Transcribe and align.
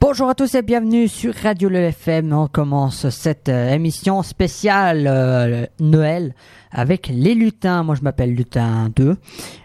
Bonjour 0.00 0.30
à 0.30 0.34
tous 0.34 0.54
et 0.54 0.62
bienvenue 0.62 1.06
sur 1.06 1.34
Radio 1.34 1.68
Le 1.68 1.78
FM. 1.78 2.32
On 2.32 2.48
commence 2.48 3.08
cette 3.10 3.48
euh, 3.50 3.72
émission 3.74 4.22
spéciale 4.22 5.06
euh, 5.06 5.66
Noël 5.80 6.34
avec 6.72 7.08
les 7.08 7.34
lutins. 7.34 7.82
Moi 7.82 7.94
je 7.94 8.02
m'appelle 8.02 8.34
Lutin 8.34 8.90
2 8.96 9.16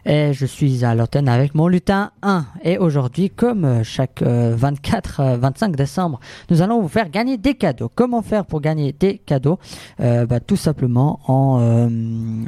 et 0.06 0.34
je 0.34 0.46
suis 0.46 0.84
à 0.84 0.96
l'antenne 0.96 1.30
avec 1.30 1.56
mon 1.56 1.68
lutin 1.68 2.12
1. 2.22 2.46
Et 2.64 2.78
aujourd'hui, 2.78 3.30
comme 3.30 3.66
euh, 3.66 3.84
chaque 3.84 4.22
euh, 4.22 4.54
24, 4.56 5.20
euh, 5.22 5.38
25 5.38 5.76
décembre, 5.76 6.20
nous 6.50 6.62
allons 6.62 6.82
vous 6.82 6.90
faire 6.90 7.10
gagner 7.10 7.38
des 7.38 7.56
cadeaux. 7.56 7.90
Comment 7.94 8.22
faire 8.22 8.46
pour 8.46 8.62
gagner 8.62 8.92
des 8.92 9.18
cadeaux? 9.20 9.60
Bah, 10.00 10.40
Tout 10.46 10.56
simplement 10.58 11.20
en, 11.28 11.90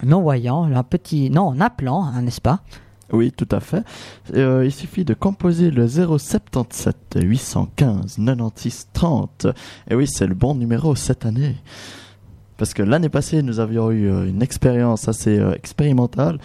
en 0.05 0.11
envoyant 0.11 0.63
un 0.63 0.83
petit... 0.83 1.29
Non, 1.29 1.47
en 1.47 1.59
appelant, 1.59 2.03
hein, 2.03 2.21
n'est-ce 2.21 2.41
pas? 2.41 2.59
Oui, 3.11 3.31
tout 3.31 3.47
à 3.51 3.59
fait. 3.59 3.83
Euh, 4.33 4.65
il 4.65 4.71
suffit 4.71 5.05
de 5.05 5.13
composer 5.13 5.69
le 5.69 5.87
077 5.87 7.19
815 7.21 8.17
96 8.17 8.87
30. 8.93 9.47
Et 9.89 9.95
oui, 9.95 10.07
c'est 10.07 10.27
le 10.27 10.33
bon 10.33 10.55
numéro 10.55 10.95
cette 10.95 11.25
année. 11.25 11.55
Parce 12.57 12.73
que 12.73 12.81
l'année 12.81 13.09
passée, 13.09 13.43
nous 13.43 13.59
avions 13.59 13.91
eu 13.91 14.09
euh, 14.09 14.27
une 14.27 14.41
expérience 14.41 15.07
assez 15.07 15.37
euh, 15.37 15.53
expérimentale. 15.53 16.39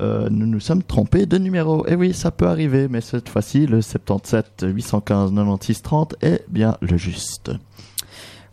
Nous 0.00 0.46
nous 0.46 0.58
sommes 0.58 0.82
trompés 0.82 1.24
de 1.24 1.38
numéro. 1.38 1.86
Et 1.86 1.94
oui, 1.94 2.12
ça 2.14 2.32
peut 2.32 2.48
arriver, 2.48 2.88
mais 2.88 3.00
cette 3.00 3.28
fois-ci, 3.28 3.68
le 3.68 3.80
77 3.80 4.66
815 4.66 5.30
96 5.30 5.82
30 5.82 6.14
est 6.20 6.44
bien 6.48 6.76
le 6.80 6.96
juste. 6.96 7.52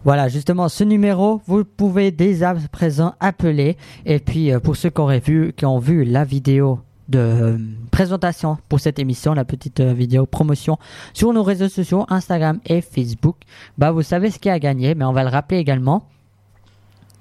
Voilà, 0.04 0.28
justement, 0.28 0.70
ce 0.70 0.84
numéro, 0.84 1.42
vous 1.48 1.66
pouvez 1.66 2.12
dès 2.12 2.44
à 2.44 2.54
présent 2.72 3.16
appeler. 3.20 3.76
Et 4.06 4.20
puis, 4.20 4.52
pour 4.64 4.76
ceux 4.76 4.92
qui, 4.92 5.02
auraient 5.02 5.20
vu, 5.20 5.52
qui 5.54 5.66
ont 5.66 5.80
vu 5.80 6.04
la 6.04 6.26
vidéo 6.26 6.80
de 7.12 7.20
euh, 7.20 7.58
présentation 7.92 8.58
pour 8.70 8.80
cette 8.80 8.98
émission, 8.98 9.34
la 9.34 9.46
petite 9.46 9.82
euh, 9.82 9.94
vidéo 9.94 10.26
promotion 10.26 10.80
sur 11.14 11.32
nos 11.34 11.44
réseaux 11.44 11.70
sociaux, 11.70 12.06
Instagram 12.10 12.60
et 12.66 12.82
Facebook, 12.82 13.36
bah, 13.78 13.92
vous 13.92 14.02
savez 14.02 14.32
ce 14.32 14.40
qu'il 14.40 14.50
y 14.50 14.52
a 14.52 14.56
à 14.56 14.60
gagner, 14.60 14.96
mais 14.96 15.06
on 15.06 15.14
va 15.14 15.24
le 15.24 15.30
rappeler 15.30 15.60
également. 15.60 16.08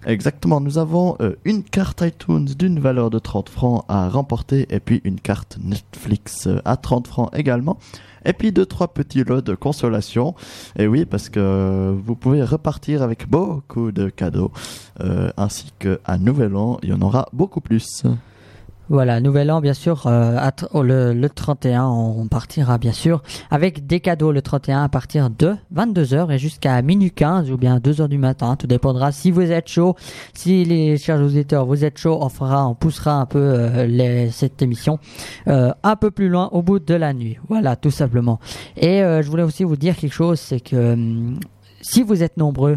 Exactement, 0.07 0.61
nous 0.61 0.79
avons 0.79 1.17
euh, 1.21 1.35
une 1.45 1.63
carte 1.63 2.01
iTunes 2.01 2.47
d'une 2.47 2.81
valeur 2.81 3.11
de 3.11 3.19
30 3.19 3.51
francs 3.51 3.85
à 3.89 4.09
remporter 4.09 4.67
et 4.71 4.81
puis 4.81 5.03
une 5.05 5.21
carte 5.21 5.59
Netflix 5.63 6.49
à 6.65 6.77
30 6.79 7.07
francs 7.07 7.31
également. 7.37 7.79
Et 8.25 8.33
puis 8.33 8.53
deux 8.53 8.67
trois 8.67 8.89
petits 8.89 9.25
lots 9.25 9.41
de 9.41 9.55
consolation. 9.55 10.35
Et 10.79 10.87
oui, 10.87 11.07
parce 11.07 11.31
que 11.31 11.95
vous 12.05 12.15
pouvez 12.15 12.43
repartir 12.45 13.03
avec 13.03 13.29
beaucoup 13.29 13.93
de 13.93 14.11
cadeaux 14.11 14.53
ainsi 15.39 15.73
qu'à 15.79 16.19
Nouvel 16.19 16.55
An, 16.55 16.79
il 16.83 16.91
y 16.91 16.93
en 16.93 17.01
aura 17.01 17.31
beaucoup 17.33 17.63
plus. 17.63 18.05
Voilà, 18.91 19.21
nouvel 19.21 19.53
an, 19.53 19.61
bien 19.61 19.73
sûr, 19.73 20.09
euh, 20.09 20.51
oh, 20.73 20.83
le, 20.83 21.15
le 21.15 21.29
31, 21.29 21.87
on 21.87 22.27
partira 22.27 22.77
bien 22.77 22.91
sûr 22.91 23.23
avec 23.49 23.87
des 23.87 24.01
cadeaux 24.01 24.33
le 24.33 24.43
31 24.43 24.83
à 24.83 24.89
partir 24.89 25.31
de 25.31 25.55
22h 25.73 26.33
et 26.33 26.39
jusqu'à 26.39 26.83
minuit 26.83 27.13
15 27.13 27.53
ou 27.53 27.57
bien 27.57 27.79
2h 27.79 28.09
du 28.09 28.19
matin. 28.19 28.57
Tout 28.57 28.67
dépendra 28.67 29.13
si 29.13 29.31
vous 29.31 29.53
êtes 29.53 29.69
chaud, 29.69 29.95
si 30.35 30.65
les 30.65 30.99
chers 30.99 31.21
auditeurs 31.21 31.67
vous 31.67 31.85
êtes 31.85 31.99
chaud, 31.99 32.19
on 32.21 32.29
fera, 32.29 32.67
on 32.67 32.75
poussera 32.75 33.13
un 33.13 33.27
peu 33.27 33.39
euh, 33.39 34.29
cette 34.33 34.61
émission 34.61 34.99
euh, 35.47 35.73
un 35.85 35.95
peu 35.95 36.11
plus 36.11 36.29
loin 36.29 36.49
au 36.51 36.61
bout 36.61 36.81
de 36.81 36.95
la 36.95 37.13
nuit. 37.13 37.39
Voilà, 37.49 37.77
tout 37.77 37.93
simplement. 37.93 38.41
Et 38.77 39.03
je 39.03 39.31
voulais 39.31 39.45
aussi 39.45 39.63
vous 39.63 39.77
dire 39.77 39.95
quelque 39.95 40.13
chose, 40.13 40.41
c'est 40.41 40.59
que 40.59 40.95
hum, 40.95 41.39
si 41.81 42.03
vous 42.03 42.25
êtes 42.25 42.37
nombreux, 42.37 42.77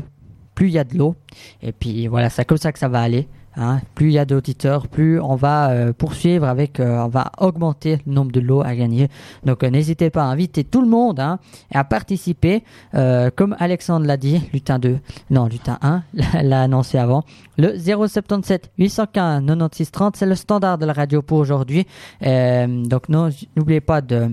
plus 0.53 0.67
il 0.67 0.73
y 0.73 0.79
a 0.79 0.83
de 0.83 0.95
l'eau, 0.95 1.15
et 1.63 1.71
puis 1.71 2.05
voilà, 2.05 2.29
c'est 2.29 2.45
comme 2.45 2.59
ça 2.59 2.71
que 2.71 2.77
ça 2.77 2.87
va 2.87 3.01
aller. 3.01 3.27
Hein, 3.55 3.81
plus 3.93 4.07
il 4.07 4.13
y 4.13 4.19
a 4.19 4.25
d'auditeurs, 4.25 4.87
plus 4.87 5.19
on 5.21 5.35
va 5.35 5.69
euh, 5.69 5.93
poursuivre 5.93 6.47
avec, 6.47 6.79
euh, 6.79 7.03
on 7.03 7.07
va 7.07 7.31
augmenter 7.37 7.99
le 8.07 8.13
nombre 8.13 8.31
de 8.31 8.39
lots 8.39 8.61
à 8.63 8.75
gagner. 8.75 9.09
Donc 9.45 9.63
euh, 9.63 9.69
n'hésitez 9.69 10.09
pas 10.09 10.23
à 10.23 10.25
inviter 10.25 10.63
tout 10.63 10.81
le 10.81 10.87
monde 10.87 11.19
hein, 11.19 11.37
à 11.71 11.83
participer. 11.83 12.63
Comme 13.35 13.55
Alexandre 13.59 14.05
l'a 14.07 14.17
dit, 14.17 14.41
lutin 14.53 14.79
2, 14.79 14.97
non 15.29 15.45
lutin 15.45 15.77
1, 15.81 16.03
l'a- 16.43 16.61
annoncé 16.63 16.97
avant. 16.97 17.23
Le 17.57 17.77
077 17.77 18.71
815 18.77 19.45
96 19.45 19.91
30, 19.91 20.15
c'est 20.15 20.25
le 20.25 20.35
standard 20.35 20.77
de 20.77 20.85
la 20.85 20.93
radio 20.93 21.21
pour 21.21 21.37
aujourd'hui. 21.37 21.85
Donc 22.21 23.09
n'oubliez 23.09 23.81
pas 23.81 24.01
de 24.01 24.31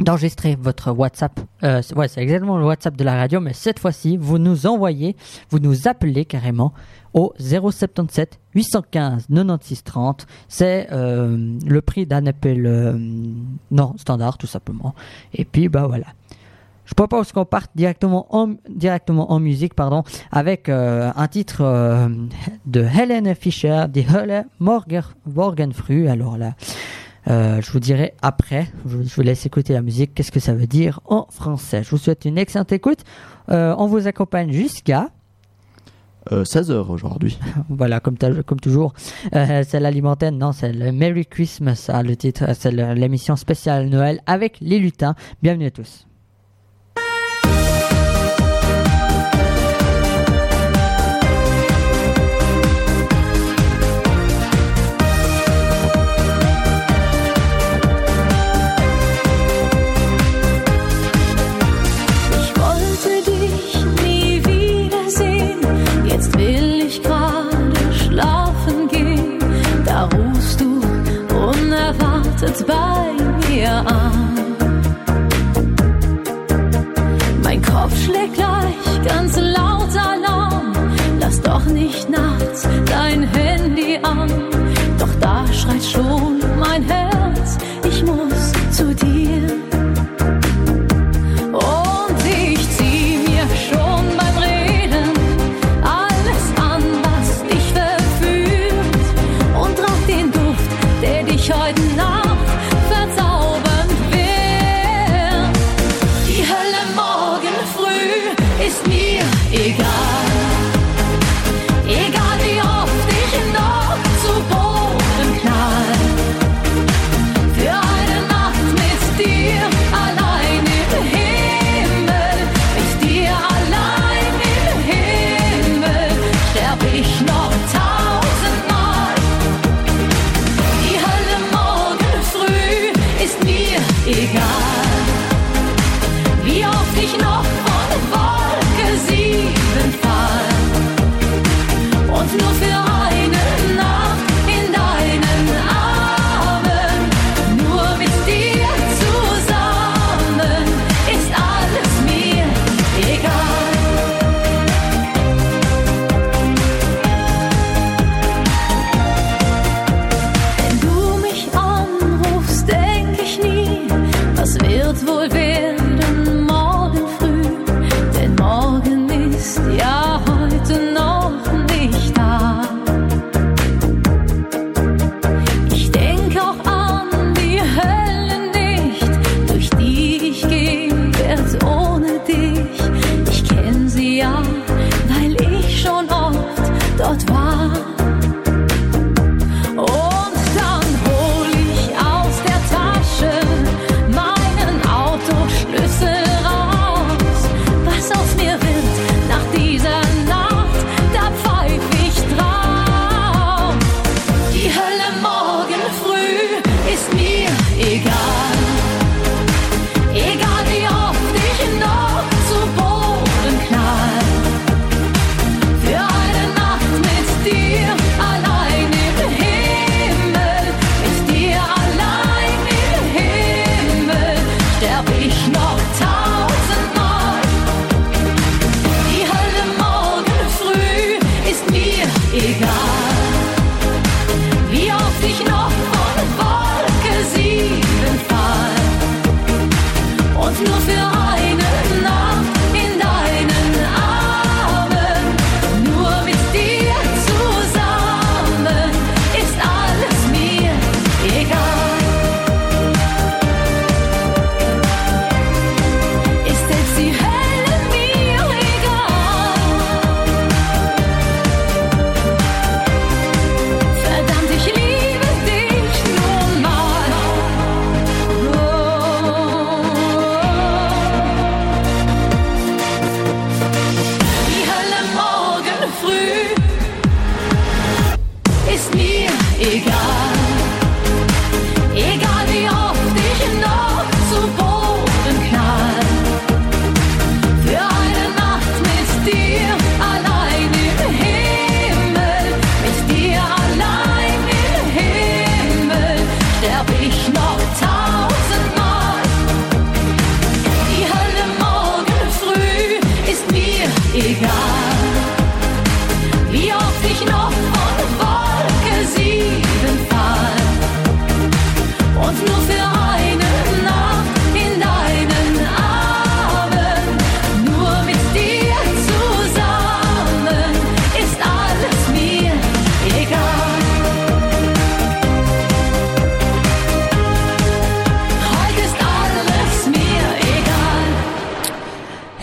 d'enregistrer 0.00 0.56
votre 0.60 0.90
WhatsApp. 0.92 1.38
Euh, 1.62 1.82
ouais, 1.94 2.08
c'est 2.08 2.22
exactement 2.22 2.58
le 2.58 2.64
WhatsApp 2.64 2.96
de 2.96 3.04
la 3.04 3.16
radio, 3.16 3.40
mais 3.40 3.52
cette 3.52 3.78
fois-ci, 3.78 4.16
vous 4.16 4.38
nous 4.38 4.66
envoyez, 4.66 5.16
vous 5.50 5.58
nous 5.58 5.86
appelez 5.86 6.24
carrément 6.24 6.72
au 7.12 7.32
077 7.38 8.38
815 8.54 9.26
96 9.28 9.84
30. 9.84 10.26
C'est 10.48 10.88
euh, 10.92 11.36
le 11.66 11.80
prix 11.82 12.06
d'un 12.06 12.26
appel 12.26 12.66
euh, 12.66 12.98
non 13.70 13.94
standard, 13.96 14.38
tout 14.38 14.46
simplement. 14.46 14.94
Et 15.34 15.44
puis, 15.44 15.68
bah 15.68 15.86
voilà. 15.86 16.06
Je 16.90 16.94
propose 16.94 17.30
qu'on 17.30 17.44
parte 17.44 17.70
directement 17.76 18.26
en, 18.30 18.54
directement 18.68 19.30
en 19.30 19.38
musique, 19.38 19.74
pardon, 19.74 20.02
avec 20.32 20.68
euh, 20.68 21.12
un 21.14 21.28
titre 21.28 21.60
euh, 21.60 22.08
de 22.66 22.80
Helen 22.80 23.32
Fischer, 23.36 23.84
de 23.88 24.00
Hölle 24.00 24.44
Morgen, 24.58 25.02
Morgenfrüh. 25.24 26.08
Alors 26.08 26.36
là, 26.36 26.54
euh, 27.28 27.60
je 27.60 27.70
vous 27.70 27.80
dirai 27.80 28.14
après. 28.22 28.68
Je, 28.86 28.96
vous 28.96 29.22
laisse 29.22 29.44
écouter 29.46 29.72
la 29.72 29.82
musique. 29.82 30.14
Qu'est-ce 30.14 30.32
que 30.32 30.40
ça 30.40 30.54
veut 30.54 30.66
dire 30.66 31.00
en 31.04 31.26
français? 31.30 31.82
Je 31.82 31.90
vous 31.90 31.98
souhaite 31.98 32.24
une 32.24 32.38
excellente 32.38 32.72
écoute. 32.72 33.00
Euh, 33.50 33.74
on 33.78 33.86
vous 33.86 34.06
accompagne 34.06 34.52
jusqu'à, 34.52 35.10
Euh, 36.32 36.44
16 36.44 36.70
heures 36.70 36.90
aujourd'hui. 36.90 37.38
voilà, 37.68 38.00
comme, 38.00 38.16
comme 38.46 38.60
toujours, 38.60 38.92
euh, 39.34 39.64
c'est 39.66 39.80
l'alimentaire. 39.80 40.32
Non, 40.32 40.52
c'est 40.52 40.72
le 40.72 40.92
Merry 40.92 41.26
Christmas, 41.26 41.86
ah, 41.88 42.02
le 42.02 42.16
titre. 42.16 42.44
C'est 42.54 42.72
l'émission 42.72 43.36
spéciale 43.36 43.88
Noël 43.88 44.20
avec 44.26 44.58
les 44.60 44.78
lutins. 44.78 45.14
Bienvenue 45.42 45.66
à 45.66 45.70
tous. 45.70 46.06
Unerwartet 72.50 72.66
bei 72.66 73.48
mir 73.48 73.70
an. 73.70 74.56
Mein 77.42 77.62
Kopf 77.62 77.96
schlägt 78.04 78.34
gleich 78.34 79.04
ganz 79.04 79.36
laut 79.36 79.96
Alarm. 79.96 80.72
Lass 81.20 81.40
doch 81.40 81.64
nicht 81.66 82.08
nachts 82.08 82.68
dein 82.86 83.22
Handy 83.22 83.98
an. 84.02 84.30
Doch 84.98 85.14
da 85.20 85.44
schreit 85.52 85.84
schon 85.84 86.40
mein 86.58 86.82
Herz. 86.82 87.19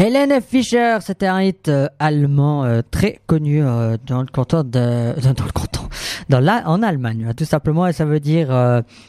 Helene 0.08 0.40
Fischer, 0.40 1.00
c'était 1.02 1.28
un 1.28 1.42
hit 1.42 1.68
euh, 1.68 1.90
allemand 2.00 2.64
euh, 2.64 2.82
très 2.92 3.20
connu 3.28 3.62
euh, 3.62 3.98
dans 4.06 4.22
le 4.22 4.28
canton 4.28 4.64
de, 4.64 5.20
dans 5.22 5.44
le 5.44 5.52
canton, 5.52 5.82
dans 6.30 6.48
en 6.66 6.82
Allemagne, 6.82 7.26
hein, 7.28 7.34
tout 7.36 7.44
simplement, 7.44 7.86
et 7.88 7.92
ça 7.92 8.06
veut 8.06 8.22
dire 8.22 8.48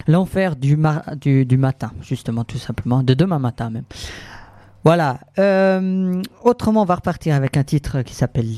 l'enfer 0.09 0.57
du, 0.57 0.77
du, 1.21 1.57
matin, 1.57 1.93
justement, 2.03 2.43
tout 2.43 2.59
simplement, 2.59 3.05
de 3.05 3.15
demain 3.15 3.39
matin 3.39 3.71
même. 3.71 3.85
Voilà. 4.83 5.21
Autrement, 6.43 6.83
on 6.83 6.85
va 6.85 6.97
repartir 6.97 7.37
avec 7.37 7.57
un 7.57 7.63
titre 7.63 8.03
qui 8.03 8.15
s'appelle 8.15 8.49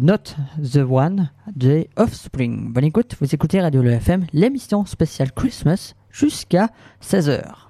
Not 0.00 0.36
the 0.62 0.78
One 0.88 1.28
de 1.54 1.86
Offspring. 1.96 2.72
Bonne 2.72 2.84
écoute, 2.84 3.14
vous 3.20 3.34
écoutez 3.34 3.60
Radio 3.60 3.82
Le 3.82 3.90
FM, 3.90 4.24
l'émission 4.32 4.86
spéciale 4.86 5.32
Christmas 5.32 5.92
jusqu'à 6.10 6.70
16h. 7.02 7.69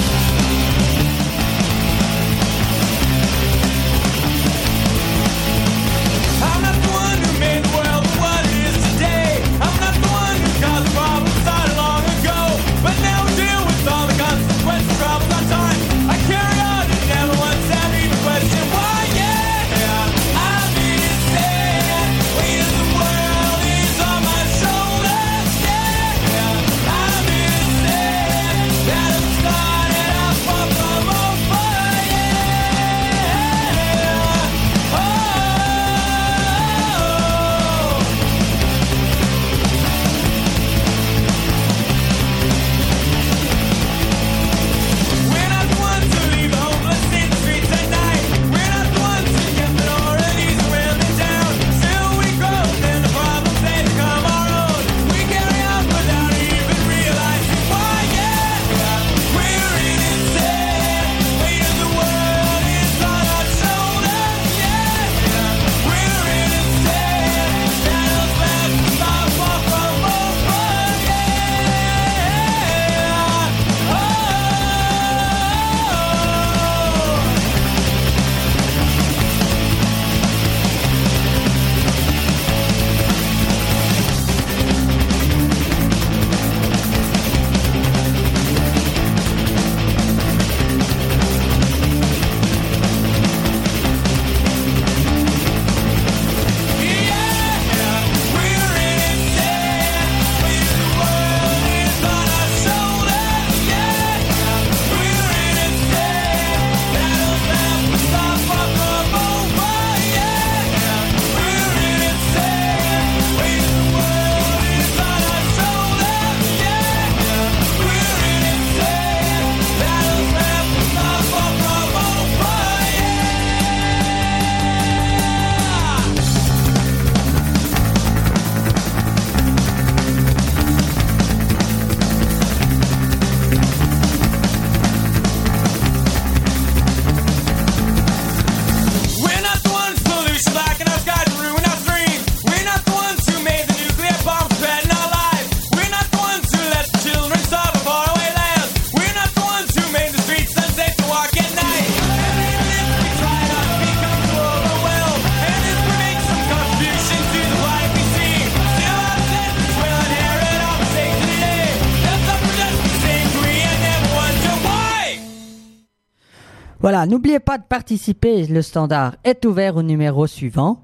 Voilà, 167.01 167.13
n'oubliez 167.13 167.39
pas 167.39 167.57
de 167.57 167.63
participer, 167.63 168.45
le 168.45 168.61
standard 168.61 169.15
est 169.23 169.43
ouvert 169.45 169.75
au 169.75 169.81
numéro 169.81 170.27
suivant. 170.27 170.83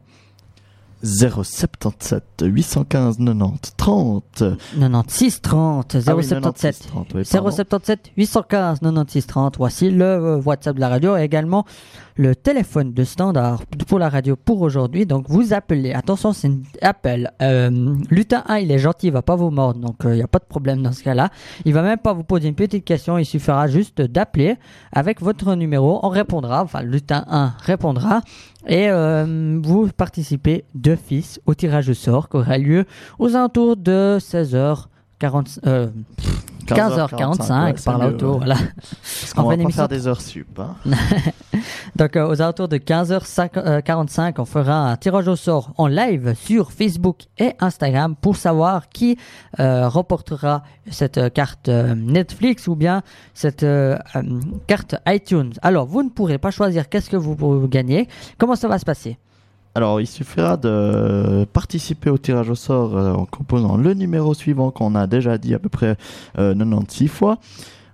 077 1.03 2.23
815 2.41 3.17
90 3.19 3.73
30. 3.77 4.43
96 4.79 5.41
30 5.41 5.97
Ah 6.07 6.15
oui, 6.15 6.23
077 6.23 6.31
96 6.31 6.79
30, 6.79 7.07
oui, 7.13 7.23
pardon. 7.31 7.51
077 7.51 8.11
815 8.17 8.79
96 8.79 9.27
30 9.27 9.57
voici 9.57 9.91
le 9.91 10.05
euh, 10.05 10.41
WhatsApp 10.43 10.75
de 10.75 10.79
la 10.79 10.89
radio 10.89 11.15
et 11.17 11.21
également 11.21 11.65
le 12.17 12.35
téléphone 12.35 12.93
de 12.93 13.03
standard 13.03 13.63
pour 13.87 13.99
la 13.99 14.09
radio 14.09 14.35
pour 14.35 14.61
aujourd'hui. 14.61 15.05
Donc 15.05 15.25
vous 15.29 15.53
appelez. 15.53 15.93
Attention 15.93 16.33
c'est 16.33 16.47
un 16.47 16.59
appel. 16.81 17.31
Euh, 17.41 17.95
lutin 18.09 18.43
1 18.47 18.57
il 18.57 18.71
est 18.71 18.79
gentil 18.79 19.07
il 19.07 19.13
va 19.13 19.21
pas 19.21 19.35
vous 19.35 19.51
mordre. 19.51 19.79
Donc 19.79 19.97
il 20.03 20.11
n'y 20.11 20.21
a 20.21 20.27
pas 20.27 20.39
de 20.39 20.45
problème 20.45 20.81
dans 20.81 20.91
ce 20.91 21.03
cas 21.03 21.13
là 21.13 21.29
il 21.65 21.73
va 21.73 21.81
même 21.81 21.99
pas 21.99 22.13
vous 22.13 22.23
poser 22.23 22.49
une 22.49 22.55
petite 22.55 22.83
question. 22.83 23.17
Il 23.17 23.25
suffira 23.25 23.67
juste 23.67 24.01
d'appeler 24.01 24.55
avec 24.91 25.21
votre 25.21 25.55
numéro. 25.55 25.99
On 26.03 26.09
répondra. 26.09 26.63
Enfin 26.63 26.81
lutin 26.81 27.23
1 27.29 27.53
répondra. 27.59 28.21
Et 28.67 28.89
euh, 28.89 29.59
vous 29.63 29.87
participez 29.95 30.65
d'office 30.75 31.39
au 31.45 31.55
tirage 31.55 31.89
au 31.89 31.93
sort 31.93 32.27
qui 32.29 32.37
aura 32.37 32.57
lieu 32.57 32.85
aux 33.17 33.35
alentours 33.35 33.77
de 33.77 34.17
16h40, 34.19 35.59
euh, 35.65 35.87
15h45 36.67 37.65
ouais, 37.65 37.73
par 37.83 37.97
là 37.97 38.07
autour. 38.07 38.37
Voilà. 38.37 38.55
Parce 38.55 39.33
qu'on 39.33 39.43
On 39.43 39.49
va 39.49 39.57
pas 39.57 39.69
faire 39.69 39.87
des 39.87 40.07
heures 40.07 40.21
sup. 40.21 40.59
Hein. 40.59 40.75
Donc 41.95 42.15
euh, 42.15 42.27
aux 42.27 42.41
alentours 42.41 42.67
de 42.67 42.77
15h45, 42.77 44.33
on 44.37 44.45
fera 44.45 44.91
un 44.91 44.95
tirage 44.97 45.27
au 45.27 45.35
sort 45.35 45.73
en 45.77 45.87
live 45.87 46.35
sur 46.35 46.71
Facebook 46.71 47.23
et 47.37 47.53
Instagram 47.59 48.15
pour 48.15 48.35
savoir 48.35 48.89
qui 48.89 49.17
euh, 49.59 49.87
remportera 49.87 50.63
cette 50.91 51.17
euh, 51.17 51.29
carte 51.29 51.69
euh, 51.69 51.95
Netflix 51.95 52.67
ou 52.67 52.75
bien 52.75 53.01
cette 53.33 53.63
euh, 53.63 53.97
euh, 54.15 54.21
carte 54.67 54.95
iTunes. 55.07 55.53
Alors 55.61 55.85
vous 55.85 56.03
ne 56.03 56.09
pourrez 56.09 56.37
pas 56.37 56.51
choisir 56.51 56.89
qu'est-ce 56.89 57.09
que 57.09 57.17
vous, 57.17 57.35
vous 57.35 57.67
gagnez. 57.67 58.07
Comment 58.37 58.55
ça 58.55 58.67
va 58.67 58.79
se 58.79 58.85
passer? 58.85 59.17
Alors, 59.77 60.01
il 60.01 60.07
suffira 60.07 60.57
de 60.57 61.45
participer 61.53 62.09
au 62.09 62.17
tirage 62.17 62.49
au 62.49 62.55
sort 62.55 62.97
euh, 62.97 63.13
en 63.13 63.27
composant 63.27 63.77
le 63.77 63.93
numéro 63.93 64.33
suivant 64.33 64.71
qu'on 64.71 64.95
a 64.95 65.05
déjà 65.05 65.37
dit 65.37 65.53
à 65.53 65.59
peu 65.59 65.69
près 65.69 65.97
euh, 66.39 66.55
96 66.55 67.07
fois. 67.07 67.37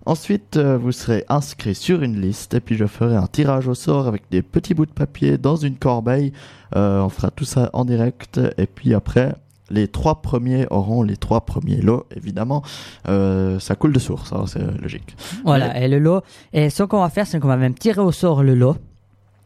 Ensuite, 0.05 0.55
euh, 0.55 0.77
vous 0.77 0.93
serez 0.93 1.25
inscrit 1.27 1.75
sur 1.75 2.01
une 2.01 2.21
liste 2.21 2.53
et 2.53 2.61
puis 2.61 2.77
je 2.77 2.85
ferai 2.85 3.17
un 3.17 3.27
tirage 3.27 3.67
au 3.67 3.73
sort 3.73 4.07
avec 4.07 4.23
des 4.31 4.41
petits 4.41 4.73
bouts 4.73 4.85
de 4.85 4.93
papier 4.93 5.37
dans 5.37 5.57
une 5.57 5.75
corbeille. 5.75 6.31
Euh, 6.73 7.01
on 7.01 7.09
fera 7.09 7.31
tout 7.31 7.43
ça 7.43 7.69
en 7.73 7.83
direct 7.83 8.39
et 8.57 8.65
puis 8.65 8.93
après, 8.93 9.35
les 9.69 9.89
trois 9.89 10.21
premiers 10.21 10.65
auront 10.69 11.03
les 11.03 11.17
trois 11.17 11.41
premiers 11.41 11.81
lots, 11.81 12.05
évidemment. 12.15 12.63
Euh, 13.09 13.59
ça 13.59 13.75
coule 13.75 13.91
de 13.91 13.99
source, 13.99 14.31
hein, 14.31 14.45
c'est 14.47 14.63
logique. 14.81 15.17
Voilà, 15.43 15.77
et 15.81 15.89
le 15.89 15.99
lot. 15.99 16.21
Et 16.53 16.69
ce 16.69 16.83
qu'on 16.83 17.01
va 17.01 17.09
faire, 17.09 17.27
c'est 17.27 17.41
qu'on 17.41 17.49
va 17.49 17.57
même 17.57 17.73
tirer 17.73 17.99
au 17.99 18.13
sort 18.13 18.41
le 18.41 18.55
lot. 18.55 18.77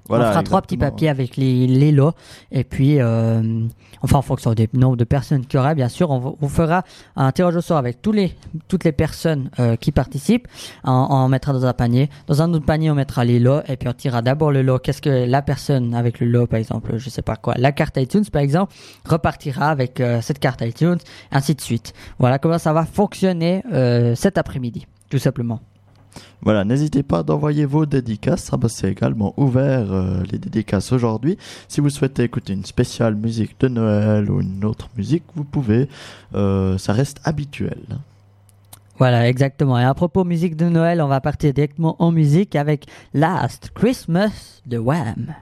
Voilà, 0.10 0.30
on 0.30 0.32
fera 0.32 0.44
trois 0.44 0.62
petits 0.62 0.78
papiers 0.78 1.10
avec 1.10 1.38
les, 1.38 1.68
les 1.68 1.92
lots. 1.92 2.14
Et 2.52 2.64
puis, 2.64 3.00
euh, 3.00 3.66
enfin, 4.02 4.18
en 4.18 4.22
fonction 4.22 4.54
des 4.54 4.70
nombres 4.74 4.98
de 4.98 5.04
personnes 5.04 5.46
qu'il 5.46 5.58
y 5.58 5.60
aura, 5.60 5.74
bien 5.76 5.90
sûr, 5.90 6.10
on, 6.12 6.38
on 6.42 6.48
fera 6.48 6.84
un 7.16 7.32
tirage 7.32 7.56
au 7.56 7.62
sort 7.62 7.78
avec 7.78 8.02
tous 8.02 8.12
les, 8.12 8.34
toutes 8.68 8.84
les 8.84 8.92
personnes 8.92 9.50
euh, 9.60 9.76
qui 9.76 9.92
participent. 9.92 10.48
On, 10.84 11.08
on 11.10 11.28
mettra 11.28 11.54
dans 11.54 11.66
un 11.66 11.74
panier. 11.74 12.10
Dans 12.28 12.42
un 12.42 12.54
autre 12.54 12.66
panier, 12.66 12.90
on 12.92 12.96
mettra 12.96 13.26
les 13.26 13.40
lots. 13.40 13.62
Et 13.68 13.78
puis, 13.78 13.90
on 13.90 13.94
tirera 13.94 14.22
d'abord 14.22 14.52
le 14.52 14.62
lot. 14.62 14.80
Qu'est-ce 14.80 15.02
que 15.02 15.26
la 15.28 15.42
personne 15.42 15.94
avec 15.94 16.20
le 16.20 16.28
lot, 16.28 16.48
par 16.48 16.60
exemple, 16.60 16.98
je 16.98 17.10
sais 17.10 17.22
pas 17.22 17.36
quoi, 17.36 17.54
la 17.58 17.72
carte 17.72 17.98
iTunes, 17.98 18.26
par 18.32 18.42
exemple, 18.42 18.74
repartira 19.06 19.70
avec 19.70 20.00
euh, 20.00 20.22
cette 20.22 20.40
carte 20.40 20.62
iTunes, 20.62 20.98
ainsi 21.32 21.56
de 21.56 21.62
suite. 21.62 21.94
Voilà 22.20 22.40
comment 22.40 22.58
ça 22.58 22.74
va 22.74 22.86
fonctionner 22.86 23.64
euh, 23.74 24.16
cet 24.16 24.38
après-midi, 24.38 24.88
tout 25.10 25.20
simplement. 25.20 25.60
Voilà, 26.42 26.64
n'hésitez 26.64 27.04
pas 27.04 27.24
d'envoyer 27.24 27.66
vos 27.66 27.86
dédicaces. 27.86 28.50
Ah 28.54 28.58
bah, 28.58 28.70
c'est 28.70 28.92
également 28.92 29.34
ouvert 29.38 29.92
euh, 29.92 30.24
les 30.32 30.38
dédicaces 30.38 30.92
aujourd'hui. 30.92 31.38
Si 31.68 31.82
vous 31.82 31.90
souhaitez 31.90 32.24
écouter 32.24 32.54
une 32.54 32.66
spéciale 32.66 33.16
musique 33.16 33.60
de 33.60 33.68
Noël 33.68 34.30
ou 34.30 34.42
une 34.42 34.64
autre 34.64 34.90
musique, 34.96 35.24
vous 35.36 35.44
pouvez. 35.44 35.90
Euh, 36.36 36.78
ça 36.78 36.94
reste 36.94 37.20
habituel. 37.24 37.82
Voilà, 38.98 39.28
exactement. 39.28 39.78
Et 39.78 39.84
à 39.84 39.94
propos 39.94 40.24
musique 40.24 40.56
de 40.56 40.70
Noël, 40.70 41.02
on 41.02 41.08
va 41.08 41.22
partir 41.22 41.54
directement 41.54 41.96
en 42.00 42.12
musique 42.12 42.56
avec 42.56 42.86
Last 43.14 43.72
Christmas 43.74 44.62
de 44.66 44.78
Wham. 44.78 45.36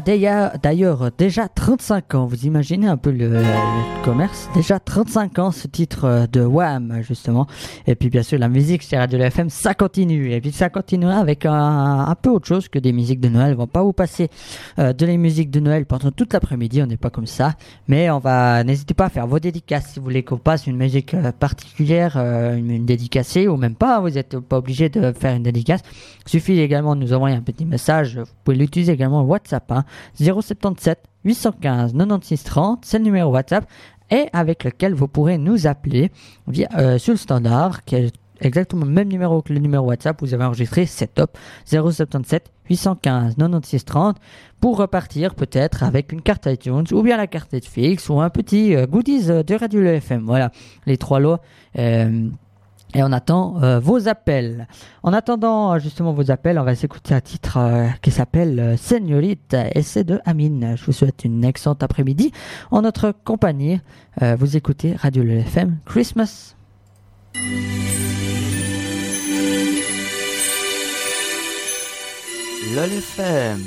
D'ailleurs 0.00 1.10
déjà 1.16 1.48
35 1.48 2.14
ans. 2.14 2.26
Vous 2.26 2.46
imaginez 2.46 2.86
un 2.86 2.96
peu 2.96 3.10
le, 3.10 3.42
commerce? 4.04 4.48
Déjà 4.54 4.78
35 4.78 5.38
ans 5.38 5.50
ce 5.50 5.66
titre 5.66 6.26
de 6.30 6.40
Wham 6.44 7.00
justement. 7.02 7.46
Et 7.86 7.94
puis 7.94 8.10
bien 8.10 8.22
sûr 8.22 8.38
la 8.38 8.48
musique 8.48 8.82
chez 8.82 8.96
Radio 8.96 9.18
FM 9.18 9.50
ça 9.50 9.74
continue. 9.74 10.32
Et 10.32 10.40
puis 10.40 10.52
ça 10.52 10.68
continuera 10.68 11.18
avec 11.18 11.46
un, 11.46 12.14
peu 12.20 12.30
autre 12.30 12.46
chose 12.46 12.68
que 12.68 12.78
des 12.78 12.92
musiques 12.92 13.20
de 13.20 13.28
Noël. 13.28 13.54
On 13.54 13.58
va 13.58 13.66
pas 13.66 13.82
vous 13.82 13.92
passer 13.92 14.28
euh, 14.78 14.92
de 14.92 15.06
les 15.06 15.16
musiques 15.16 15.50
de 15.50 15.60
Noël 15.60 15.86
pendant 15.86 16.10
toute 16.10 16.32
l'après-midi. 16.32 16.82
On 16.82 16.86
n'est 16.86 16.96
pas 16.96 17.10
comme 17.10 17.26
ça. 17.26 17.54
Mais 17.88 18.10
on 18.10 18.18
va 18.18 18.64
n'hésitez 18.64 18.94
pas 18.94 19.06
à 19.06 19.10
faire 19.10 19.26
vos 19.26 19.38
dédicaces 19.38 19.92
si 19.92 19.98
vous 19.98 20.04
voulez 20.04 20.22
qu'on 20.22 20.38
passe 20.38 20.66
une 20.66 20.76
musique 20.76 21.14
euh, 21.14 21.32
particulière, 21.32 22.14
euh, 22.16 22.56
une, 22.56 22.70
une 22.70 22.86
dédicacée 22.86 23.48
ou 23.48 23.56
même 23.56 23.74
pas. 23.74 24.00
Vous 24.00 24.10
n'êtes 24.10 24.38
pas 24.38 24.58
obligé 24.58 24.88
de 24.88 25.12
faire 25.12 25.34
une 25.34 25.42
dédicace. 25.42 25.80
Il 26.26 26.30
suffit 26.30 26.58
également 26.60 26.94
de 26.96 27.00
nous 27.00 27.12
envoyer 27.12 27.36
un 27.36 27.42
petit 27.42 27.64
message. 27.64 28.20
Vous 28.44 28.52
pouvez 28.52 28.58
l'utiliser 28.58 28.92
également 28.92 29.22
WhatsApp. 29.22 29.72
Hein, 29.72 29.84
077 30.20 31.02
815 31.24 31.94
96 31.94 32.42
30. 32.44 32.84
C'est 32.84 32.98
le 32.98 33.04
numéro 33.04 33.32
WhatsApp 33.32 33.66
et 34.10 34.26
avec 34.34 34.64
lequel 34.64 34.92
vous 34.92 35.08
pourrez 35.08 35.38
nous 35.38 35.66
appeler 35.66 36.12
via, 36.46 36.68
euh, 36.76 36.98
sur 36.98 37.14
le 37.14 37.16
standard 37.16 37.84
qui 37.84 37.96
est 37.96 38.12
exactement 38.40 38.84
le 38.84 38.90
même 38.90 39.08
numéro 39.08 39.40
que 39.40 39.52
le 39.52 39.60
numéro 39.60 39.86
WhatsApp. 39.86 40.20
Vous 40.20 40.34
avez 40.34 40.44
enregistré, 40.44 40.84
c'est 40.84 41.14
top. 41.14 41.38
077 41.64 42.50
815 42.68 43.36
96 43.36 43.84
30 43.84 44.16
pour 44.60 44.76
repartir 44.76 45.34
peut-être 45.34 45.82
avec 45.82 46.12
une 46.12 46.20
carte 46.20 46.46
iTunes 46.46 46.84
ou 46.92 47.02
bien 47.02 47.16
la 47.16 47.26
carte 47.26 47.52
Netflix 47.52 48.08
ou 48.08 48.20
un 48.20 48.30
petit 48.30 48.74
euh, 48.74 48.86
goodies 48.86 49.30
euh, 49.30 49.42
de 49.42 49.54
Radio 49.54 49.80
Le 49.80 49.94
FM. 49.94 50.24
Voilà, 50.24 50.50
les 50.86 50.98
trois 50.98 51.20
lots. 51.20 51.38
Et 52.94 53.02
on 53.02 53.12
attend 53.12 53.62
euh, 53.62 53.80
vos 53.80 54.08
appels. 54.08 54.68
En 55.02 55.12
attendant 55.12 55.74
euh, 55.74 55.78
justement 55.78 56.12
vos 56.12 56.30
appels, 56.30 56.58
on 56.58 56.64
va 56.64 56.74
s'écouter 56.74 57.14
un 57.14 57.20
titre 57.20 57.58
euh, 57.58 57.86
qui 58.02 58.10
s'appelle 58.10 58.58
euh, 58.60 58.76
Señorita 58.76 59.66
et 59.74 59.82
c'est 59.82 60.04
de 60.04 60.20
Amine. 60.24 60.74
Je 60.76 60.84
vous 60.84 60.92
souhaite 60.92 61.24
une 61.24 61.44
excellente 61.44 61.82
après-midi 61.82 62.32
en 62.70 62.82
notre 62.82 63.12
compagnie. 63.24 63.80
Euh, 64.22 64.36
vous 64.38 64.56
écoutez 64.56 64.94
Radio 64.96 65.22
Le 65.24 65.38
FM 65.38 65.78
Christmas. 65.86 66.54
LOL 72.74 72.90
FM. 72.92 73.60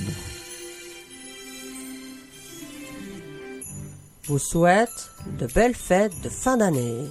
vous 4.27 4.39
souhaite 4.39 5.11
de 5.39 5.47
belles 5.47 5.75
fêtes 5.75 6.21
de 6.21 6.27
fin 6.29 6.57
d'année. 6.57 7.05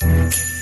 Señorita, 0.00 0.59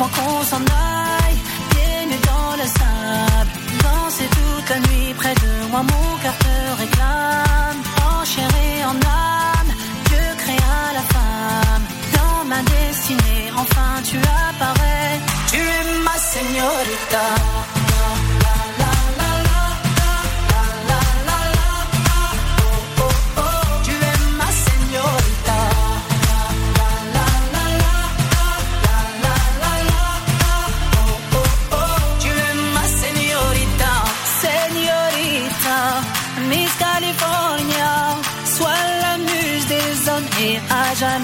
moi 0.00 0.10
qu'on 0.16 0.42
s'en 0.50 0.64
aille. 0.96 1.38
Pieds 1.70 2.04
nus 2.10 2.24
dans 2.32 2.52
le 2.60 2.66
sable, 2.78 3.52
danser 3.84 4.28
toute 4.38 4.68
la 4.72 4.78
nuit 4.86 5.12
près 5.20 5.34
de 5.44 5.52
moi, 5.70 5.82
mon 5.92 6.08
cœur 6.22 6.36
te 6.44 6.54
réclame. 6.80 7.80
En 8.08 8.24
chair 8.32 8.50
et 8.66 8.78
en 8.92 8.96
âme, 9.28 9.72
Dieu 10.08 10.26
créa 10.42 10.80
la 10.98 11.04
femme. 11.14 11.84
Dans 12.16 12.40
ma 12.52 12.60
destinée, 12.74 13.46
enfin 13.62 13.92
tu 14.08 14.16
apparais. 14.46 15.12
Tu 15.50 15.58
es 15.76 15.84
ma 16.06 16.16
señorita. 16.34 17.24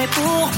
Pour 0.06 0.55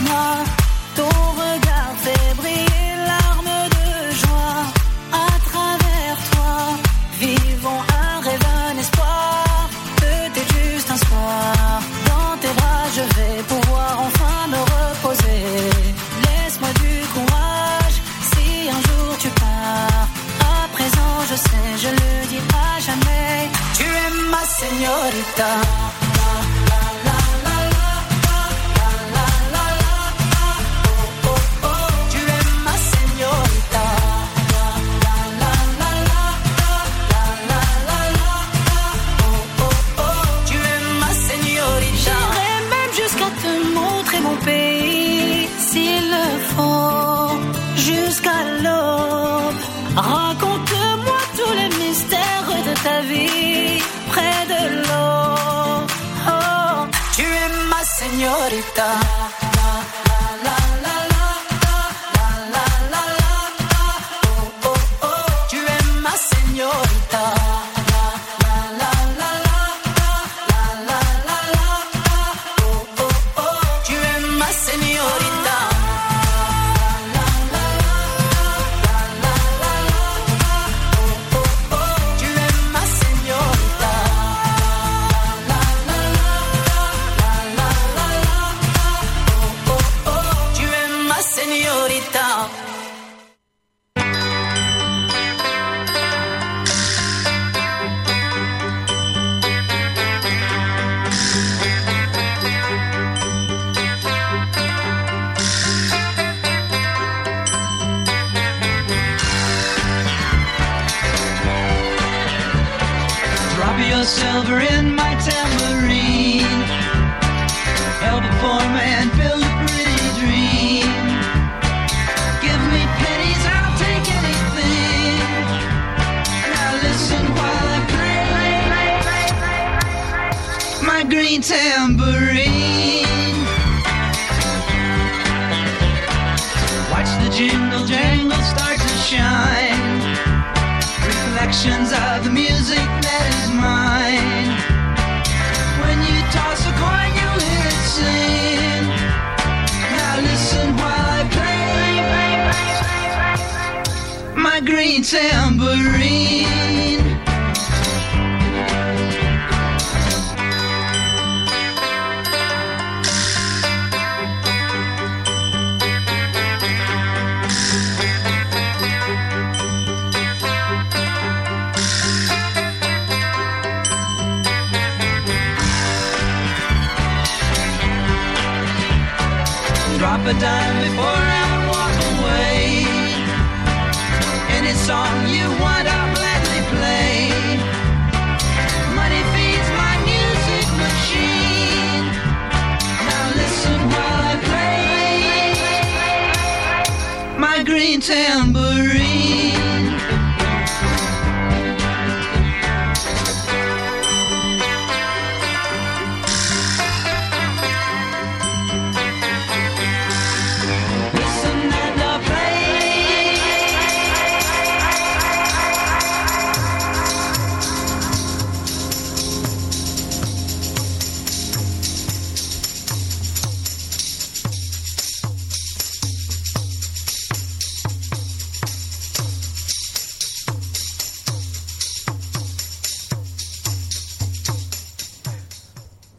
green 197.64 198.00
tambourine. 198.00 199.47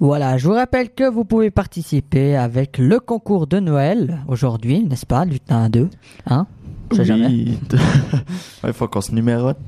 Voilà, 0.09 0.39
je 0.39 0.47
vous 0.47 0.55
rappelle 0.55 0.89
que 0.89 1.07
vous 1.07 1.23
pouvez 1.23 1.51
participer 1.51 2.35
avec 2.35 2.79
le 2.79 2.99
concours 2.99 3.45
de 3.45 3.59
Noël 3.59 4.21
aujourd'hui, 4.27 4.83
n'est-ce 4.83 5.05
pas, 5.05 5.23
lutin 5.23 5.69
2 5.69 5.87
Hein 6.25 6.47
Je 6.89 6.97
sais 6.97 7.05
jamais. 7.05 7.29
Il 8.63 8.73
faut 8.73 8.87
qu'on 8.87 9.01
se 9.01 9.11
numérote. 9.11 9.59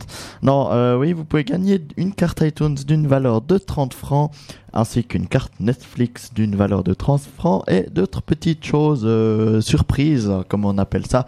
Non, 0.42 0.72
euh, 0.72 0.98
oui, 0.98 1.14
vous 1.14 1.26
pouvez 1.26 1.44
gagner 1.44 1.80
une 1.96 2.12
carte 2.12 2.42
iTunes 2.42 2.74
d'une 2.74 3.06
valeur 3.06 3.44
de 3.44 3.60
30 3.60 3.94
francs, 3.94 4.32
ainsi 4.74 5.04
qu'une 5.04 5.28
carte 5.28 5.54
Netflix 5.60 6.34
d'une 6.34 6.56
valeur 6.56 6.84
de 6.84 6.96
30 6.96 7.22
francs 7.22 7.64
et 7.68 7.84
d'autres 7.92 8.24
petites 8.24 8.66
choses 8.66 9.04
euh, 9.06 9.62
surprises, 9.62 10.32
comme 10.50 10.66
on 10.66 10.80
appelle 10.80 11.06
ça. 11.06 11.28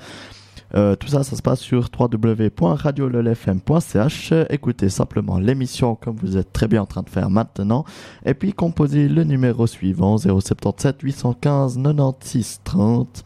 Euh, 0.75 0.95
tout 0.95 1.07
ça, 1.07 1.23
ça 1.23 1.35
se 1.35 1.41
passe 1.41 1.59
sur 1.59 1.89
www.radiololfm.ch. 1.97 4.33
Écoutez 4.49 4.89
simplement 4.89 5.39
l'émission 5.39 5.95
comme 5.95 6.15
vous 6.15 6.37
êtes 6.37 6.51
très 6.51 6.67
bien 6.67 6.81
en 6.81 6.85
train 6.85 7.03
de 7.03 7.09
faire 7.09 7.29
maintenant. 7.29 7.85
Et 8.25 8.33
puis 8.33 8.53
composez 8.53 9.07
le 9.07 9.23
numéro 9.23 9.67
suivant 9.67 10.17
077 10.17 11.01
815 11.01 11.79
96 11.83 12.61
30 12.63 13.23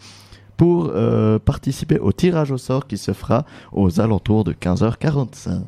pour 0.57 0.91
euh, 0.93 1.39
participer 1.39 1.99
au 1.99 2.11
tirage 2.11 2.51
au 2.51 2.57
sort 2.57 2.87
qui 2.87 2.97
se 2.97 3.13
fera 3.13 3.45
aux 3.71 4.01
alentours 4.01 4.43
de 4.43 4.53
15h45. 4.53 5.61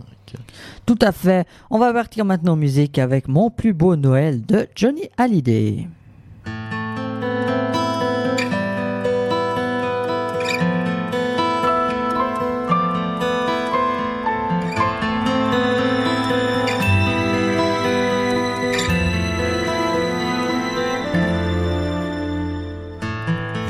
Tout 0.85 0.99
à 1.01 1.11
fait. 1.11 1.47
On 1.69 1.79
va 1.79 1.93
partir 1.93 2.25
maintenant 2.25 2.53
en 2.53 2.57
musique 2.57 2.99
avec 2.99 3.27
Mon 3.27 3.49
plus 3.49 3.73
beau 3.73 3.95
Noël 3.95 4.45
de 4.45 4.67
Johnny 4.75 5.09
Hallyday. 5.17 5.87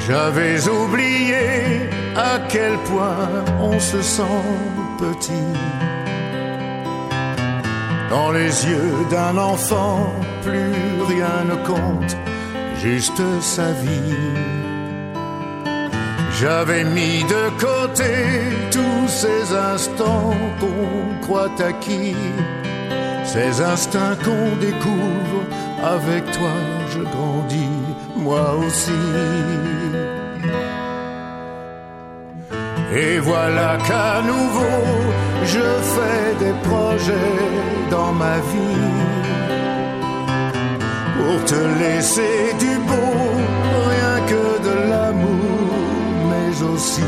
J'avais 0.10 0.68
oublié 0.68 1.88
à 2.16 2.40
quel 2.50 2.76
point 2.90 3.30
on 3.62 3.80
se 3.80 4.02
sent 4.02 4.42
petit. 4.98 5.54
Dans 8.10 8.32
les 8.32 8.66
yeux 8.66 9.06
d'un 9.12 9.38
enfant, 9.38 10.12
plus 10.42 11.04
rien 11.14 11.44
ne 11.52 11.58
compte, 11.64 12.18
juste 12.82 13.22
sa 13.40 13.72
vie. 13.72 14.18
J'avais 16.40 16.86
mis 16.86 17.24
de 17.36 17.44
côté 17.60 18.14
tous 18.72 19.08
ces 19.10 19.56
instants 19.56 20.34
qu'on 20.60 21.22
croit 21.22 21.54
acquis, 21.60 22.16
ces 23.26 23.62
instincts 23.62 24.18
qu'on 24.26 24.56
découvre. 24.56 25.42
Avec 25.84 26.24
toi, 26.32 26.56
je 26.94 27.02
grandis, 27.04 27.78
moi 28.18 28.56
aussi. 28.56 29.79
Et 32.96 33.20
voilà 33.20 33.78
qu'à 33.88 34.22
nouveau, 34.22 34.82
je 35.44 35.68
fais 35.94 36.44
des 36.44 36.54
projets 36.68 37.40
dans 37.92 38.12
ma 38.14 38.38
vie 38.52 38.90
pour 41.18 41.46
te 41.46 41.62
laisser 41.84 42.56
du 42.60 42.78
beau, 42.88 43.14
rien 43.92 44.16
que 44.32 44.46
de 44.68 44.90
l'amour, 44.90 45.70
mais 46.30 46.64
aussi. 46.64 47.04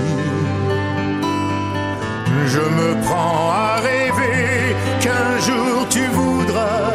Je 2.46 2.60
me 2.60 3.02
prends 3.04 3.50
à 3.50 3.76
rêver 3.82 4.76
qu'un 5.00 5.40
jour 5.48 5.88
tu 5.90 6.06
voudras 6.08 6.92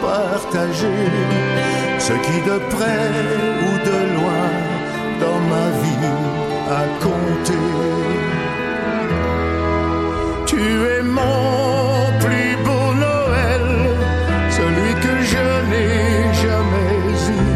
partager 0.00 1.06
ce 1.98 2.12
qui 2.12 2.38
de 2.48 2.58
près 2.74 3.10
ou 3.66 3.72
de 3.88 3.98
loin 4.16 4.48
dans 5.22 5.40
ma 5.52 5.66
vie 5.82 6.08
a 6.70 6.84
compté. 7.02 8.17
Mon 11.16 12.18
plus 12.20 12.56
beau 12.64 12.86
Noël, 13.06 13.66
celui 14.50 14.92
que 15.04 15.14
je 15.32 15.46
n'ai 15.70 16.34
jamais 16.44 16.92
eu. 17.36 17.50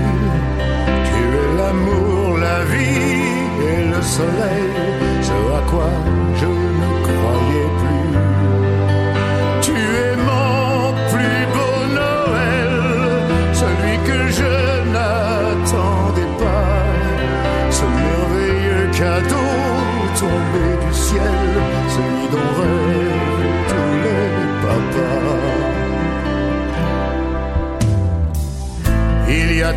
Tu 1.09 1.21
es 1.43 1.51
l'amour, 1.59 2.39
la 2.39 2.61
vie 2.73 3.33
et 3.71 3.85
le 3.93 4.03
soleil, 4.03 4.71
ce 5.29 5.37
à 5.59 5.63
quoi 5.71 5.91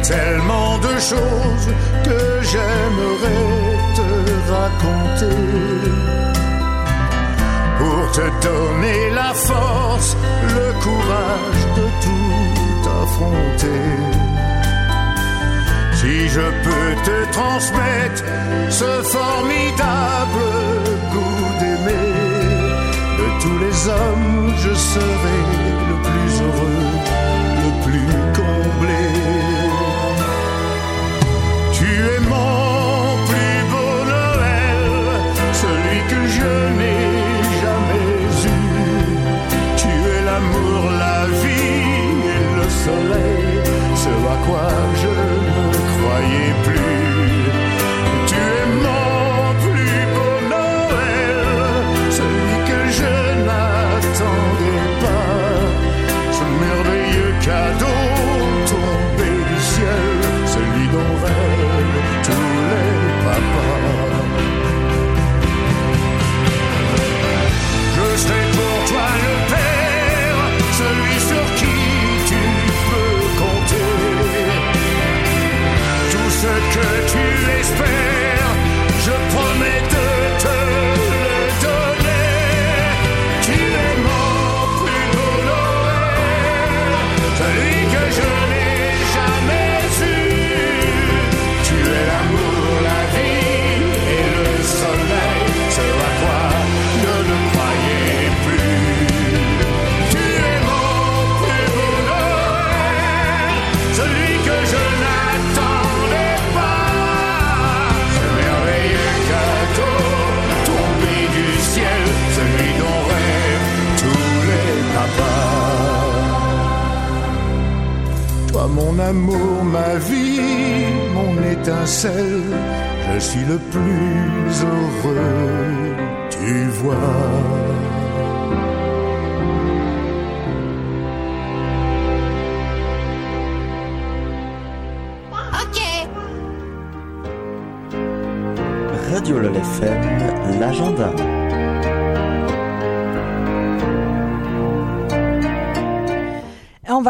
tellement 0.07 0.77
de 0.77 0.99
choses 0.99 1.67
que 2.03 2.21
j'aimerais 2.49 3.55
te 3.97 4.07
raconter 4.53 5.41
pour 7.79 8.11
te 8.11 8.25
donner 8.47 9.09
la 9.11 9.33
force, 9.33 10.15
le 10.57 10.67
courage 10.85 11.63
de 11.77 11.85
tout 12.03 12.89
affronter. 13.01 13.85
Si 15.99 16.29
je 16.29 16.47
peux 16.65 16.91
te 17.03 17.31
transmettre 17.31 18.23
ce 18.69 18.91
formidable 19.17 20.51
goût 21.13 21.49
d'aimer, 21.59 22.13
de 23.19 23.27
tous 23.41 23.57
les 23.65 23.77
hommes, 23.89 24.53
je 24.63 24.73
serai 24.73 25.39
le 25.89 25.95
plus 26.07 26.31
heureux, 26.45 26.91
le 27.63 27.71
plus 27.85 28.13
comblé. 28.39 29.34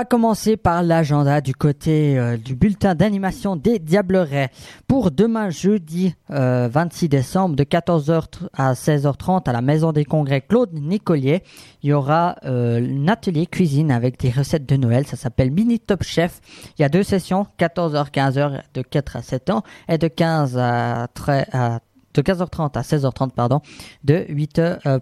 Commencer 0.05 0.57
par 0.57 0.83
l'agenda 0.83 1.41
du 1.41 1.53
côté 1.53 2.17
euh, 2.17 2.37
du 2.37 2.55
bulletin 2.55 2.95
d'animation 2.95 3.55
des 3.55 3.79
Diablerets. 3.79 4.49
Pour 4.87 5.11
demain 5.11 5.49
jeudi 5.49 6.15
euh, 6.31 6.69
26 6.71 7.09
décembre 7.09 7.55
de 7.55 7.63
14h 7.63 8.23
à 8.53 8.73
16h30 8.73 9.49
à 9.49 9.53
la 9.53 9.61
Maison 9.61 9.91
des 9.91 10.05
Congrès 10.05 10.41
Claude 10.41 10.73
Nicolier, 10.73 11.43
il 11.83 11.89
y 11.89 11.93
aura 11.93 12.35
euh, 12.45 12.79
un 12.79 13.07
atelier 13.07 13.45
cuisine 13.47 13.91
avec 13.91 14.19
des 14.19 14.29
recettes 14.31 14.65
de 14.67 14.75
Noël. 14.77 15.05
Ça 15.05 15.17
s'appelle 15.17 15.51
Mini 15.51 15.79
Top 15.79 16.03
Chef. 16.03 16.39
Il 16.77 16.81
y 16.81 16.85
a 16.85 16.89
deux 16.89 17.03
sessions, 17.03 17.47
14h, 17.59 18.11
15h 18.11 18.61
de 18.73 18.81
4 18.81 19.15
à 19.17 19.21
7 19.21 19.49
ans 19.49 19.63
et 19.89 19.97
de 19.97 20.07
15 20.07 20.57
à, 20.57 21.07
13 21.13 21.45
à- 21.51 21.79
de 22.13 22.21
15h30 22.21 22.77
à 22.77 22.81
16h30 22.81 23.31
pardon, 23.31 23.59
de 24.05 24.25
8 24.29 24.59
heures 24.59 24.79
euh, 24.85 24.99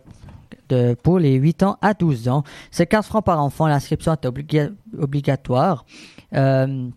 pour 1.04 1.20
les 1.20 1.34
8 1.36 1.64
ans 1.64 1.78
à 1.82 1.94
12 1.94 2.30
ans. 2.30 2.44
C'est 2.72 2.88
15 2.88 3.06
francs 3.06 3.26
par 3.26 3.42
enfant. 3.44 3.68
L'inscription 3.68 4.12
est 4.14 4.26
obliga- 4.26 4.72
obligatoire. 4.98 5.86
Euh, 6.34 6.88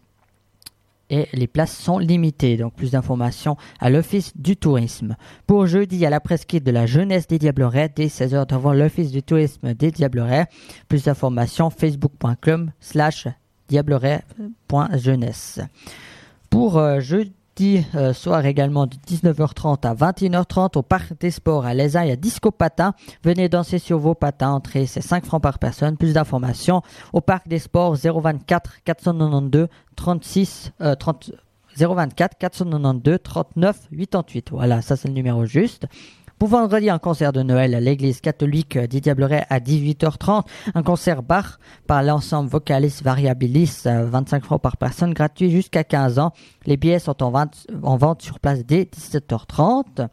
et 1.09 1.29
les 1.33 1.47
places 1.47 1.77
sont 1.77 1.99
limitées. 2.01 2.57
Donc 2.57 2.75
plus 2.75 2.91
d'informations 2.91 3.57
à 3.79 3.91
l'Office 3.91 4.33
du 4.37 4.57
tourisme. 4.57 5.17
Pour 5.47 5.67
jeudi, 5.67 6.05
a 6.05 6.11
la 6.11 6.19
presqu'île 6.21 6.65
de 6.65 6.71
la 6.73 6.87
jeunesse 6.87 7.29
des 7.29 7.39
Diablerets 7.39 7.93
dès 7.95 8.07
16h 8.09 8.47
devant 8.49 8.73
l'Office 8.73 9.13
du 9.13 9.23
tourisme 9.23 9.73
des 9.75 9.93
Diablerets. 9.93 10.47
Plus 10.89 11.05
d'informations 11.05 11.71
facebook.com 11.71 12.73
slash 12.81 13.29
diableret.jeunesse. 13.69 15.61
Pour 16.51 16.79
euh, 16.79 17.01
jeudi 17.01 17.33
euh, 17.61 18.13
soir 18.13 18.45
également 18.45 18.87
de 18.87 18.97
19h30 19.09 19.87
à 19.87 19.95
21h30 19.95 20.77
au 20.77 20.83
Parc 20.83 21.19
des 21.19 21.31
Sports 21.31 21.65
à 21.65 21.73
Lézin, 21.73 22.05
il 22.05 22.09
y 22.09 22.13
a 22.13 22.17
Disco 22.17 22.51
Patin. 22.51 22.93
Venez 23.25 23.49
danser 23.49 23.79
sur 23.79 23.99
vos 23.99 24.15
patins. 24.15 24.51
Entrée, 24.51 24.87
c'est 24.87 25.01
5 25.01 25.25
francs 25.25 25.43
par 25.43 25.59
personne. 25.59 25.97
Plus 25.97 26.13
d'informations 26.13 26.83
au 27.13 27.21
Parc 27.21 27.49
des 27.49 27.59
Sports 27.59 27.97
024 27.97 28.83
492 28.85 29.69
36 29.97 30.73
euh, 30.83 30.95
30 30.95 31.33
024 31.79 32.37
492 32.39 33.19
39 33.23 33.89
88. 33.91 34.51
Voilà, 34.51 34.83
ça 34.83 34.97
c'est 34.97 35.09
le 35.09 35.15
numéro 35.15 35.47
juste. 35.47 35.87
Pour 36.39 36.49
vendredi, 36.49 36.91
un 36.91 36.99
concert 36.99 37.33
de 37.33 37.43
Noël 37.43 37.75
à 37.75 37.81
l'église 37.81 38.21
catholique 38.21 38.77
des 38.77 39.01
Diablerets 39.01 39.47
à 39.49 39.59
18h30. 39.59 40.45
Un 40.75 40.83
concert 40.83 41.23
bar 41.23 41.59
par 41.87 42.03
l'ensemble 42.03 42.51
Vocalis 42.51 43.01
Variabilis, 43.03 43.85
euh, 43.87 44.05
25 44.05 44.45
francs 44.45 44.61
par 44.61 44.77
personne, 44.77 45.15
gratuit 45.15 45.51
jusqu'à 45.51 45.83
15 45.83 46.19
ans. 46.19 46.33
Les 46.67 46.77
billets 46.77 46.99
sont 46.99 47.23
en 47.23 47.31
vente, 47.31 47.67
en 47.83 47.97
vente 47.97 48.21
sur 48.21 48.39
place 48.39 48.67
dès 48.67 48.83
17h30. 48.83 50.09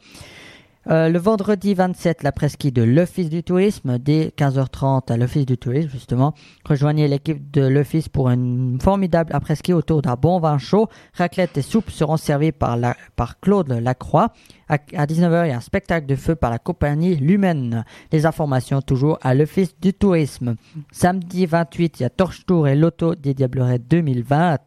Euh, 0.89 1.07
le 1.07 1.17
vendredi 1.17 1.73
27, 1.73 2.23
la 2.23 2.33
presqu'île 2.33 2.73
de 2.73 2.81
l'Office 2.81 3.29
du 3.29 3.41
tourisme, 3.41 3.97
dès 3.99 4.33
15h30 4.37 5.11
à 5.11 5.17
l'Office 5.17 5.45
du 5.45 5.57
tourisme, 5.57 5.89
justement. 5.89 6.33
Rejoignez 6.65 7.07
l'équipe 7.07 7.51
de 7.51 7.61
l'Office 7.61 8.09
pour 8.09 8.29
une 8.29 8.79
formidable 8.81 9.31
après-ski 9.33 9.71
autour 9.71 10.01
d'un 10.01 10.15
bon 10.15 10.39
vin 10.39 10.57
chaud. 10.57 10.89
Raclette 11.13 11.57
et 11.57 11.61
soupe 11.61 11.89
seront 11.89 12.17
servis 12.17 12.51
par, 12.51 12.75
la, 12.75 12.97
par 13.15 13.39
Claude 13.39 13.71
Lacroix. 13.71 14.33
À, 14.67 14.73
à 14.95 15.05
19h, 15.05 15.45
il 15.45 15.49
y 15.49 15.53
a 15.53 15.57
un 15.57 15.61
spectacle 15.61 16.05
de 16.05 16.15
feu 16.15 16.35
par 16.35 16.51
la 16.51 16.59
compagnie 16.59 17.15
Lumen. 17.15 17.85
Les 18.11 18.25
informations 18.25 18.81
toujours 18.81 19.17
à 19.21 19.33
l'Office 19.33 19.79
du 19.79 19.93
tourisme. 19.93 20.55
Samedi 20.91 21.45
28, 21.45 21.99
il 21.99 22.03
y 22.03 22.05
a 22.05 22.09
Torche 22.09 22.45
Tour 22.45 22.67
et 22.67 22.75
Loto 22.75 23.15
des 23.15 23.33
Diablerets 23.33 23.79
2020. 23.79 24.57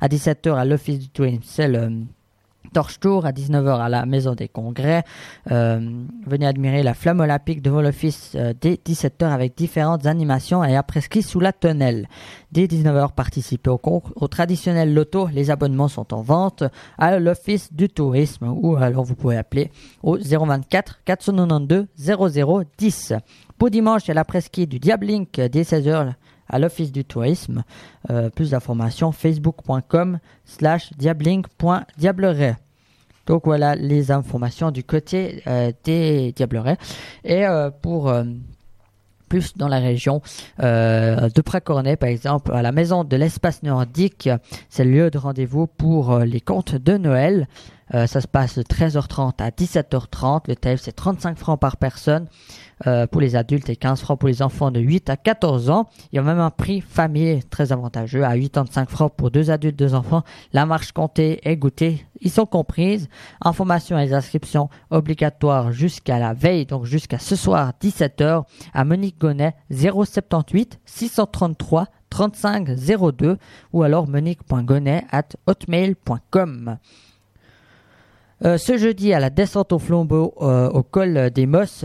À 0.00 0.08
17h, 0.08 0.54
à 0.54 0.64
l'Office 0.64 0.98
du 0.98 1.08
tourisme, 1.10 1.42
c'est 1.44 1.68
le 1.68 1.90
Torche 2.76 3.00
Tour 3.00 3.24
à 3.24 3.32
19h 3.32 3.80
à 3.80 3.88
la 3.88 4.04
Maison 4.04 4.34
des 4.34 4.48
Congrès. 4.48 5.02
Euh, 5.50 5.80
venez 6.26 6.46
admirer 6.46 6.82
la 6.82 6.92
flamme 6.92 7.20
olympique 7.20 7.62
devant 7.62 7.80
l'office 7.80 8.32
euh, 8.34 8.52
dès 8.60 8.74
17h 8.74 9.24
avec 9.24 9.56
différentes 9.56 10.04
animations 10.04 10.62
et 10.62 10.76
après-ski 10.76 11.22
sous 11.22 11.40
la 11.40 11.54
tonnelle. 11.54 12.06
Dès 12.52 12.66
19h, 12.66 13.14
participez 13.14 13.70
au, 13.70 13.80
au 13.82 14.28
traditionnel 14.28 14.92
loto. 14.92 15.26
Les 15.32 15.50
abonnements 15.50 15.88
sont 15.88 16.12
en 16.12 16.20
vente 16.20 16.64
à 16.98 17.18
l'office 17.18 17.72
du 17.72 17.88
tourisme 17.88 18.52
ou 18.54 18.76
alors 18.76 19.04
vous 19.04 19.14
pouvez 19.14 19.38
appeler 19.38 19.70
au 20.02 20.18
024 20.18 21.00
492 21.06 21.86
0010. 21.96 23.14
Pour 23.56 23.70
dimanche, 23.70 24.04
il 24.04 24.08
y 24.08 24.10
a 24.10 24.14
l'après-ski 24.14 24.66
du 24.66 24.78
Diablink 24.80 25.40
dès 25.40 25.62
16h 25.62 26.12
à 26.46 26.58
l'office 26.58 26.92
du 26.92 27.06
tourisme. 27.06 27.64
Euh, 28.10 28.28
plus 28.28 28.50
d'informations 28.50 29.12
facebook.com 29.12 30.18
slash 30.44 30.92
diablink.diableret. 30.98 32.56
Donc 33.26 33.42
voilà 33.44 33.74
les 33.74 34.10
informations 34.10 34.70
du 34.70 34.84
côté 34.84 35.42
euh, 35.46 35.72
des 35.84 36.32
Diablerets. 36.32 36.78
Et 37.24 37.46
euh, 37.46 37.70
pour 37.70 38.08
euh, 38.08 38.24
plus 39.28 39.56
dans 39.56 39.68
la 39.68 39.78
région 39.78 40.22
euh, 40.62 41.28
de 41.28 41.40
Pracornet, 41.40 41.96
par 41.96 42.08
exemple, 42.08 42.52
à 42.54 42.62
la 42.62 42.72
maison 42.72 43.04
de 43.04 43.16
l'espace 43.16 43.62
nordique, 43.62 44.28
c'est 44.70 44.84
le 44.84 44.90
lieu 44.92 45.10
de 45.10 45.18
rendez-vous 45.18 45.66
pour 45.66 46.18
les 46.20 46.40
contes 46.40 46.76
de 46.76 46.96
Noël. 46.96 47.48
Euh, 47.94 48.06
ça 48.06 48.20
se 48.20 48.26
passe 48.26 48.58
de 48.58 48.62
13h30 48.62 49.34
à 49.38 49.50
17h30. 49.50 50.42
Le 50.48 50.56
tarif 50.56 50.80
c'est 50.82 50.92
35 50.92 51.38
francs 51.38 51.60
par 51.60 51.76
personne 51.76 52.26
euh, 52.86 53.06
pour 53.06 53.20
les 53.20 53.36
adultes 53.36 53.68
et 53.68 53.76
15 53.76 54.00
francs 54.00 54.18
pour 54.18 54.28
les 54.28 54.42
enfants 54.42 54.70
de 54.70 54.80
8 54.80 55.08
à 55.10 55.16
14 55.16 55.70
ans. 55.70 55.88
Il 56.12 56.16
y 56.16 56.18
a 56.18 56.22
même 56.22 56.40
un 56.40 56.50
prix 56.50 56.80
famille 56.80 57.42
très 57.44 57.72
avantageux 57.72 58.24
à 58.24 58.36
85 58.36 58.90
francs 58.90 59.12
pour 59.16 59.30
deux 59.30 59.50
adultes, 59.50 59.78
deux 59.78 59.94
enfants. 59.94 60.22
La 60.52 60.66
marche 60.66 60.92
comptée 60.92 61.40
et 61.48 61.56
goûter, 61.56 62.04
ils 62.20 62.30
sont 62.30 62.46
comprises. 62.46 63.08
Informations 63.40 63.98
et 63.98 64.12
inscriptions 64.12 64.68
obligatoires 64.90 65.72
jusqu'à 65.72 66.18
la 66.18 66.34
veille, 66.34 66.66
donc 66.66 66.84
jusqu'à 66.84 67.18
ce 67.18 67.36
soir 67.36 67.72
17h 67.80 68.44
à 68.74 68.84
Monique 68.84 69.18
Gonnet 69.20 69.54
078 69.70 70.80
633 70.84 71.86
35 72.10 72.70
02 73.12 73.36
ou 73.72 73.82
alors 73.82 74.08
monique.gonnet 74.08 75.04
at 75.10 75.28
hotmail.com. 75.46 76.78
Euh, 78.44 78.58
ce 78.58 78.76
jeudi, 78.76 79.12
à 79.14 79.20
la 79.20 79.30
descente 79.30 79.72
au 79.72 79.78
flambeau 79.78 80.34
euh, 80.42 80.68
au 80.70 80.82
col 80.82 81.30
des 81.30 81.46
Mosses, 81.46 81.84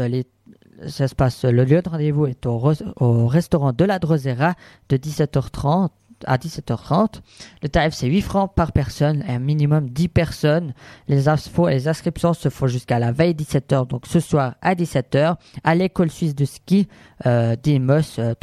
ça 0.88 1.08
se 1.08 1.16
passe, 1.16 1.46
le 1.46 1.64
lieu 1.64 1.82
de 1.82 1.88
rendez-vous 1.90 2.26
est 2.26 2.46
au, 2.46 2.58
res- 2.58 2.84
au 3.00 3.28
restaurant 3.28 3.72
de 3.72 3.86
la 3.86 4.00
Drosera 4.00 4.56
de 4.90 4.98
17h30 4.98 5.90
à 6.26 6.38
17h30. 6.38 7.22
Le 7.64 7.70
tarif 7.70 7.94
c'est 7.94 8.08
8 8.08 8.22
francs 8.22 8.52
par 8.54 8.72
personne 8.74 9.24
et 9.28 9.32
un 9.34 9.40
minimum 9.40 9.90
10 9.90 10.08
personnes. 10.10 10.74
Les, 11.08 11.28
infos 11.30 11.68
et 11.70 11.74
les 11.74 11.88
inscriptions 11.88 12.34
se 12.34 12.50
font 12.50 12.68
jusqu'à 12.68 13.00
la 13.00 13.12
veille 13.12 13.34
17h, 13.34 13.88
donc 13.88 14.06
ce 14.06 14.20
soir 14.20 14.56
à 14.62 14.76
17h, 14.76 15.36
à 15.64 15.76
l'école 15.76 16.12
suisse 16.12 16.36
de 16.36 16.46
ski 16.46 16.88
euh, 17.26 17.56
des 17.64 17.80
Mosses, 17.80 18.20
euh, 18.20 18.34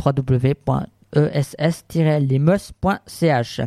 www.ess-limos.ch. 2.39 3.61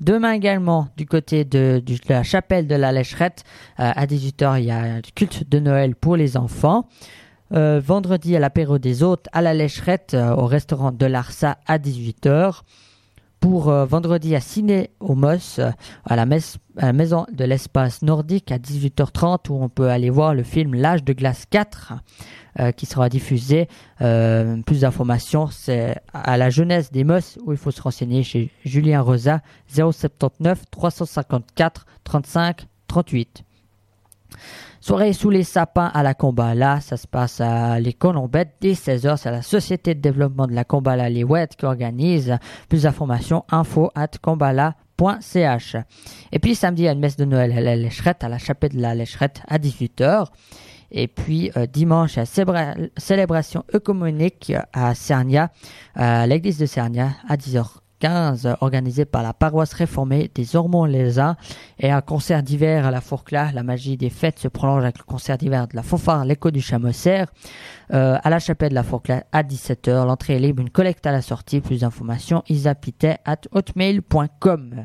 Demain 0.00 0.32
également, 0.32 0.88
du 0.96 1.06
côté 1.06 1.44
de, 1.44 1.82
la 2.08 2.22
chapelle 2.22 2.66
de 2.66 2.74
la 2.74 2.92
Lécherette, 2.92 3.44
euh, 3.80 3.90
à 3.94 4.06
18h, 4.06 4.60
il 4.60 4.66
y 4.66 4.70
a 4.70 4.78
un 4.78 5.00
culte 5.00 5.48
de 5.48 5.58
Noël 5.58 5.94
pour 5.94 6.16
les 6.16 6.36
enfants. 6.36 6.86
Euh, 7.52 7.80
vendredi, 7.82 8.36
à 8.36 8.40
l'apéro 8.40 8.78
des 8.78 9.02
hôtes, 9.02 9.26
à 9.32 9.40
la 9.40 9.54
Lécherette, 9.54 10.12
euh, 10.14 10.34
au 10.34 10.46
restaurant 10.46 10.92
de 10.92 11.06
l'Arsa, 11.06 11.58
à 11.66 11.78
18h. 11.78 12.62
pour 13.38 13.70
vendredi 13.70 14.34
à 14.34 14.40
Ciné 14.40 14.90
au 14.98 15.14
Moss, 15.14 15.60
à 16.04 16.16
la 16.16 16.26
maison 16.26 17.26
de 17.32 17.44
l'espace 17.44 18.02
nordique 18.02 18.50
à 18.50 18.58
18h30 18.58 19.50
où 19.50 19.62
on 19.62 19.68
peut 19.68 19.88
aller 19.88 20.10
voir 20.10 20.34
le 20.34 20.42
film 20.42 20.74
L'âge 20.74 21.04
de 21.04 21.12
glace 21.12 21.44
4 21.48 21.92
euh, 22.58 22.72
qui 22.72 22.86
sera 22.86 23.08
diffusé. 23.08 23.68
Euh, 24.00 24.56
plus 24.62 24.80
d'informations, 24.80 25.48
c'est 25.48 25.96
à 26.14 26.36
la 26.36 26.50
jeunesse 26.50 26.90
des 26.90 27.04
Moss 27.04 27.38
où 27.44 27.52
il 27.52 27.58
faut 27.58 27.70
se 27.70 27.82
renseigner 27.82 28.22
chez 28.22 28.50
Julien 28.64 29.02
Rosa 29.02 29.40
079 29.68 30.62
354 30.70 31.86
35 32.04 32.66
38. 32.86 33.44
Soirée 34.80 35.12
sous 35.12 35.30
les 35.30 35.42
sapins 35.42 35.90
à 35.92 36.02
la 36.02 36.14
Combala, 36.14 36.80
ça 36.80 36.96
se 36.96 37.06
passe 37.06 37.40
à 37.40 37.80
les 37.80 37.92
Colombettes 37.92 38.54
dès 38.60 38.72
16h. 38.72 39.16
C'est 39.16 39.30
la 39.30 39.42
Société 39.42 39.94
de 39.94 40.00
développement 40.00 40.46
de 40.46 40.52
la 40.52 40.64
Combala 40.64 41.10
Les 41.10 41.24
Ouettes 41.24 41.56
qui 41.56 41.64
organise. 41.64 42.38
Plus 42.68 42.84
d'informations, 42.84 43.44
info 43.50 43.90
at 43.94 44.12
combala.ch. 44.22 45.76
Et 46.32 46.38
puis 46.38 46.54
samedi, 46.54 46.82
il 46.82 46.86
y 46.86 46.88
une 46.88 47.00
messe 47.00 47.16
de 47.16 47.24
Noël 47.24 47.52
à 47.52 47.60
la 47.60 47.76
Lécherette, 47.76 48.22
à 48.22 48.28
la 48.28 48.38
chapelle 48.38 48.76
de 48.76 48.80
la 48.80 48.94
Lécherette 48.94 49.42
à 49.48 49.58
18h. 49.58 50.28
Et 50.90 51.08
puis 51.08 51.50
euh, 51.56 51.66
dimanche, 51.66 52.14
il 52.14 52.18
y 52.18 52.22
a 52.22 52.24
célébra- 52.24 52.74
célébration 52.96 53.64
œcuménique 53.74 54.52
à 54.72 54.94
Cernia, 54.94 55.50
à 55.94 56.26
l'église 56.26 56.58
de 56.58 56.66
Cernia 56.66 57.10
à 57.28 57.36
10h15, 57.36 58.56
organisée 58.60 59.04
par 59.04 59.22
la 59.22 59.32
paroisse 59.32 59.72
réformée 59.72 60.30
des 60.34 60.54
Ormonts-les-Uns 60.54 61.36
et 61.80 61.90
un 61.90 62.00
concert 62.02 62.42
d'hiver 62.42 62.86
à 62.86 62.90
la 62.90 63.00
Fourcla. 63.00 63.50
La 63.52 63.62
magie 63.62 63.96
des 63.96 64.10
fêtes 64.10 64.38
se 64.38 64.48
prolonge 64.48 64.82
avec 64.84 64.98
le 64.98 65.04
concert 65.04 65.38
d'hiver 65.38 65.66
de 65.66 65.74
la 65.76 65.82
fanfare 65.82 66.24
L'écho 66.24 66.50
du 66.50 66.60
Chamosser 66.60 67.24
euh, 67.94 68.18
à 68.22 68.30
la 68.30 68.38
chapelle 68.38 68.70
de 68.70 68.74
la 68.74 68.82
Fourcla 68.82 69.24
à 69.32 69.42
17h. 69.42 70.04
L'entrée 70.06 70.36
est 70.36 70.40
libre, 70.40 70.60
une 70.62 70.70
collecte 70.70 71.06
à 71.06 71.12
la 71.12 71.22
sortie. 71.22 71.60
Plus 71.60 71.80
d'informations, 71.80 72.42
isapitet 72.48 73.16
at 73.24 73.40
hotmail.com. 73.52 74.84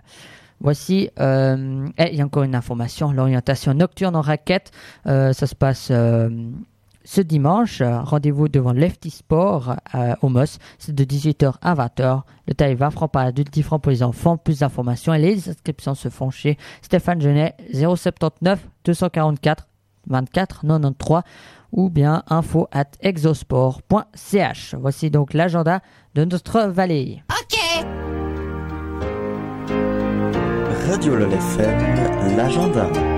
Voici, 0.62 1.10
euh, 1.20 1.88
il 1.98 2.16
y 2.16 2.22
a 2.22 2.26
encore 2.26 2.44
une 2.44 2.56
information, 2.56 3.12
l'orientation 3.12 3.74
nocturne 3.74 4.16
en 4.16 4.22
raquette, 4.22 4.72
euh, 5.08 5.34
ça 5.34 5.48
se 5.48 5.56
passe 5.56 5.90
euh, 5.90 6.30
ce 7.04 7.20
dimanche. 7.22 7.82
Rendez-vous 7.82 8.48
devant 8.48 8.72
Lefty 8.72 9.10
Sport 9.10 9.76
au 10.22 10.30
MOS, 10.30 10.60
c'est 10.78 10.94
de 10.94 11.04
18h 11.04 11.56
à 11.62 11.74
20h. 11.74 12.22
Le 12.48 12.54
tarif 12.54 12.78
20 12.78 12.92
francs 12.92 13.12
par 13.12 13.26
adulte, 13.26 13.52
10 13.52 13.64
francs 13.64 13.82
pour 13.82 13.92
les 13.92 14.04
enfants. 14.04 14.38
Plus 14.38 14.60
d'informations 14.60 15.14
et 15.16 15.20
les 15.20 15.50
inscriptions 15.50 15.96
se 15.96 16.10
font 16.10 16.30
chez 16.30 16.58
Stéphane 16.84 17.20
Genet 17.20 17.56
079 17.74 18.68
244 18.86 19.68
24 20.08 20.62
93 20.62 21.22
ou 21.72 21.90
bien 21.90 22.24
info 22.28 22.68
at 22.72 22.92
exosport.ch. 23.02 24.76
Voici 24.80 25.10
donc 25.10 25.34
l'agenda 25.34 25.82
de 26.14 26.26
notre 26.26 26.68
vallée. 26.68 27.24
Radio 30.92 31.16
LOL 31.16 31.32
FM, 31.32 32.36
l'agenda. 32.36 33.11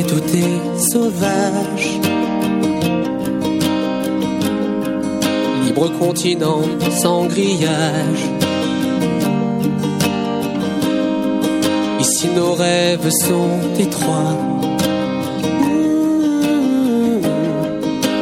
Tout 0.00 0.24
est 0.34 0.80
sauvage. 0.90 2.00
Libre 5.66 5.88
continent 5.98 6.62
sans 6.90 7.26
grillage. 7.26 8.24
Ici 12.00 12.28
nos 12.34 12.54
rêves 12.54 13.10
sont 13.10 13.50
étroits. 13.78 14.36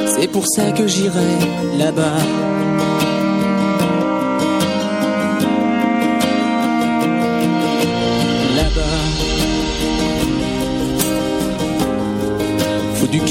C'est 0.09 0.29
pour 0.29 0.47
ça 0.49 0.73
que 0.73 0.89
j'irai 0.89 1.39
là-bas. 1.79 2.50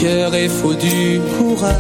Cœur 0.02 0.34
et 0.34 0.48
faut 0.48 0.74
du 0.74 1.20
courage. 1.38 1.76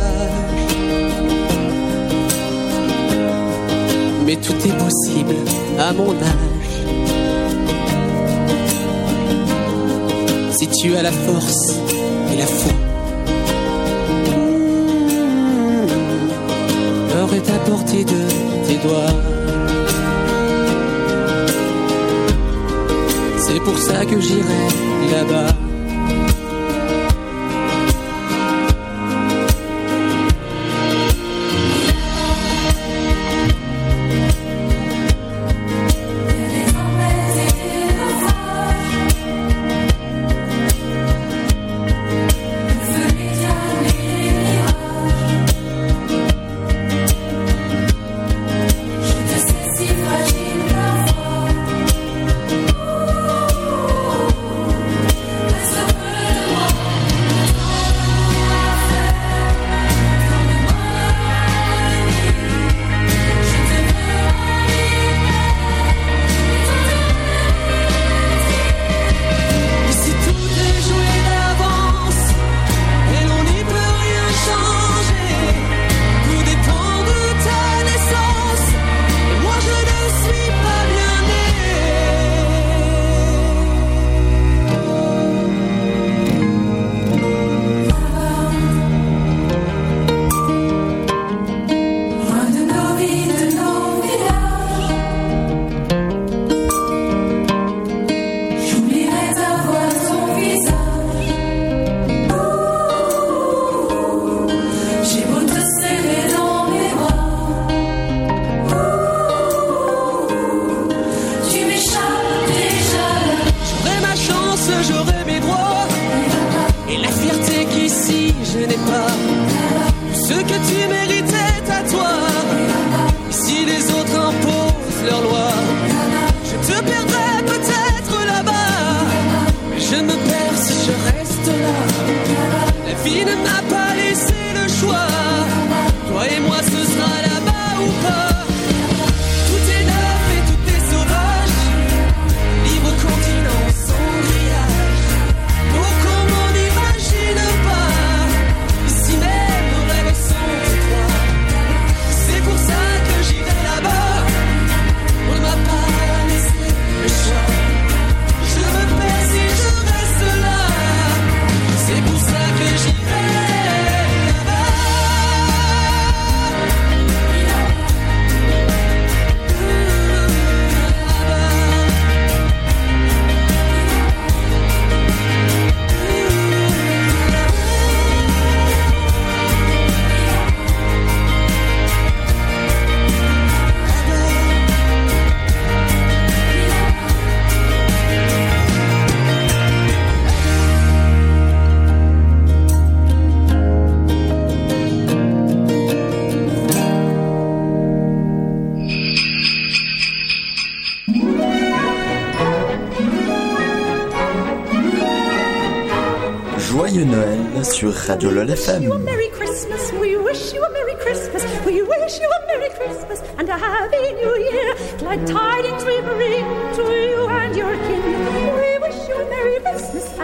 Mais 4.25 4.35
tout 4.35 4.59
est 4.67 4.77
possible 4.77 5.35
à 5.79 5.93
mon 5.93 6.11
âge. 6.11 6.71
Si 10.51 10.67
tu 10.67 10.95
as 10.95 11.03
la 11.03 11.11
force 11.11 11.79
et 12.33 12.37
la 12.37 12.45
foi. 12.45 12.73
L'heure 17.09 17.33
est 17.33 17.49
à 17.49 17.59
portée 17.69 18.03
de 18.03 18.21
tes 18.67 18.77
doigts. 18.85 19.15
C'est 23.37 23.59
pour 23.61 23.77
ça 23.77 24.05
que 24.05 24.19
j'irai 24.19 24.67
là-bas. 25.11 25.68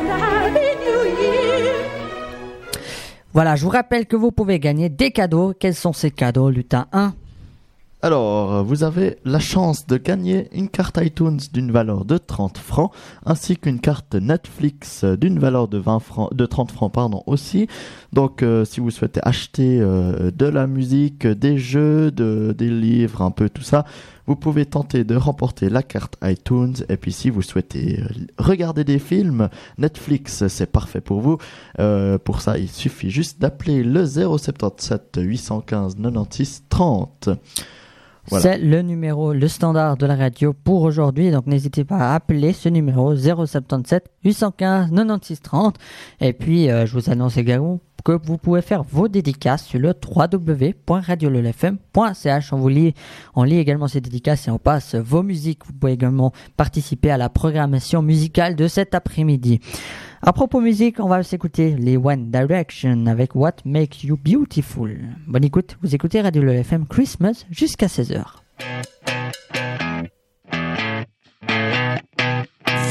Happy 0.07 0.67
New 0.83 1.03
Year. 1.21 1.75
Voilà, 3.33 3.55
je 3.55 3.63
vous 3.63 3.69
rappelle 3.69 4.07
que 4.07 4.15
vous 4.15 4.31
pouvez 4.31 4.59
gagner 4.59 4.89
des 4.89 5.11
cadeaux. 5.11 5.53
Quels 5.59 5.75
sont 5.75 5.93
ces 5.93 6.09
cadeaux, 6.09 6.49
lutin 6.49 6.87
1 6.91 6.99
Alors, 6.99 7.24
vous 8.65 8.83
avez 8.83 9.17
la 9.23 9.39
chance 9.39 9.85
de 9.87 9.97
gagner 9.97 10.49
une 10.51 10.69
carte 10.69 10.97
iTunes 11.01 11.39
d'une 11.53 11.71
valeur 11.71 12.03
de 12.03 12.17
30 12.17 12.57
francs, 12.57 12.91
ainsi 13.25 13.57
qu'une 13.57 13.79
carte 13.79 14.15
Netflix 14.15 15.05
d'une 15.05 15.39
valeur 15.39 15.67
de 15.67 15.77
20 15.77 15.99
francs, 15.99 16.33
de 16.33 16.45
30 16.45 16.71
francs, 16.71 16.91
aussi. 17.27 17.67
Donc, 18.13 18.41
euh, 18.41 18.65
si 18.65 18.79
vous 18.79 18.91
souhaitez 18.91 19.19
acheter 19.23 19.79
euh, 19.81 20.31
de 20.31 20.45
la 20.45 20.67
musique, 20.67 21.27
des 21.27 21.57
jeux, 21.57 22.11
de, 22.11 22.55
des 22.57 22.69
livres, 22.69 23.21
un 23.21 23.31
peu 23.31 23.49
tout 23.49 23.61
ça, 23.61 23.85
vous 24.27 24.35
pouvez 24.35 24.65
tenter 24.65 25.03
de 25.03 25.15
remporter 25.15 25.69
la 25.69 25.83
carte 25.83 26.17
iTunes. 26.23 26.75
Et 26.89 26.97
puis, 26.97 27.11
si 27.11 27.29
vous 27.29 27.41
souhaitez 27.41 27.99
euh, 27.99 28.07
regarder 28.37 28.83
des 28.83 28.99
films, 28.99 29.49
Netflix, 29.77 30.47
c'est 30.47 30.71
parfait 30.71 31.01
pour 31.01 31.21
vous. 31.21 31.37
Euh, 31.79 32.17
pour 32.17 32.41
ça, 32.41 32.57
il 32.57 32.69
suffit 32.69 33.09
juste 33.09 33.39
d'appeler 33.39 33.83
le 33.83 34.05
077 34.05 35.19
815 35.21 35.95
96 35.95 36.63
30. 36.69 37.29
C'est 38.27 38.57
le 38.57 38.81
numéro, 38.81 39.33
le 39.33 39.47
standard 39.47 39.95
de 39.97 40.05
la 40.05 40.15
radio 40.15 40.53
pour 40.53 40.81
aujourd'hui. 40.81 41.31
Donc 41.31 41.47
n'hésitez 41.47 41.83
pas 41.83 41.97
à 41.97 42.13
appeler 42.15 42.53
ce 42.53 42.69
numéro 42.69 43.15
077 43.15 44.09
815 44.23 44.91
96 44.91 45.41
30. 45.41 45.75
Et 46.21 46.33
puis 46.33 46.69
euh, 46.69 46.85
je 46.85 46.93
vous 46.93 47.09
annonce 47.09 47.37
également 47.37 47.79
que 48.03 48.11
vous 48.11 48.37
pouvez 48.37 48.61
faire 48.61 48.83
vos 48.83 49.07
dédicaces 49.07 49.65
sur 49.65 49.79
le 49.79 49.89
www.radiololfm.ch. 49.89 52.53
On 52.53 52.57
vous 52.57 52.69
lit, 52.69 52.93
on 53.35 53.41
lit 53.43 53.57
également 53.57 53.87
ces 53.87 53.99
dédicaces 53.99 54.47
et 54.47 54.51
on 54.51 54.59
passe 54.59 54.93
vos 54.95 55.23
musiques. 55.23 55.65
Vous 55.65 55.73
pouvez 55.73 55.93
également 55.93 56.31
participer 56.55 57.09
à 57.09 57.17
la 57.17 57.29
programmation 57.29 58.03
musicale 58.03 58.55
de 58.55 58.67
cet 58.67 58.93
après-midi. 58.93 59.59
À 60.27 60.33
propos 60.33 60.59
musique, 60.59 60.99
on 60.99 61.07
va 61.07 61.21
s'écouter 61.21 61.75
les 61.77 61.97
One 61.97 62.31
Direction 62.31 63.05
avec 63.05 63.35
What 63.35 63.57
Makes 63.63 64.03
You 64.03 64.17
Beautiful. 64.17 64.97
Bonne 65.27 65.43
écoute, 65.43 65.77
vous 65.83 65.93
écoutez 65.93 66.19
Radio 66.19 66.41
Le 66.41 66.53
FM 66.53 66.87
Christmas 66.87 67.45
jusqu'à 67.51 67.85
16h. 67.85 68.23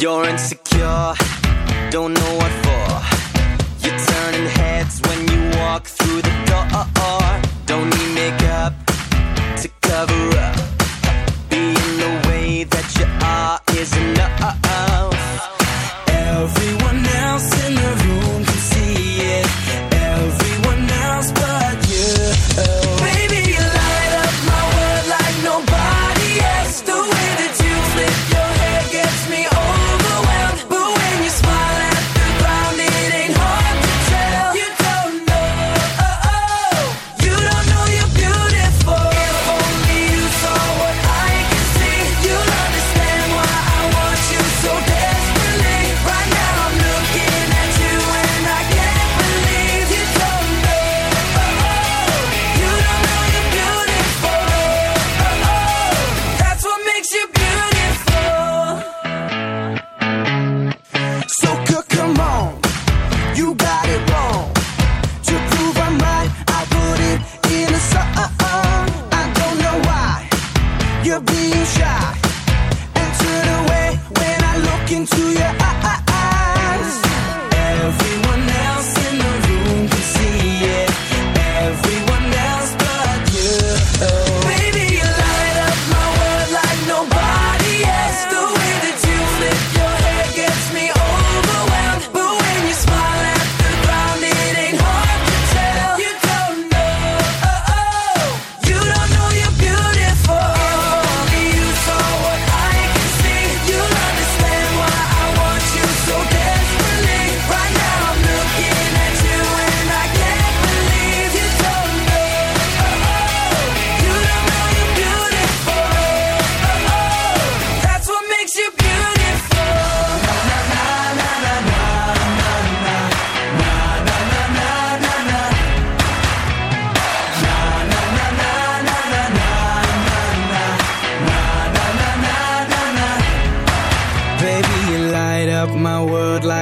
You're 0.00 0.24
insecure, 0.28 1.14
don't 1.90 2.14
know 2.14 2.36
what 2.38 2.52
for. 2.62 3.02
You're 3.82 3.98
turning 4.06 4.46
heads 4.50 5.00
when 5.08 5.26
you 5.26 5.58
walk 5.58 5.86
through 5.86 6.22
the 6.22 6.30
door. 6.46 6.84
Don't 7.66 7.90
need 7.90 8.14
makeup 8.14 8.74
to 9.60 9.68
cover 9.80 10.38
up. 10.38 10.54
Being 11.50 11.74
the 11.98 12.28
way 12.28 12.64
that 12.64 12.94
you 12.96 13.06
are 13.24 13.58
is 13.76 13.92
enough. 13.96 14.20
Everyone 16.06 16.83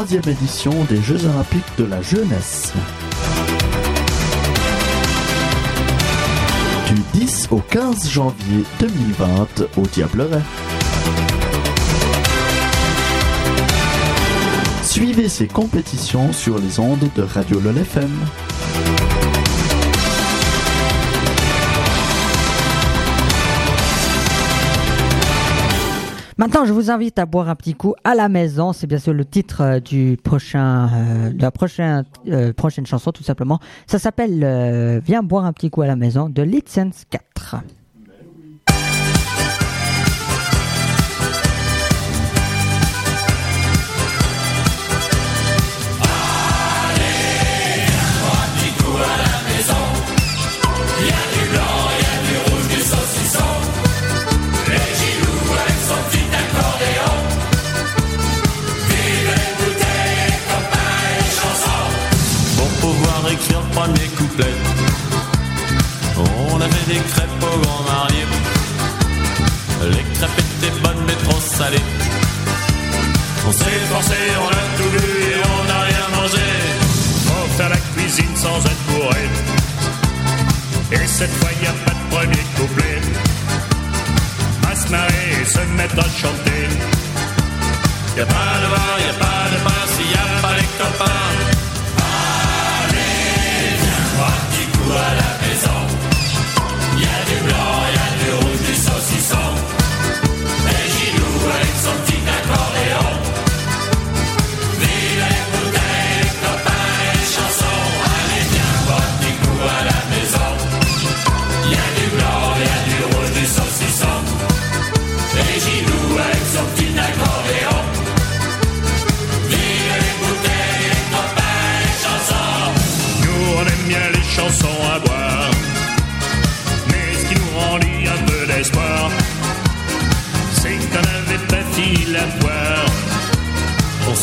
Troisième 0.00 0.34
édition 0.34 0.72
des 0.88 1.02
Jeux 1.02 1.26
Olympiques 1.26 1.76
de 1.76 1.84
la 1.84 2.00
jeunesse. 2.00 2.72
Du 6.88 7.18
10 7.20 7.48
au 7.50 7.58
15 7.58 8.08
janvier 8.08 8.64
2020 8.78 9.66
au 9.76 9.82
Diableret. 9.82 10.40
Suivez 14.82 15.28
ces 15.28 15.48
compétitions 15.48 16.32
sur 16.32 16.58
les 16.58 16.80
ondes 16.80 17.10
de 17.14 17.22
Radio 17.22 17.60
LOL 17.60 17.76
FM. 17.76 18.08
Maintenant, 26.40 26.64
je 26.64 26.72
vous 26.72 26.90
invite 26.90 27.18
à 27.18 27.26
boire 27.26 27.50
un 27.50 27.54
petit 27.54 27.74
coup 27.74 27.94
à 28.02 28.14
la 28.14 28.30
maison. 28.30 28.72
C'est 28.72 28.86
bien 28.86 28.96
sûr 28.96 29.12
le 29.12 29.26
titre 29.26 29.60
euh, 29.60 29.78
du 29.78 30.16
prochain, 30.24 30.88
euh, 30.88 31.30
de 31.34 31.42
la 31.42 31.50
prochaine, 31.50 32.06
euh, 32.28 32.54
prochaine 32.54 32.86
chanson, 32.86 33.12
tout 33.12 33.22
simplement. 33.22 33.60
Ça 33.86 33.98
s'appelle 33.98 34.42
euh, 34.42 35.02
Viens 35.04 35.22
boire 35.22 35.44
un 35.44 35.52
petit 35.52 35.68
coup 35.68 35.82
à 35.82 35.86
la 35.86 35.96
maison 35.96 36.30
de 36.30 36.40
Litsense 36.40 37.04
4. 37.10 37.56
Couplet, 64.40 64.54
on 66.16 66.60
avait 66.60 66.86
des 66.86 67.00
crêpes 67.00 67.42
au 67.42 67.58
grand 67.58 67.82
marié. 67.84 68.24
Les 69.82 70.04
crêpes 70.14 70.38
étaient 70.38 70.80
bonnes 70.80 71.04
mais 71.06 71.14
trop 71.24 71.40
salées. 71.40 71.82
On 73.46 73.52
s'est 73.52 73.80
forcé, 73.90 74.16
on 74.40 74.48
a 74.48 74.64
tout 74.76 74.90
lu 74.92 75.08
et 75.30 75.40
on 75.44 75.64
n'a 75.68 75.80
rien 75.80 76.06
mangé. 76.16 76.48
Faut 77.26 77.48
faire 77.56 77.70
la 77.70 77.76
cuisine 77.94 78.36
sans 78.36 78.58
être 78.64 78.84
bourré. 78.88 79.28
Et 80.92 81.06
cette 81.06 81.32
fois, 81.38 81.50
y 81.62 81.66
a 81.66 81.72
pas 81.84 81.92
de 81.92 82.14
premier 82.14 82.44
couplet. 82.56 83.00
À 84.70 84.76
se 84.76 84.88
marrer 84.88 85.28
et 85.40 85.44
se 85.44 85.60
mettre 85.76 85.98
à 85.98 86.08
chanter. 86.20 86.68
Y 88.16 88.20
a 88.20 88.26
pas 88.26 88.58
de 88.62 88.68
bar, 88.74 88.96
y 88.98 89.10
a 89.10 89.16
pas 89.18 89.42
de 89.52 89.58
s'il 89.94 90.10
y 90.10 90.14
a 90.14 90.42
pas 90.42 90.54
les 90.56 90.68
copains. 90.78 91.29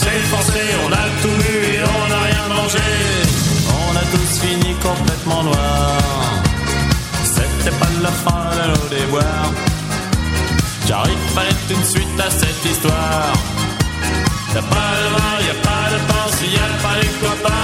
On 0.09 0.91
a 0.91 1.05
tout 1.21 1.27
bu 1.27 1.73
et 1.73 1.81
on 1.83 2.09
n'a 2.09 2.21
rien 2.21 2.47
mangé. 2.55 2.79
On 3.67 3.95
a 3.95 4.01
tous 4.13 4.39
fini 4.39 4.73
complètement 4.75 5.43
noirs. 5.43 6.43
C'était 7.23 7.75
pas 7.77 7.87
la 8.01 8.09
fin 8.09 8.49
de 8.55 8.69
l'eau 8.69 8.87
des 8.89 9.05
boires. 9.11 9.51
Car 10.87 11.03
il 11.07 11.33
fallait 11.33 11.49
une 11.69 11.83
suite 11.83 12.19
à 12.19 12.29
cette 12.29 12.65
histoire. 12.71 13.33
Y'a 14.55 14.61
pas 14.61 14.91
de 14.97 15.07
vin, 15.13 15.45
y'a 15.47 15.57
pas 15.61 15.85
de 15.93 15.99
pain 16.07 16.37
s'il 16.37 16.53
y 16.53 16.55
a 16.55 16.69
pas 16.81 16.95
les 17.01 17.07
copains. 17.19 17.56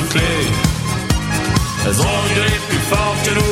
Clé. 0.00 0.22
Elles 1.84 2.00
ont 2.00 2.34
gueulé 2.34 2.58
plus 2.68 2.78
fort 2.78 3.16
que 3.24 3.30
nous 3.34 3.51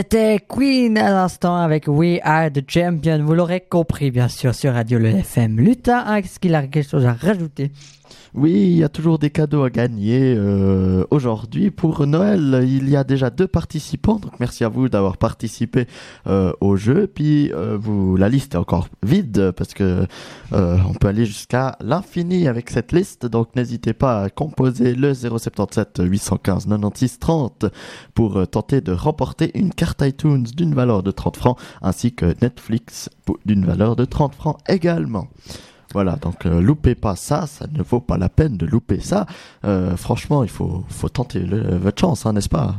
C'était 0.00 0.39
Queen 0.50 0.98
à 0.98 1.10
l'instant 1.10 1.56
avec 1.56 1.86
We 1.86 2.18
Are 2.24 2.50
the 2.50 2.68
Champion. 2.68 3.22
Vous 3.24 3.34
l'aurez 3.34 3.60
compris, 3.60 4.10
bien 4.10 4.26
sûr, 4.26 4.52
sur 4.52 4.74
Radio 4.74 4.98
Le 4.98 5.10
FM. 5.10 5.58
Lutin, 5.58 6.16
est-ce 6.16 6.40
qu'il 6.40 6.56
a 6.56 6.66
quelque 6.66 6.88
chose 6.88 7.06
à 7.06 7.12
rajouter? 7.12 7.70
Oui, 8.32 8.52
il 8.52 8.76
y 8.76 8.84
a 8.84 8.88
toujours 8.88 9.18
des 9.18 9.30
cadeaux 9.30 9.64
à 9.64 9.70
gagner 9.70 10.34
euh, 10.36 11.04
aujourd'hui. 11.10 11.72
Pour 11.72 12.06
Noël, 12.06 12.62
il 12.64 12.88
y 12.88 12.94
a 12.94 13.02
déjà 13.02 13.28
deux 13.28 13.48
participants, 13.48 14.20
donc 14.20 14.38
merci 14.38 14.62
à 14.62 14.68
vous 14.68 14.88
d'avoir 14.88 15.16
participé 15.16 15.86
euh, 16.28 16.52
au 16.60 16.76
jeu. 16.76 17.08
Puis 17.12 17.52
euh, 17.52 17.76
vous, 17.76 18.16
la 18.16 18.28
liste 18.28 18.54
est 18.54 18.58
encore 18.58 18.88
vide 19.02 19.52
parce 19.56 19.74
que 19.74 20.06
on 20.52 20.94
peut 20.94 21.08
aller 21.08 21.26
jusqu'à 21.26 21.76
l'infini 21.80 22.46
avec 22.46 22.70
cette 22.70 22.92
liste. 22.92 23.26
Donc 23.26 23.56
n'hésitez 23.56 23.94
pas 23.94 24.22
à 24.22 24.30
composer 24.30 24.94
le 24.94 25.12
077 25.12 26.00
815 26.04 26.66
96 26.66 27.18
30 27.18 27.64
pour 28.14 28.46
tenter 28.48 28.80
de 28.80 28.92
remporter 28.92 29.50
une 29.58 29.72
carte 29.72 30.02
iTunes 30.02 30.39
d'une 30.42 30.74
valeur 30.74 31.02
de 31.02 31.10
30 31.10 31.36
francs 31.36 31.58
ainsi 31.82 32.12
que 32.12 32.34
Netflix 32.42 33.10
d'une 33.44 33.64
valeur 33.64 33.96
de 33.96 34.04
30 34.04 34.34
francs 34.34 34.58
également. 34.68 35.28
Voilà, 35.92 36.14
donc 36.16 36.46
euh, 36.46 36.60
loupez 36.60 36.94
pas 36.94 37.16
ça, 37.16 37.48
ça 37.48 37.66
ne 37.72 37.82
vaut 37.82 38.00
pas 38.00 38.16
la 38.16 38.28
peine 38.28 38.56
de 38.56 38.64
louper 38.64 39.00
ça. 39.00 39.26
Euh, 39.64 39.96
franchement, 39.96 40.44
il 40.44 40.50
faut, 40.50 40.84
faut 40.88 41.08
tenter 41.08 41.40
votre 41.40 42.00
chance, 42.00 42.26
hein, 42.26 42.32
n'est-ce 42.32 42.48
pas? 42.48 42.76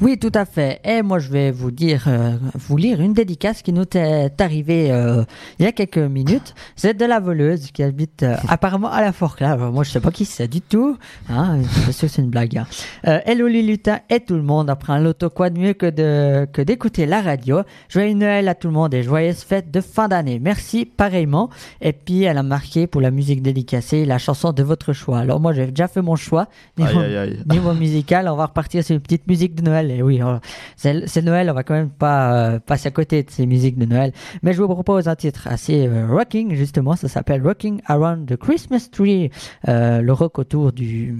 Oui, 0.00 0.16
tout 0.16 0.30
à 0.34 0.44
fait. 0.44 0.80
Et 0.84 1.02
moi, 1.02 1.18
je 1.18 1.28
vais 1.28 1.50
vous 1.50 1.72
dire, 1.72 2.04
euh, 2.06 2.36
vous 2.54 2.76
lire 2.76 3.00
une 3.00 3.14
dédicace 3.14 3.62
qui 3.62 3.72
nous 3.72 3.82
est 3.94 4.40
arrivée 4.40 4.92
euh, 4.92 5.24
il 5.58 5.64
y 5.64 5.68
a 5.68 5.72
quelques 5.72 5.98
minutes. 5.98 6.54
C'est 6.76 6.94
de 6.96 7.04
la 7.04 7.18
voleuse 7.18 7.72
qui 7.72 7.82
habite 7.82 8.22
euh, 8.22 8.36
apparemment 8.48 8.92
à 8.92 9.00
la 9.00 9.12
Forclaz. 9.12 9.56
Moi, 9.72 9.82
je 9.82 9.90
sais 9.90 9.98
pas 9.98 10.12
qui 10.12 10.24
c'est 10.24 10.46
du 10.46 10.60
tout. 10.60 10.96
Hein, 11.28 11.58
c'est 11.90 12.16
une 12.18 12.30
blague. 12.30 12.58
Hein. 12.58 12.66
Euh, 13.08 13.18
hello 13.26 13.48
Lilutin 13.48 13.98
et 14.08 14.20
tout 14.20 14.36
le 14.36 14.42
monde. 14.42 14.70
Après 14.70 14.92
un 14.92 15.00
loto, 15.00 15.30
quoi 15.30 15.50
de 15.50 15.58
mieux 15.58 15.72
que 15.72 15.86
de 15.90 16.46
que 16.52 16.62
d'écouter 16.62 17.04
la 17.04 17.20
radio. 17.20 17.62
Joyeux 17.88 18.14
Noël 18.14 18.46
à 18.46 18.54
tout 18.54 18.68
le 18.68 18.74
monde 18.74 18.94
et 18.94 19.02
joyeuses 19.02 19.42
fêtes 19.42 19.72
de 19.72 19.80
fin 19.80 20.06
d'année. 20.06 20.38
Merci 20.38 20.84
pareillement. 20.84 21.50
Et 21.80 21.92
puis, 21.92 22.22
elle 22.22 22.38
a 22.38 22.44
marqué 22.44 22.86
pour 22.86 23.00
la 23.00 23.10
musique 23.10 23.42
dédicacée 23.42 24.04
la 24.04 24.18
chanson 24.18 24.52
de 24.52 24.62
votre 24.62 24.92
choix. 24.92 25.18
Alors 25.18 25.40
moi, 25.40 25.52
j'ai 25.54 25.66
déjà 25.66 25.88
fait 25.88 26.02
mon 26.02 26.14
choix. 26.14 26.46
Niveau, 26.78 27.00
Aïe, 27.00 27.16
aïe, 27.16 27.16
aïe. 27.16 27.42
niveau 27.50 27.74
musical, 27.74 28.28
on 28.28 28.36
va 28.36 28.46
repartir 28.46 28.84
sur 28.84 28.94
une 28.94 29.00
petite 29.02 29.26
musique 29.26 29.56
de 29.56 29.62
Noël. 29.62 29.87
Et 29.90 30.02
oui, 30.02 30.22
on- 30.22 30.40
c'est 30.76 31.22
Noël, 31.22 31.50
on 31.50 31.54
va 31.54 31.62
quand 31.64 31.74
même 31.74 31.90
pas 31.90 32.32
euh, 32.54 32.58
passer 32.58 32.88
à 32.88 32.90
côté 32.90 33.22
de 33.22 33.30
ces 33.30 33.46
musiques 33.46 33.78
de 33.78 33.86
Noël. 33.86 34.12
Mais 34.42 34.52
je 34.52 34.60
vous 34.62 34.68
propose 34.68 35.08
un 35.08 35.16
titre 35.16 35.48
assez 35.48 35.86
euh, 35.86 36.06
rocking, 36.08 36.54
justement. 36.54 36.96
Ça 36.96 37.08
s'appelle 37.08 37.42
Rocking 37.42 37.80
Around 37.86 38.26
the 38.28 38.36
Christmas 38.36 38.88
Tree. 38.90 39.30
Euh, 39.68 40.00
le 40.00 40.12
rock 40.12 40.38
autour 40.38 40.72
du 40.72 41.14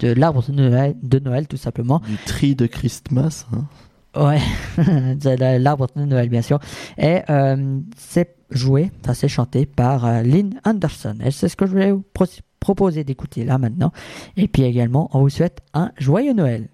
de 0.00 0.12
l'arbre 0.12 0.42
de 0.48 0.52
Noël, 0.52 0.94
de 1.02 1.18
Noël, 1.18 1.46
tout 1.48 1.56
simplement. 1.56 2.00
Du 2.08 2.16
tri 2.26 2.54
de 2.54 2.66
Christmas. 2.66 3.46
Hein 3.52 3.64
Ouais, 4.16 4.40
l'arbre 5.58 5.86
de 5.94 6.04
Noël, 6.04 6.28
bien 6.28 6.42
sûr. 6.42 6.58
Et 6.98 7.20
c'est 7.96 8.34
joué, 8.50 8.90
enfin 9.04 9.14
c'est 9.14 9.28
chanté 9.28 9.66
par 9.66 10.22
Lynn 10.24 10.58
Anderson. 10.64 11.14
Et 11.24 11.30
c'est 11.30 11.48
ce 11.48 11.54
que 11.56 11.64
je 11.66 11.70
voulais 11.70 11.92
vous 11.92 12.02
pro- 12.12 12.26
proposer 12.58 13.04
d'écouter 13.04 13.44
là 13.44 13.58
maintenant. 13.58 13.92
Et 14.36 14.48
puis 14.48 14.62
également, 14.64 15.08
on 15.12 15.20
vous 15.20 15.28
souhaite 15.28 15.60
un 15.74 15.92
joyeux 15.96 16.32
Noël. 16.32 16.68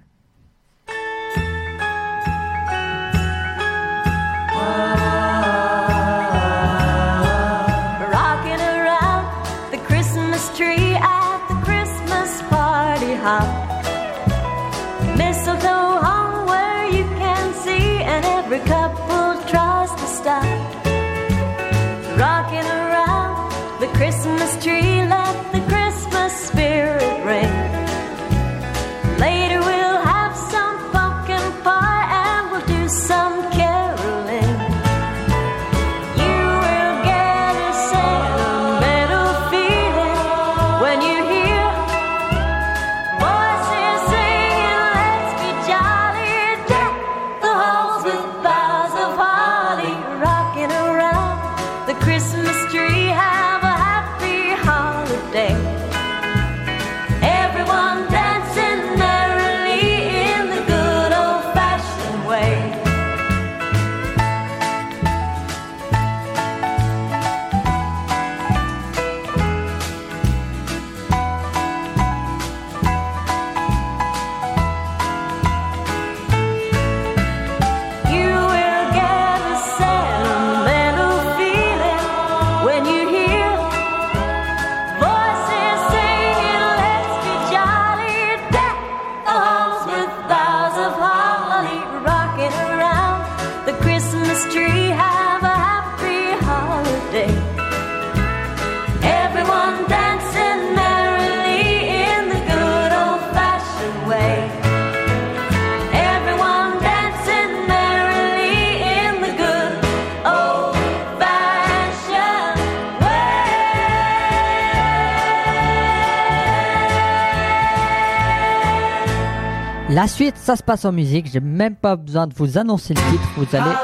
La 120.07 120.13
suite, 120.13 120.37
ça 120.37 120.55
se 120.55 120.63
passe 120.63 120.85
en 120.85 120.93
musique. 120.93 121.27
J'ai 121.33 121.41
même 121.41 121.75
pas 121.75 121.97
besoin 121.97 122.29
de 122.29 122.35
vous 122.35 122.59
annoncer 122.59 122.95
le 122.95 123.01
titre. 123.11 123.29
Vous 123.37 123.57
allez. 123.57 123.75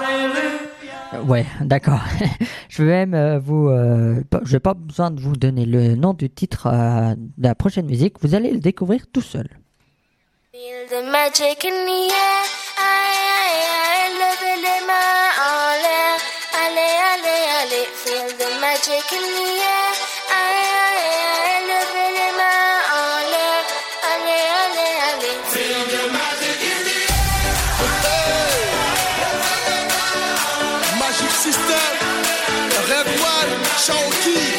Ouais, 1.26 1.44
d'accord. 1.60 1.98
je 2.68 2.84
vais 2.84 2.92
même 3.06 3.14
euh, 3.14 3.40
vous. 3.40 3.68
Euh, 3.68 4.22
n'ai 4.52 4.60
pas 4.60 4.74
besoin 4.74 5.10
de 5.10 5.20
vous 5.20 5.34
donner 5.34 5.66
le 5.66 5.96
nom 5.96 6.14
du 6.14 6.30
titre 6.30 6.68
euh, 6.68 7.16
de 7.16 7.42
la 7.42 7.56
prochaine 7.56 7.86
musique. 7.86 8.20
Vous 8.20 8.36
allez 8.36 8.52
le 8.52 8.60
découvrir 8.60 9.08
tout 9.12 9.20
seul. 9.20 9.48
Feel 10.52 10.86
the 10.90 11.10
magic 11.10 11.64
in 11.64 11.86
the 11.86 12.12
air. 12.12 12.62
Aïe, 12.78 13.18
aïe, 13.18 13.66
aïe, 13.66 13.71
One, 33.88 33.98
Shawky. 33.98 34.51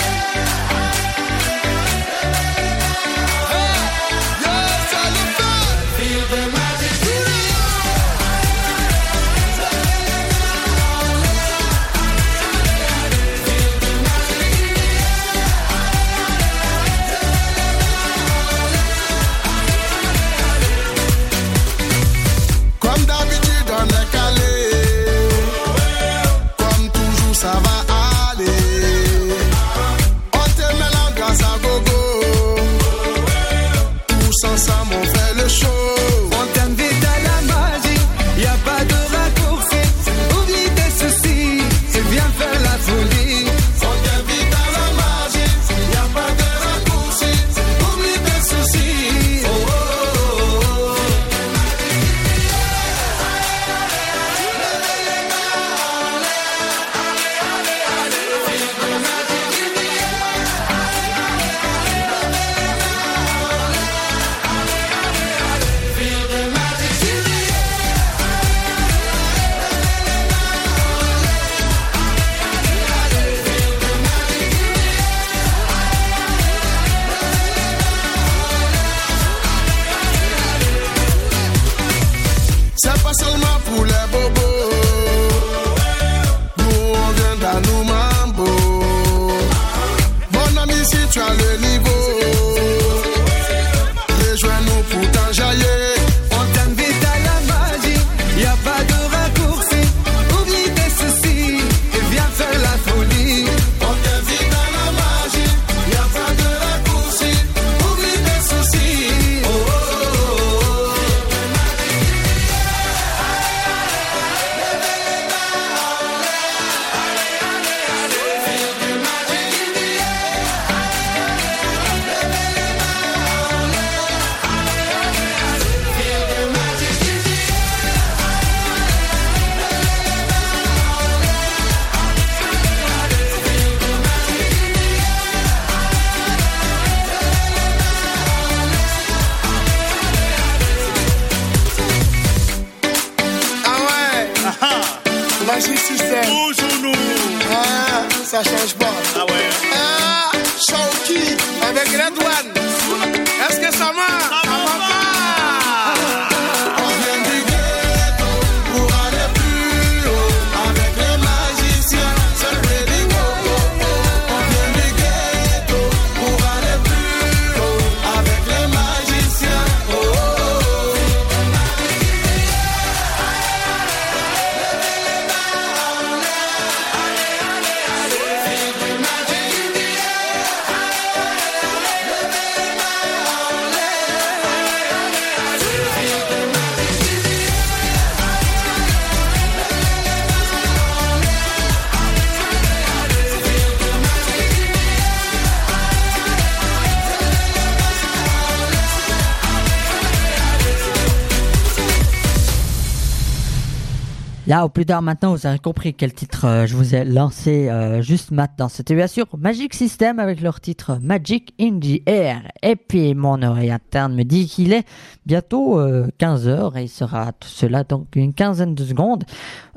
Au 204.64 204.70
plus 204.70 204.86
tard 204.86 205.02
maintenant, 205.02 205.36
vous 205.36 205.46
avez 205.46 205.60
compris 205.60 205.94
quel 205.94 206.14
titre 206.14 206.46
euh, 206.46 206.66
je 206.66 206.78
vous 206.78 206.96
ai 206.96 207.04
lancé 207.04 207.68
euh, 207.68 208.02
juste 208.02 208.32
maintenant. 208.32 208.70
C'était 208.70 208.96
bien 208.96 209.08
sûr 209.08 209.26
Magic 209.38 209.74
System 209.74 210.20
avec 210.20 210.40
leur 210.40 210.62
titre 210.62 211.00
Magic 211.02 211.54
in 211.60 211.80
the 211.82 212.02
Air. 212.06 212.50
Et 212.62 212.78
puis 212.78 213.14
mon 213.14 213.42
oreille 213.42 213.72
interne 213.72 214.16
me 214.16 214.24
dit 214.24 214.48
qu'il 214.48 214.72
est 214.72 214.86
bientôt 215.26 215.82
15h 215.82 216.78
et 216.80 216.84
il 216.84 216.88
sera 216.88 217.34
tout 217.34 217.50
cela 217.50 217.84
donc 217.84 218.16
une 218.16 218.34
quinzaine 218.34 218.74
de 218.74 218.86
secondes. 218.86 219.26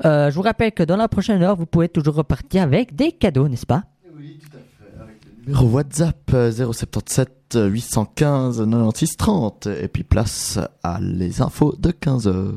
Euh, 0.05 0.31
je 0.31 0.35
vous 0.35 0.41
rappelle 0.41 0.71
que 0.71 0.83
dans 0.83 0.95
la 0.95 1.09
prochaine 1.09 1.43
heure, 1.43 1.57
vous 1.57 1.65
pouvez 1.65 1.89
toujours 1.89 2.15
repartir 2.15 2.63
avec 2.63 2.95
des 2.95 3.11
cadeaux, 3.11 3.49
n'est-ce 3.49 3.65
pas? 3.65 3.83
Numéro 5.45 5.67
WhatsApp 5.67 6.31
euh, 6.33 6.49
077 6.71 7.57
815 7.57 8.59
96 8.59 9.17
30 9.17 9.67
et 9.67 9.89
puis 9.89 10.03
place 10.03 10.59
à 10.81 10.99
les 11.01 11.41
infos 11.41 11.75
de 11.77 11.91
15h. 11.91 12.53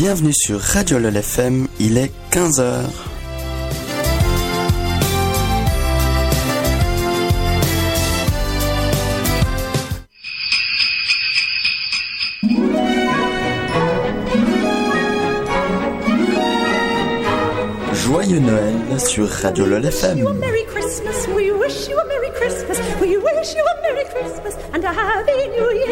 Bienvenue 0.00 0.32
sur 0.32 0.60
Radio 0.60 0.96
LOL 1.00 1.16
FM, 1.16 1.66
il 1.80 1.98
est 1.98 2.12
15h. 2.30 3.17
Joyeux 18.38 18.38
Joyeux 18.38 18.40
Noël 18.40 19.00
sur 19.00 19.28
Radio 19.28 19.66
LOL 19.66 19.84
FM. 19.84 20.22
Merry 20.38 20.64
Christmas, 20.66 21.26
we 21.34 21.50
wish 21.52 21.88
you 21.88 21.98
a 21.98 22.04
Merry 22.06 22.30
Christmas, 22.30 22.78
we 23.00 23.16
wish 23.16 23.54
you 23.54 23.62
a 23.62 23.82
Merry 23.82 24.04
Christmas 24.04 24.54
and 24.74 24.84
a 24.84 24.92
Happy 24.92 25.48
New 25.48 25.72
Year. 25.72 25.88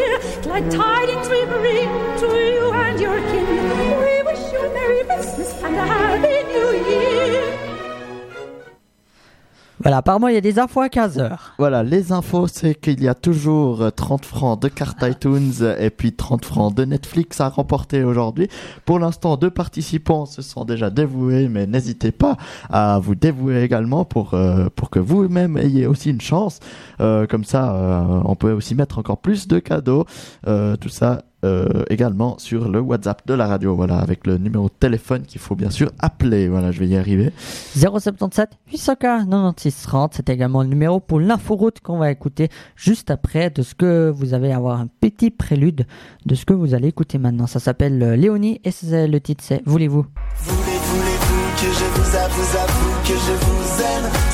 Voilà, 9.81 9.97
apparemment 9.97 10.27
il 10.27 10.33
y 10.33 10.37
a 10.37 10.41
des 10.41 10.59
infos 10.59 10.81
à 10.81 10.87
15h. 10.87 11.37
Voilà, 11.59 11.83
les 11.83 12.11
infos, 12.11 12.47
c'est 12.47 12.75
qu'il 12.75 13.01
y 13.01 13.07
a 13.07 13.13
toujours 13.13 13.81
euh, 13.81 13.89
30 13.91 14.25
francs 14.25 14.61
de 14.61 14.67
carte 14.67 15.03
iTunes 15.03 15.53
et 15.79 15.89
puis 15.89 16.13
30 16.13 16.45
francs 16.45 16.73
de 16.73 16.85
Netflix 16.85 17.39
à 17.41 17.49
remporter 17.49 18.03
aujourd'hui. 18.03 18.47
Pour 18.85 18.99
l'instant, 18.99 19.37
deux 19.37 19.51
participants 19.51 20.25
se 20.25 20.41
sont 20.41 20.65
déjà 20.65 20.89
dévoués, 20.89 21.47
mais 21.47 21.67
n'hésitez 21.67 22.11
pas 22.11 22.37
à 22.69 22.99
vous 22.99 23.15
dévouer 23.15 23.61
également 23.61 24.05
pour, 24.05 24.33
euh, 24.33 24.67
pour 24.75 24.89
que 24.89 24.99
vous-même 24.99 25.57
ayez 25.57 25.85
aussi 25.85 26.09
une 26.09 26.21
chance. 26.21 26.59
Euh, 26.99 27.27
comme 27.27 27.43
ça, 27.43 27.75
euh, 27.75 28.21
on 28.25 28.35
peut 28.35 28.51
aussi 28.51 28.75
mettre 28.75 28.99
encore 28.99 29.19
plus 29.19 29.47
de 29.47 29.59
cadeaux. 29.59 30.05
Euh, 30.47 30.75
tout 30.75 30.89
ça 30.89 31.23
euh, 31.45 31.83
également 31.89 32.37
sur 32.39 32.67
le 32.69 32.79
WhatsApp 32.79 33.21
de 33.27 33.33
la 33.33 33.47
radio, 33.47 33.75
voilà, 33.75 33.97
avec 33.99 34.25
le 34.25 34.37
numéro 34.37 34.65
de 34.65 34.73
téléphone 34.79 35.21
qu'il 35.23 35.39
faut 35.39 35.55
bien 35.55 35.69
sûr 35.69 35.91
appeler. 35.99 36.47
Voilà, 36.49 36.71
je 36.71 36.79
vais 36.79 36.87
y 36.87 36.97
arriver. 36.97 37.31
077 37.75 38.49
815 38.71 39.25
96 39.29 39.81
30, 39.83 40.13
c'est 40.15 40.29
également 40.29 40.63
le 40.63 40.69
numéro 40.69 40.99
pour 40.99 41.19
l'inforoute 41.19 41.79
qu'on 41.81 41.97
va 41.99 42.09
écouter 42.11 42.49
juste 42.75 43.11
après 43.11 43.49
de 43.49 43.61
ce 43.61 43.75
que 43.75 44.09
vous 44.09 44.33
allez 44.33 44.51
avoir 44.51 44.79
un 44.79 44.87
petit 44.99 45.29
prélude 45.29 45.85
de 46.25 46.35
ce 46.35 46.45
que 46.45 46.53
vous 46.53 46.73
allez 46.73 46.87
écouter 46.87 47.17
maintenant. 47.17 47.47
Ça 47.47 47.59
s'appelle 47.59 48.01
euh, 48.01 48.15
Léonie 48.15 48.59
et 48.63 48.71
c'est- 48.71 49.07
le 49.07 49.19
titre 49.21 49.43
c'est 49.45 49.61
Voulez-vous? 49.65 50.05
Voulez-vous 50.37 51.55
que 51.55 51.67
je 51.73 52.01
vous 52.01 52.15
avoue, 52.15 52.57
avoue 52.57 53.01
que 53.03 53.13
je 53.13 53.45
vous 53.45 53.51
aime 53.51 53.56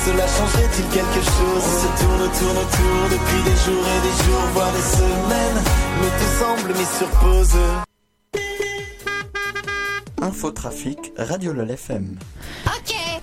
Cela 0.06 0.28
changerait-il 0.28 0.86
quelque 0.89 1.22
chose 1.24 1.64
On 1.64 1.80
se 1.80 2.04
tourne, 2.04 2.32
tourne 2.38 2.58
autour 2.58 3.10
depuis 3.10 3.41
des 3.43 3.58
jours 3.64 3.86
et 3.88 4.01
des 4.01 4.24
jours, 4.24 4.41
voire 4.54 4.72
des 4.74 4.82
semaines. 4.82 5.64
Mais 6.01 6.12
tout 6.20 6.34
semble 6.39 6.78
mis 6.78 6.89
sur 6.97 7.08
pause. 7.22 7.58
Infotrafic 10.22 11.14
Radio 11.18 11.54
LOL 11.54 11.72
FM. 11.72 12.18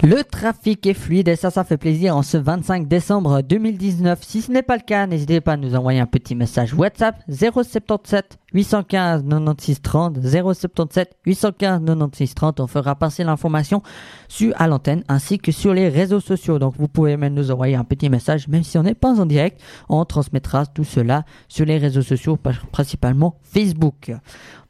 Le 0.03 0.25
trafic 0.25 0.87
est 0.87 0.95
fluide 0.95 1.29
et 1.29 1.37
ça, 1.37 1.51
ça 1.51 1.63
fait 1.63 1.77
plaisir 1.77 2.17
en 2.17 2.23
ce 2.23 2.39
25 2.39 2.89
décembre 2.89 3.43
2019. 3.43 4.21
Si 4.23 4.41
ce 4.41 4.51
n'est 4.51 4.63
pas 4.63 4.77
le 4.77 4.83
cas, 4.83 5.07
n'hésitez 5.07 5.43
pas 5.43 5.53
à 5.53 5.57
nous 5.59 5.75
envoyer 5.75 6.01
un 6.01 6.07
petit 6.07 6.35
message 6.35 6.73
WhatsApp 6.73 7.23
077 7.29 8.39
815 8.55 9.25
96 9.29 9.83
30 9.83 10.19
077 10.23 11.19
815 11.27 11.85
96 11.85 12.35
30. 12.35 12.61
On 12.61 12.67
fera 12.67 12.95
passer 12.95 13.25
l'information 13.25 13.83
sur 14.27 14.55
à 14.59 14.69
l'antenne 14.69 15.05
ainsi 15.09 15.37
que 15.37 15.53
sur 15.53 15.75
les 15.75 15.91
réseaux 15.91 16.21
sociaux. 16.21 16.59
Donc 16.59 16.77
vous 16.79 16.89
pouvez 16.89 17.19
même 17.19 17.35
nous 17.35 17.51
envoyer 17.51 17.75
un 17.75 17.85
petit 17.85 18.09
message, 18.09 18.49
même 18.49 18.63
si 18.63 18.79
on 18.79 18.83
n'est 18.83 18.95
pas 18.95 19.21
en 19.21 19.27
direct, 19.27 19.61
on 19.91 20.03
transmettra 20.07 20.65
tout 20.65 20.85
cela 20.85 21.27
sur 21.47 21.67
les 21.67 21.77
réseaux 21.77 22.01
sociaux, 22.01 22.39
principalement 22.73 23.37
Facebook. 23.43 24.13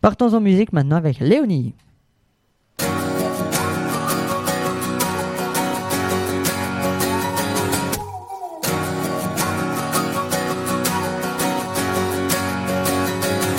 Partons 0.00 0.34
en 0.34 0.40
musique 0.40 0.72
maintenant 0.72 0.96
avec 0.96 1.20
Léonie. 1.20 1.76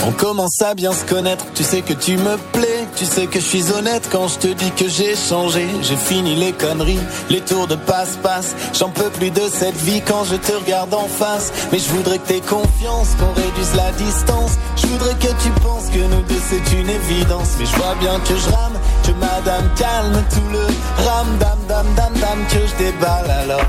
On 0.03 0.11
commence 0.11 0.59
à 0.61 0.73
bien 0.73 0.93
se 0.93 1.05
connaître, 1.05 1.45
tu 1.53 1.63
sais 1.63 1.81
que 1.81 1.93
tu 1.93 2.17
me 2.17 2.37
plais, 2.53 2.87
tu 2.95 3.05
sais 3.05 3.27
que 3.27 3.39
je 3.39 3.45
suis 3.45 3.71
honnête. 3.71 4.09
Quand 4.11 4.27
je 4.27 4.39
te 4.39 4.47
dis 4.47 4.71
que 4.71 4.89
j'ai 4.89 5.15
changé, 5.15 5.67
j'ai 5.83 5.95
fini 5.95 6.35
les 6.35 6.53
conneries, 6.53 6.99
les 7.29 7.41
tours 7.41 7.67
de 7.67 7.75
passe-passe, 7.75 8.55
j'en 8.73 8.89
peux 8.89 9.09
plus 9.11 9.29
de 9.29 9.43
cette 9.47 9.75
vie 9.77 10.01
quand 10.01 10.23
je 10.23 10.37
te 10.37 10.53
regarde 10.53 10.91
en 10.93 11.07
face, 11.07 11.53
mais 11.71 11.77
je 11.77 11.87
voudrais 11.89 12.17
que 12.17 12.27
t'aies 12.27 12.41
confiance, 12.41 13.09
qu'on 13.19 13.31
réduise 13.39 13.75
la 13.75 13.91
distance, 13.91 14.51
je 14.75 14.87
voudrais 14.87 15.13
que 15.15 15.43
tu 15.43 15.49
penses 15.61 15.89
que 15.89 15.99
nous 15.99 16.21
deux 16.23 16.41
c'est 16.49 16.79
une 16.79 16.89
évidence, 16.89 17.49
mais 17.59 17.65
je 17.65 17.75
vois 17.75 17.95
bien 17.99 18.19
que 18.21 18.35
je 18.35 18.49
rame, 18.49 18.79
que 19.05 19.11
madame 19.11 19.69
calme 19.75 20.23
tout 20.31 20.51
le 20.51 20.65
ram 21.05 21.27
dam 21.39 21.59
dam 21.67 21.85
dam 21.95 22.13
dam 22.19 22.39
que 22.49 22.65
je 22.67 22.83
déballe 22.83 23.29
alors. 23.29 23.65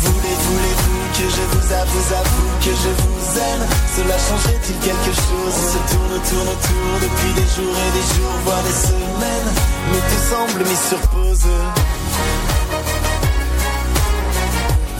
Voulez, 0.00 0.36
voulez-vous 0.46 0.91
que 1.12 1.28
je 1.28 1.42
vous 1.52 1.72
avoue, 1.72 2.14
avoue 2.14 2.52
que 2.60 2.70
je 2.70 2.90
vous 3.02 3.38
aime. 3.38 3.64
Cela 3.96 4.16
changerait-il 4.18 4.76
quelque 4.78 5.12
chose? 5.12 5.54
On 5.54 5.66
se 5.72 5.80
tourne, 5.92 6.16
tourne 6.28 6.48
autour 6.48 6.92
depuis 7.00 7.32
des 7.34 7.48
jours 7.54 7.76
et 7.76 7.90
des 7.92 8.06
jours, 8.14 8.36
voire 8.44 8.62
des 8.62 8.78
semaines. 8.88 9.50
Mais 9.90 10.02
tout 10.08 10.24
semble 10.30 10.60
mis 10.64 10.80
sur 10.88 11.00
pause. 11.08 11.48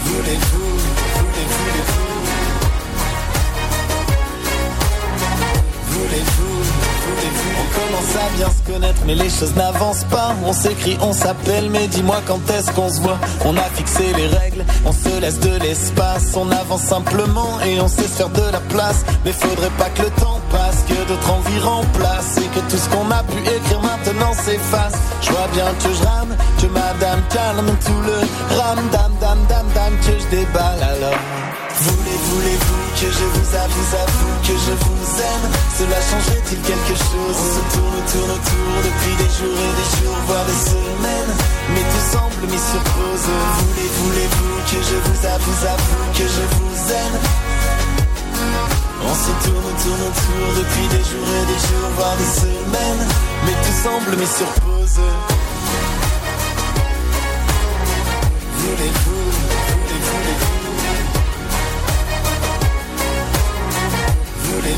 Voulez-vous, 0.05 0.73
voulez, 1.17 1.47
voulez-vous 1.57 2.13
Voulez-vous, 5.89 6.33
voulez-vous 6.33 6.62
On 7.05 7.81
commence 7.81 8.17
à 8.17 8.37
bien 8.37 8.49
se 8.49 8.73
connaître 8.73 9.01
mais 9.07 9.15
les 9.15 9.31
choses 9.31 9.55
n'avancent 9.57 10.05
pas. 10.05 10.35
On 10.45 10.53
s'écrit, 10.53 10.97
on 11.01 11.13
s'appelle 11.13 11.71
mais 11.71 11.87
dis-moi 11.89 12.21
quand 12.27 12.41
est-ce 12.51 12.71
qu'on 12.73 12.89
se 12.89 13.01
voit. 13.01 13.19
On 13.45 13.57
a 13.57 13.65
fixé 13.75 14.13
les 14.17 14.27
règles, 14.27 14.65
on 14.85 14.93
se 14.93 15.21
laisse 15.21 15.41
de 15.41 15.57
l'espace. 15.59 16.35
On 16.37 16.51
avance 16.51 16.83
simplement 16.83 17.61
et 17.61 17.81
on 17.81 17.89
sait 17.89 18.03
se 18.03 18.17
faire 18.19 18.29
de 18.31 18.53
la 18.53 18.61
place. 18.61 19.05
Mais 19.25 19.33
faudrait 19.33 19.71
pas 19.79 19.91
que 19.91 20.03
le 20.03 20.11
temps 20.11 20.41
passe, 20.51 20.85
que 20.89 21.09
d'autres 21.09 21.31
envies 21.31 21.61
remplacent. 21.61 22.39
Et 22.39 22.49
que 22.55 22.61
tout 22.71 22.77
ce 22.77 22.89
qu'on 22.89 23.11
a 23.11 23.23
pu 23.25 23.39
écrire 23.41 23.81
maintenant 23.81 24.33
s'efface. 24.35 24.95
Je 25.21 25.31
vois 25.31 25.49
bien 25.53 25.67
que 25.83 25.93
je 25.93 26.05
rame, 26.05 26.37
que 26.61 26.67
madame 26.67 27.23
calme 27.31 27.77
tout 27.85 28.03
le 28.07 28.57
ram. 28.57 28.79
Dam 28.93 29.13
dam 29.21 29.39
dam 29.49 29.67
dam 29.75 29.93
que 30.01 30.19
je 30.19 30.37
déballe. 30.37 30.83
Alors 30.83 31.19
Voulez, 31.81 32.18
voulez-vous 32.31 32.85
que 33.01 33.09
je 33.11 33.25
vous 33.25 33.49
avoue, 33.57 33.97
avoue 33.97 34.37
que 34.43 34.53
je 34.53 34.73
vous 34.85 35.09
aime? 35.20 35.47
Cela 35.79 35.99
changerait-il 36.01 36.61
quelque 36.61 36.95
chose? 36.95 37.33
On 37.33 37.49
se 37.57 37.62
tourne, 37.75 38.01
tourne 38.12 38.31
autour 38.37 38.73
depuis 38.85 39.14
des 39.16 39.31
jours 39.33 39.57
et 39.57 39.73
des 39.81 39.89
jours, 39.97 40.20
voire 40.27 40.45
des 40.45 40.61
semaines. 40.68 41.33
Mais 41.75 41.81
tout 41.81 42.07
semble 42.12 42.45
mis 42.53 42.61
sur 42.61 42.83
pause. 42.93 43.29
Voulez, 43.59 43.91
voulez-vous 44.05 44.57
que 44.68 44.79
je 44.85 44.97
vous 45.01 45.20
avoue, 45.27 45.59
avoue 45.66 46.07
que 46.12 46.27
je 46.29 46.45
vous 46.55 46.77
aime? 46.93 47.16
On 49.05 49.14
se 49.14 49.33
tourne, 49.45 49.75
tourne 49.83 50.05
autour 50.12 50.47
depuis 50.61 50.87
des 50.93 51.05
jours 51.09 51.31
et 51.41 51.47
des 51.49 51.61
jours, 51.66 51.89
voire 51.97 52.16
des 52.16 52.33
semaines. 52.41 53.05
Mais 53.47 53.57
tout 53.64 53.79
semble 53.83 54.16
mis 54.16 54.29
sur 54.29 54.51
pause. 54.61 55.01
Voulez-vous, 58.61 59.25
voulez, 59.41 60.01
voulez-vous 60.05 60.12
Voulez-vous, 60.12 60.52
Et 64.65 64.75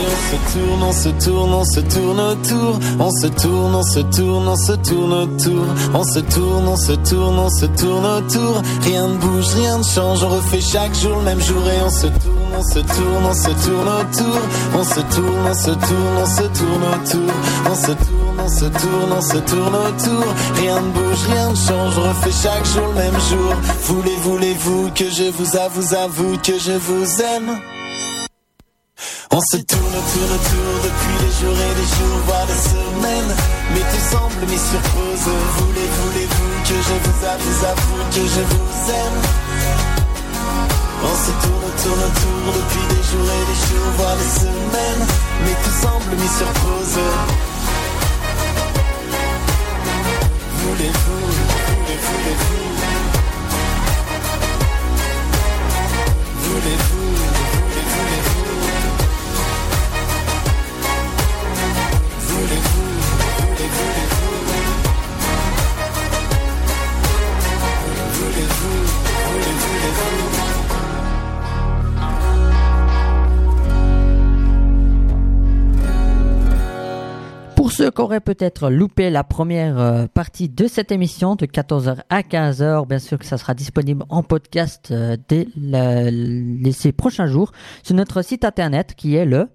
on 0.00 0.30
se 0.30 0.52
tourne, 0.52 0.82
on 0.82 0.92
se 0.92 1.08
tourne, 1.08 1.54
on 1.54 1.64
se 1.64 1.80
tourne 1.80 2.20
autour. 2.20 2.78
On 2.98 3.10
se 3.10 3.26
tourne, 3.26 3.74
on 3.74 3.82
se 3.82 4.00
tourne, 4.00 4.48
on 4.48 4.56
se 4.56 4.72
tourne 4.72 5.12
autour. 5.12 5.66
On 5.94 6.04
se 6.04 6.20
tourne, 6.20 6.68
on 6.68 6.76
se 6.76 6.92
tourne, 6.92 7.38
on 7.38 7.50
se 7.50 7.66
tourne 7.66 8.06
autour. 8.06 8.62
Rien 8.82 9.08
ne 9.08 9.16
bouge, 9.16 9.48
rien 9.54 9.78
ne 9.78 9.82
change. 9.82 10.22
On 10.22 10.28
refait 10.28 10.60
chaque 10.60 10.94
jour 10.94 11.16
le 11.16 11.22
même 11.22 11.40
jour 11.40 11.62
et 11.68 11.82
on 11.82 11.90
se 11.90 12.06
tourne, 12.06 12.54
on 12.56 12.62
se 12.62 12.78
tourne, 12.78 13.26
on 13.28 13.34
se 13.34 13.50
tourne 13.66 13.88
autour. 13.88 14.40
On 14.74 14.84
se 14.84 15.00
tourne, 15.00 15.46
on 15.50 15.54
se 15.54 15.70
tourne, 15.70 16.16
on 16.22 16.26
se 16.26 16.42
tourne 16.58 16.84
autour. 16.94 17.32
On 17.70 17.74
se 17.74 17.92
tourne, 17.92 18.40
on 18.40 18.48
se 18.48 18.64
tourne, 18.64 19.12
on 19.18 19.20
se 19.20 19.38
tourne 19.38 19.74
autour. 19.74 20.34
Rien 20.56 20.80
ne 20.80 20.90
bouge, 20.92 21.26
rien 21.30 21.50
ne 21.50 21.56
change. 21.56 21.98
On 21.98 22.08
refait 22.08 22.42
chaque 22.42 22.66
jour 22.66 22.86
le 22.88 22.94
même 22.94 23.20
jour. 23.30 23.54
Voulez, 23.84 24.16
voulez-vous 24.22 24.90
que 24.94 25.04
je 25.10 25.30
vous 25.30 25.56
avoue, 25.56 25.94
avoue 25.94 26.38
que 26.38 26.58
je 26.58 26.72
vous 26.72 27.22
aime? 27.22 27.77
On 29.30 29.40
se 29.40 29.58
tourne, 29.58 29.98
tourne 30.12 30.32
autour 30.38 30.72
depuis 30.82 31.16
des 31.22 31.32
jours 31.38 31.58
et 31.58 31.74
des 31.74 31.88
jours, 31.96 32.18
voire 32.26 32.46
des 32.46 32.62
semaines. 32.70 33.32
Mais 33.72 33.80
tout 33.80 34.06
semble 34.10 34.42
mis 34.50 34.58
sur 34.58 34.82
pause. 34.90 35.28
Voulez, 35.58 35.88
voulez-vous 36.00 36.54
que 36.68 36.76
je 36.88 36.94
vous 37.04 37.18
avoue, 37.24 37.58
avoue 37.72 38.04
que 38.10 38.24
je 38.34 38.42
vous 38.50 38.90
aime? 38.90 39.20
On 41.00 41.14
se 41.14 41.32
tourne, 41.46 41.70
tourne 41.82 42.02
autour 42.08 42.42
depuis 42.58 42.86
des 42.90 43.02
jours 43.10 43.30
et 43.30 43.44
des 43.50 43.60
jours, 43.68 43.90
voire 43.98 44.16
des 44.16 44.32
semaines. 44.40 45.04
Mais 45.44 45.56
tout 45.62 45.76
semble 45.82 46.12
mis 46.16 46.32
sur 46.38 46.50
pause. 46.60 46.98
Voulez-vous, 50.60 51.22
voulez, 51.68 51.98
voulez-vous? 52.08 52.66
Voulez-vous, 56.42 56.97
voulez-vous 68.18 68.98
ceux 77.78 77.92
qui 77.92 78.00
auraient 78.00 78.20
peut-être 78.20 78.70
loupé 78.70 79.08
la 79.08 79.22
première 79.22 79.78
euh, 79.78 80.06
partie 80.12 80.48
de 80.48 80.66
cette 80.66 80.90
émission 80.90 81.36
de 81.36 81.46
14h 81.46 81.98
à 82.10 82.22
15h, 82.22 82.88
bien 82.88 82.98
sûr 82.98 83.20
que 83.20 83.24
ça 83.24 83.38
sera 83.38 83.54
disponible 83.54 84.04
en 84.08 84.24
podcast 84.24 84.88
euh, 84.90 85.16
dès 85.28 85.46
les, 85.56 86.72
ces 86.72 86.90
prochains 86.90 87.28
jours 87.28 87.52
sur 87.84 87.94
notre 87.94 88.22
site 88.22 88.44
internet 88.44 88.94
qui 88.96 89.14
est 89.14 89.24
le 89.24 89.48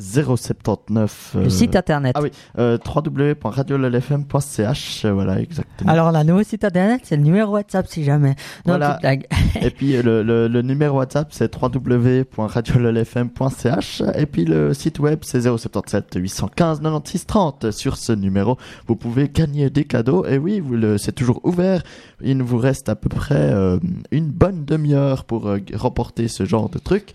079. 0.00 1.32
Le 1.36 1.40
euh, 1.42 1.48
site 1.50 1.76
internet. 1.76 2.12
Ah 2.16 2.22
oui, 2.22 2.30
euh, 2.58 2.78
www.radiolfm.ch, 2.84 5.04
euh, 5.04 5.12
voilà, 5.12 5.38
exactement. 5.40 5.90
Alors, 5.92 6.10
la 6.12 6.24
nouveau 6.24 6.42
site 6.42 6.64
internet, 6.64 7.02
c'est 7.04 7.16
le 7.16 7.22
numéro 7.22 7.52
WhatsApp 7.52 7.86
si 7.86 8.02
jamais. 8.04 8.30
Non, 8.66 8.76
Voilà. 8.78 8.98
blague. 9.00 9.26
et 9.60 9.70
puis 9.70 9.96
euh, 9.96 10.02
le, 10.02 10.22
le, 10.22 10.48
le 10.48 10.62
numéro 10.62 10.98
WhatsApp 10.98 11.28
c'est 11.32 11.54
www.radiololfm.ch 11.54 14.02
et 14.16 14.26
puis 14.26 14.44
le 14.44 14.74
site 14.74 14.98
web 14.98 15.20
c'est 15.22 15.42
077 15.42 16.14
815 16.16 16.80
96 16.80 17.26
30. 17.26 17.70
Sur 17.70 17.96
ce 17.96 18.12
numéro, 18.12 18.56
vous 18.86 18.96
pouvez 18.96 19.28
gagner 19.28 19.70
des 19.70 19.84
cadeaux 19.84 20.24
et 20.26 20.38
oui, 20.38 20.62
le- 20.70 20.98
c'est 20.98 21.12
toujours 21.12 21.40
ouvert. 21.44 21.82
Il 22.22 22.42
vous 22.42 22.58
reste 22.58 22.88
à 22.88 22.96
peu 22.96 23.08
près 23.08 23.34
euh, 23.52 23.78
une 24.10 24.28
bonne 24.30 24.64
demi-heure 24.64 25.24
pour 25.24 25.48
remporter 25.74 26.28
ce 26.28 26.44
genre 26.44 26.68
de 26.68 26.78
truc. 26.78 27.12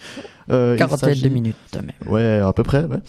Euh, 0.49 0.77
Quarantaine 0.77 1.19
de 1.19 1.29
minutes. 1.29 1.55
même. 1.75 1.91
Ouais, 2.11 2.39
à 2.39 2.53
peu 2.53 2.63
près, 2.63 2.85
ouais. 2.85 2.99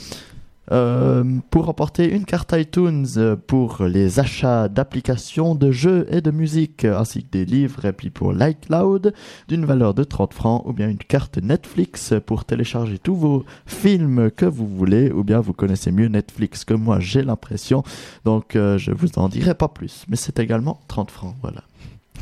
Euh, 0.73 1.23
pour 1.51 1.67
remporter 1.67 2.13
une 2.13 2.25
carte 2.25 2.53
iTunes 2.57 3.37
pour 3.47 3.85
les 3.85 4.19
achats 4.19 4.69
d'applications 4.69 5.55
de 5.55 5.71
jeux 5.71 6.07
et 6.11 6.21
de 6.21 6.33
musique, 6.33 6.85
ainsi 6.85 7.23
que 7.23 7.31
des 7.31 7.45
livres, 7.45 7.85
et 7.85 7.93
puis 7.93 8.11
pour 8.11 8.33
l'iCloud, 8.33 9.15
d'une 9.47 9.65
valeur 9.65 9.95
de 9.95 10.03
30 10.03 10.35
francs, 10.35 10.63
ou 10.67 10.73
bien 10.73 10.89
une 10.89 10.99
carte 10.99 11.39
Netflix 11.39 12.15
pour 12.27 12.45
télécharger 12.45 12.99
tous 12.99 13.15
vos 13.15 13.45
films 13.65 14.31
que 14.33 14.47
vous 14.47 14.67
voulez, 14.67 15.13
ou 15.13 15.23
bien 15.23 15.41
vous 15.41 15.53
connaissez 15.53 15.93
mieux 15.93 16.09
Netflix 16.09 16.65
que 16.65 16.75
moi, 16.75 16.99
j'ai 16.99 17.23
l'impression, 17.23 17.85
donc 18.25 18.57
euh, 18.57 18.77
je 18.77 18.91
vous 18.91 19.11
en 19.17 19.29
dirai 19.29 19.55
pas 19.55 19.69
plus, 19.69 20.05
mais 20.09 20.17
c'est 20.17 20.41
également 20.41 20.81
30 20.89 21.13
francs, 21.13 21.37
voilà. 21.43 21.63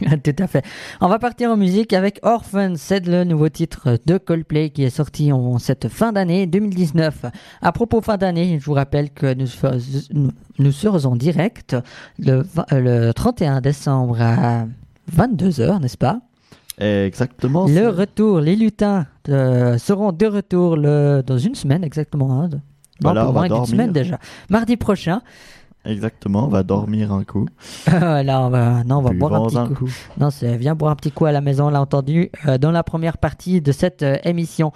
Tout 0.22 0.36
à 0.38 0.46
fait. 0.46 0.64
On 1.00 1.08
va 1.08 1.18
partir 1.18 1.50
en 1.50 1.56
musique 1.56 1.92
avec 1.92 2.18
Orphan. 2.22 2.74
C'est 2.76 3.06
le 3.06 3.24
nouveau 3.24 3.48
titre 3.48 3.98
de 4.06 4.18
Coldplay 4.18 4.70
qui 4.70 4.82
est 4.84 4.90
sorti 4.90 5.32
en 5.32 5.58
cette 5.58 5.88
fin 5.88 6.12
d'année 6.12 6.46
2019. 6.46 7.26
À 7.62 7.72
propos 7.72 8.00
fin 8.00 8.16
d'année, 8.16 8.58
je 8.60 8.64
vous 8.64 8.74
rappelle 8.74 9.10
que 9.10 9.32
nous, 9.34 9.46
nous- 10.12 10.30
nous 10.58 10.72
serons 10.72 11.04
en 11.06 11.16
direct 11.16 11.76
le, 12.18 12.42
vingt- 12.42 12.66
euh, 12.72 13.06
le 13.08 13.12
31 13.14 13.60
décembre 13.60 14.20
à 14.20 14.66
22h, 15.14 15.80
n'est-ce 15.80 15.98
pas? 15.98 16.20
Exactement. 16.78 17.66
Le 17.68 17.88
retour, 17.88 18.40
les 18.40 18.56
lutins 18.56 19.06
euh, 19.28 19.78
seront 19.78 20.12
de 20.12 20.26
retour 20.26 20.76
le, 20.76 21.22
dans 21.24 21.38
une 21.38 21.54
semaine 21.54 21.84
exactement. 21.84 22.42
hein, 22.42 22.48
de- 22.48 22.58
Voilà, 23.00 23.22
non, 23.24 23.28
on 23.30 23.32
va 23.32 23.48
dormir. 23.48 23.68
semaine 23.68 23.92
déjà. 23.92 24.18
Mardi 24.50 24.76
prochain. 24.76 25.22
Exactement, 25.84 26.46
on 26.46 26.48
va 26.48 26.62
dormir 26.62 27.12
un 27.12 27.24
coup. 27.24 27.46
Là, 27.86 28.40
on 28.40 28.48
va, 28.48 28.84
non, 28.84 28.98
on 28.98 29.02
va 29.02 29.12
boire 29.12 29.34
un 29.34 29.46
petit 29.46 29.58
un 29.58 29.68
coup. 29.68 29.74
coup. 29.86 29.90
Non, 30.18 30.30
c'est 30.30 30.56
viens 30.56 30.74
boire 30.74 30.92
un 30.92 30.96
petit 30.96 31.12
coup 31.12 31.26
à 31.26 31.32
la 31.32 31.40
maison, 31.40 31.66
on 31.66 31.70
l'a 31.70 31.80
entendu 31.80 32.30
euh, 32.46 32.56
dans 32.56 32.70
la 32.70 32.82
première 32.82 33.18
partie 33.18 33.60
de 33.60 33.70
cette 33.72 34.02
euh, 34.02 34.16
émission. 34.24 34.72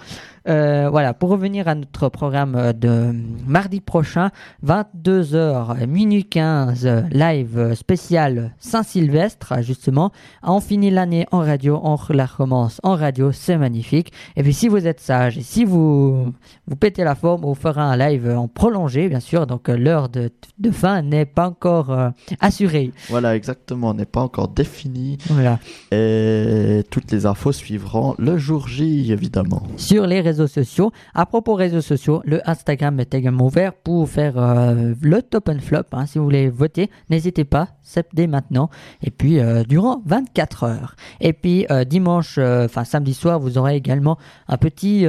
Euh, 0.47 0.89
voilà, 0.89 1.13
pour 1.13 1.29
revenir 1.29 1.67
à 1.67 1.75
notre 1.75 2.09
programme 2.09 2.55
euh, 2.55 2.73
de 2.73 3.13
mardi 3.47 3.81
prochain, 3.81 4.29
22h, 4.65 5.85
minuit 5.87 6.25
15, 6.25 6.85
euh, 6.85 7.01
live 7.11 7.57
euh, 7.57 7.75
spécial 7.75 8.53
Saint-Sylvestre, 8.59 9.61
justement. 9.61 10.11
On 10.43 10.59
finit 10.59 10.91
l'année 10.91 11.25
en 11.31 11.39
radio, 11.39 11.79
on 11.83 11.97
la 12.09 12.25
recommence 12.25 12.79
en 12.83 12.95
radio, 12.95 13.31
c'est 13.31 13.57
magnifique. 13.57 14.11
Et 14.35 14.43
puis 14.43 14.53
si 14.53 14.67
vous 14.67 14.87
êtes 14.87 14.99
sage 14.99 15.37
et 15.37 15.41
si 15.41 15.65
vous, 15.65 16.33
vous 16.67 16.75
pétez 16.75 17.03
la 17.03 17.15
forme, 17.15 17.45
on 17.45 17.55
fera 17.55 17.83
un 17.83 17.97
live 17.97 18.29
en 18.29 18.47
prolongé, 18.47 19.09
bien 19.09 19.19
sûr. 19.19 19.45
Donc 19.47 19.67
l'heure 19.67 20.09
de, 20.09 20.31
de 20.57 20.71
fin 20.71 21.01
n'est 21.01 21.25
pas 21.25 21.47
encore 21.47 21.91
euh, 21.91 22.09
assurée. 22.39 22.91
Voilà, 23.09 23.35
exactement, 23.35 23.93
n'est 23.93 24.05
pas 24.05 24.21
encore 24.21 24.47
défini. 24.47 25.17
Voilà. 25.29 25.59
Et 25.91 26.83
toutes 26.89 27.11
les 27.11 27.25
infos 27.25 27.51
suivront 27.51 28.15
le 28.17 28.37
jour 28.37 28.67
J, 28.67 29.11
évidemment. 29.11 29.63
sur 29.77 30.07
les 30.07 30.21
réseaux 30.21 30.38
sociaux. 30.47 30.91
À 31.13 31.25
propos 31.25 31.53
réseaux 31.53 31.81
sociaux, 31.81 32.21
le 32.25 32.47
Instagram 32.49 32.99
est 32.99 33.13
également 33.13 33.45
ouvert 33.47 33.73
pour 33.73 34.09
faire 34.09 34.37
euh, 34.37 34.93
le 35.01 35.21
top 35.21 35.49
and 35.49 35.59
flop. 35.59 35.83
hein. 35.91 36.05
Si 36.05 36.17
vous 36.17 36.23
voulez 36.23 36.49
voter, 36.49 36.89
n'hésitez 37.09 37.43
pas, 37.43 37.69
c'est 37.81 38.07
dès 38.13 38.27
maintenant. 38.27 38.69
Et 39.03 39.11
puis 39.11 39.39
euh, 39.39 39.63
durant 39.63 40.01
24 40.05 40.63
heures. 40.63 40.95
Et 41.21 41.33
puis 41.33 41.65
euh, 41.71 41.83
dimanche, 41.83 42.37
enfin 42.37 42.83
samedi 42.83 43.13
soir, 43.13 43.39
vous 43.39 43.57
aurez 43.57 43.75
également 43.75 44.17
un 44.47 44.57
petit 44.57 45.05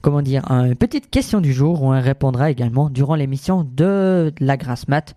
comment 0.00 0.22
dire, 0.22 0.50
une 0.50 0.76
petite 0.76 1.10
question 1.10 1.40
du 1.40 1.52
jour 1.52 1.82
où 1.82 1.92
on 1.92 2.00
répondra 2.00 2.50
également 2.50 2.88
durant 2.88 3.14
l'émission 3.14 3.64
de 3.64 4.32
la 4.40 4.56
Grasse 4.56 4.88
Mat 4.88 5.14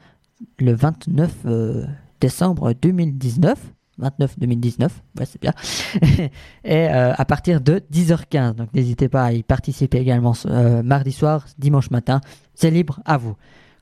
le 0.59 0.73
29 0.73 1.31
euh, 1.45 1.85
décembre 2.19 2.73
2019. 2.73 3.57
29 3.97 4.39
2019, 4.39 5.03
ouais 5.19 5.25
c'est 5.25 5.41
bien. 5.41 5.53
et 6.63 6.89
euh, 6.89 7.13
à 7.15 7.25
partir 7.25 7.61
de 7.61 7.81
10h15, 7.91 8.55
donc 8.55 8.73
n'hésitez 8.73 9.09
pas 9.09 9.25
à 9.25 9.33
y 9.33 9.43
participer 9.43 9.99
également 9.99 10.33
euh, 10.45 10.83
mardi 10.83 11.11
soir, 11.11 11.45
dimanche 11.57 11.91
matin, 11.91 12.21
c'est 12.55 12.71
libre 12.71 12.99
à 13.05 13.17
vous. 13.17 13.35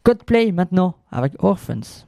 Codeplay 0.04 0.52
maintenant 0.52 0.96
avec 1.12 1.34
Orphans. 1.40 2.06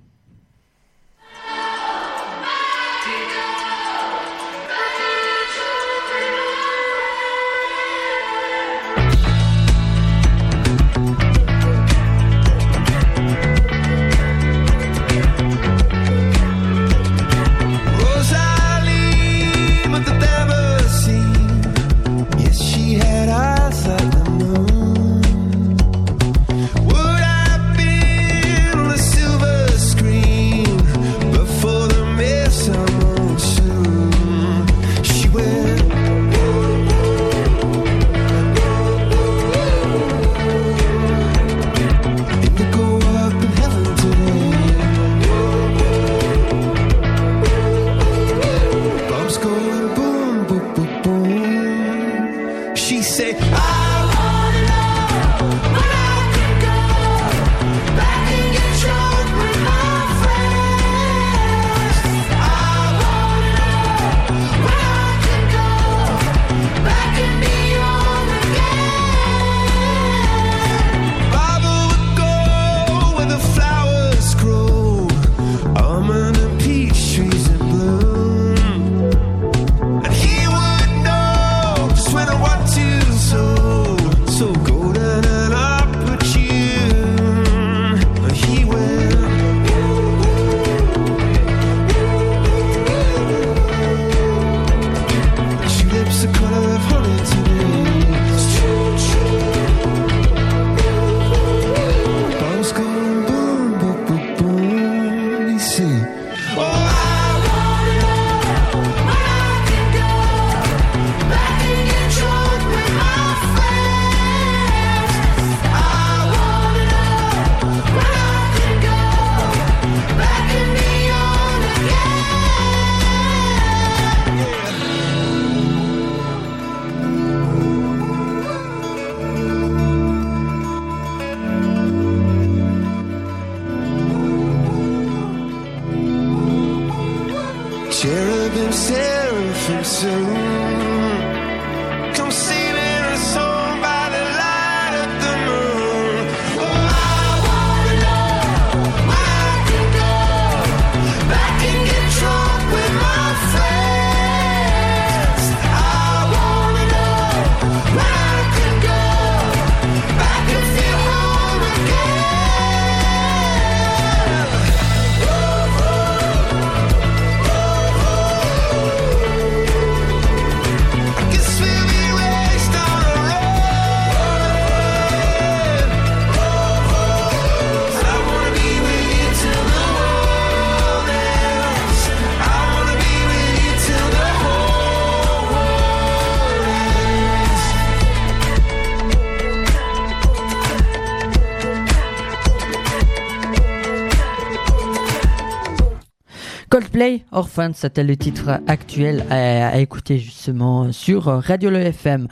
Coldplay, 197.03 197.25
Orphan, 197.31 197.71
c'était 197.73 198.03
le 198.03 198.15
titre 198.15 198.61
actuel 198.67 199.25
à, 199.29 199.77
écouter 199.79 200.19
justement 200.19 200.91
sur 200.91 201.23
Radio 201.25 201.69
Le 201.69 201.79
FM. 201.79 202.27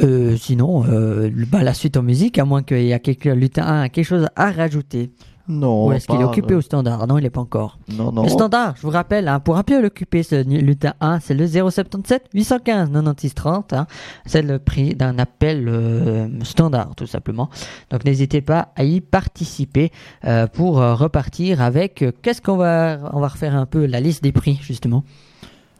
Euh, 0.00 0.36
sinon, 0.36 0.84
euh, 0.86 1.30
bah, 1.50 1.62
la 1.62 1.74
suite 1.74 1.96
en 1.96 2.02
musique, 2.02 2.38
à 2.38 2.44
moins 2.44 2.62
qu'il 2.62 2.84
y 2.84 2.92
a 2.92 2.98
quelque, 2.98 3.30
lutin 3.30 3.82
a 3.82 3.88
quelque 3.88 4.04
chose 4.04 4.28
à 4.36 4.52
rajouter. 4.52 5.10
Non. 5.48 5.86
Ou 5.86 5.92
est-ce 5.92 6.06
qu'il 6.06 6.20
est 6.20 6.24
occupé 6.24 6.54
euh, 6.54 6.58
au 6.58 6.60
standard? 6.60 7.06
Non, 7.06 7.18
il 7.18 7.22
n'est 7.22 7.30
pas 7.30 7.40
encore. 7.40 7.78
Non, 7.88 8.12
non. 8.12 8.22
Le 8.22 8.28
standard, 8.28 8.74
je 8.76 8.82
vous 8.82 8.90
rappelle, 8.90 9.28
hein, 9.28 9.40
pour 9.40 9.56
un 9.56 9.62
peu 9.62 9.80
l'occuper, 9.80 10.22
ce 10.22 10.44
lutin 10.46 10.94
1, 11.00 11.20
c'est 11.20 11.34
le 11.34 11.46
077 11.46 12.26
815 12.34 12.90
96 12.90 13.34
30. 13.34 13.72
hein. 13.72 13.86
c'est 14.26 14.42
le 14.42 14.58
prix 14.58 14.94
d'un 14.94 15.18
appel 15.18 15.68
euh, 15.68 16.28
standard, 16.44 16.94
tout 16.96 17.06
simplement. 17.06 17.48
Donc 17.90 18.04
n'hésitez 18.04 18.40
pas 18.40 18.68
à 18.76 18.84
y 18.84 19.00
participer 19.00 19.90
euh, 20.24 20.46
pour 20.46 20.80
euh, 20.80 20.94
repartir 20.94 21.62
avec. 21.62 22.04
Qu'est-ce 22.22 22.42
qu'on 22.42 22.56
va. 22.56 22.98
On 23.12 23.20
va 23.20 23.28
refaire 23.28 23.56
un 23.56 23.66
peu 23.66 23.86
la 23.86 24.00
liste 24.00 24.22
des 24.22 24.32
prix, 24.32 24.58
justement? 24.62 25.04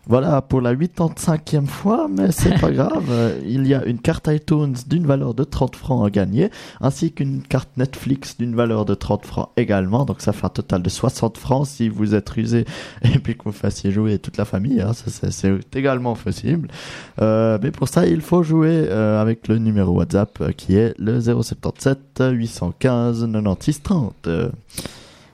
Voilà 0.09 0.41
pour 0.41 0.63
la 0.63 0.75
85e 0.75 1.67
fois, 1.67 2.09
mais 2.09 2.33
c'est 2.33 2.59
pas 2.59 2.71
grave. 2.79 3.37
Il 3.45 3.67
y 3.67 3.75
a 3.75 3.85
une 3.85 3.99
carte 3.99 4.27
iTunes 4.29 4.75
d'une 4.87 5.07
valeur 5.07 5.35
de 5.35 5.45
30 5.45 5.77
francs 5.77 6.07
à 6.07 6.09
gagner, 6.09 6.51
ainsi 6.81 7.13
qu'une 7.13 7.43
carte 7.43 7.69
Netflix 7.77 8.39
d'une 8.39 8.57
valeur 8.57 8.87
de 8.87 8.95
30 8.95 9.27
francs 9.27 9.51
également. 9.59 10.07
Donc 10.07 10.23
ça 10.23 10.33
fait 10.33 10.47
un 10.47 10.49
total 10.49 10.83
de 10.83 10.89
60 10.89 11.37
francs 11.37 11.67
si 11.67 11.91
vous 11.91 12.15
êtes 12.15 12.29
rusé 12.31 12.65
et 13.03 13.19
puis 13.19 13.37
que 13.37 13.45
vous 13.45 13.53
fassiez 13.53 13.91
jouer 13.91 14.19
toute 14.19 14.39
la 14.39 14.47
famille. 14.47 14.81
hein, 14.81 14.93
c'est 14.95 15.77
également 15.77 16.15
possible. 16.15 16.69
Euh, 17.21 17.59
mais 17.63 17.71
pour 17.71 17.89
ça, 17.89 18.07
il 18.07 18.23
faut 18.23 18.43
jouer 18.43 18.87
euh, 18.89 19.21
avec 19.21 19.47
le 19.47 19.59
numéro 19.59 19.93
WhatsApp 19.93 20.39
euh, 20.41 20.53
qui 20.53 20.77
est 20.77 20.95
le 20.99 21.21
077 21.21 22.23
815 22.33 23.29
96 23.31 23.83
30. 23.83 24.29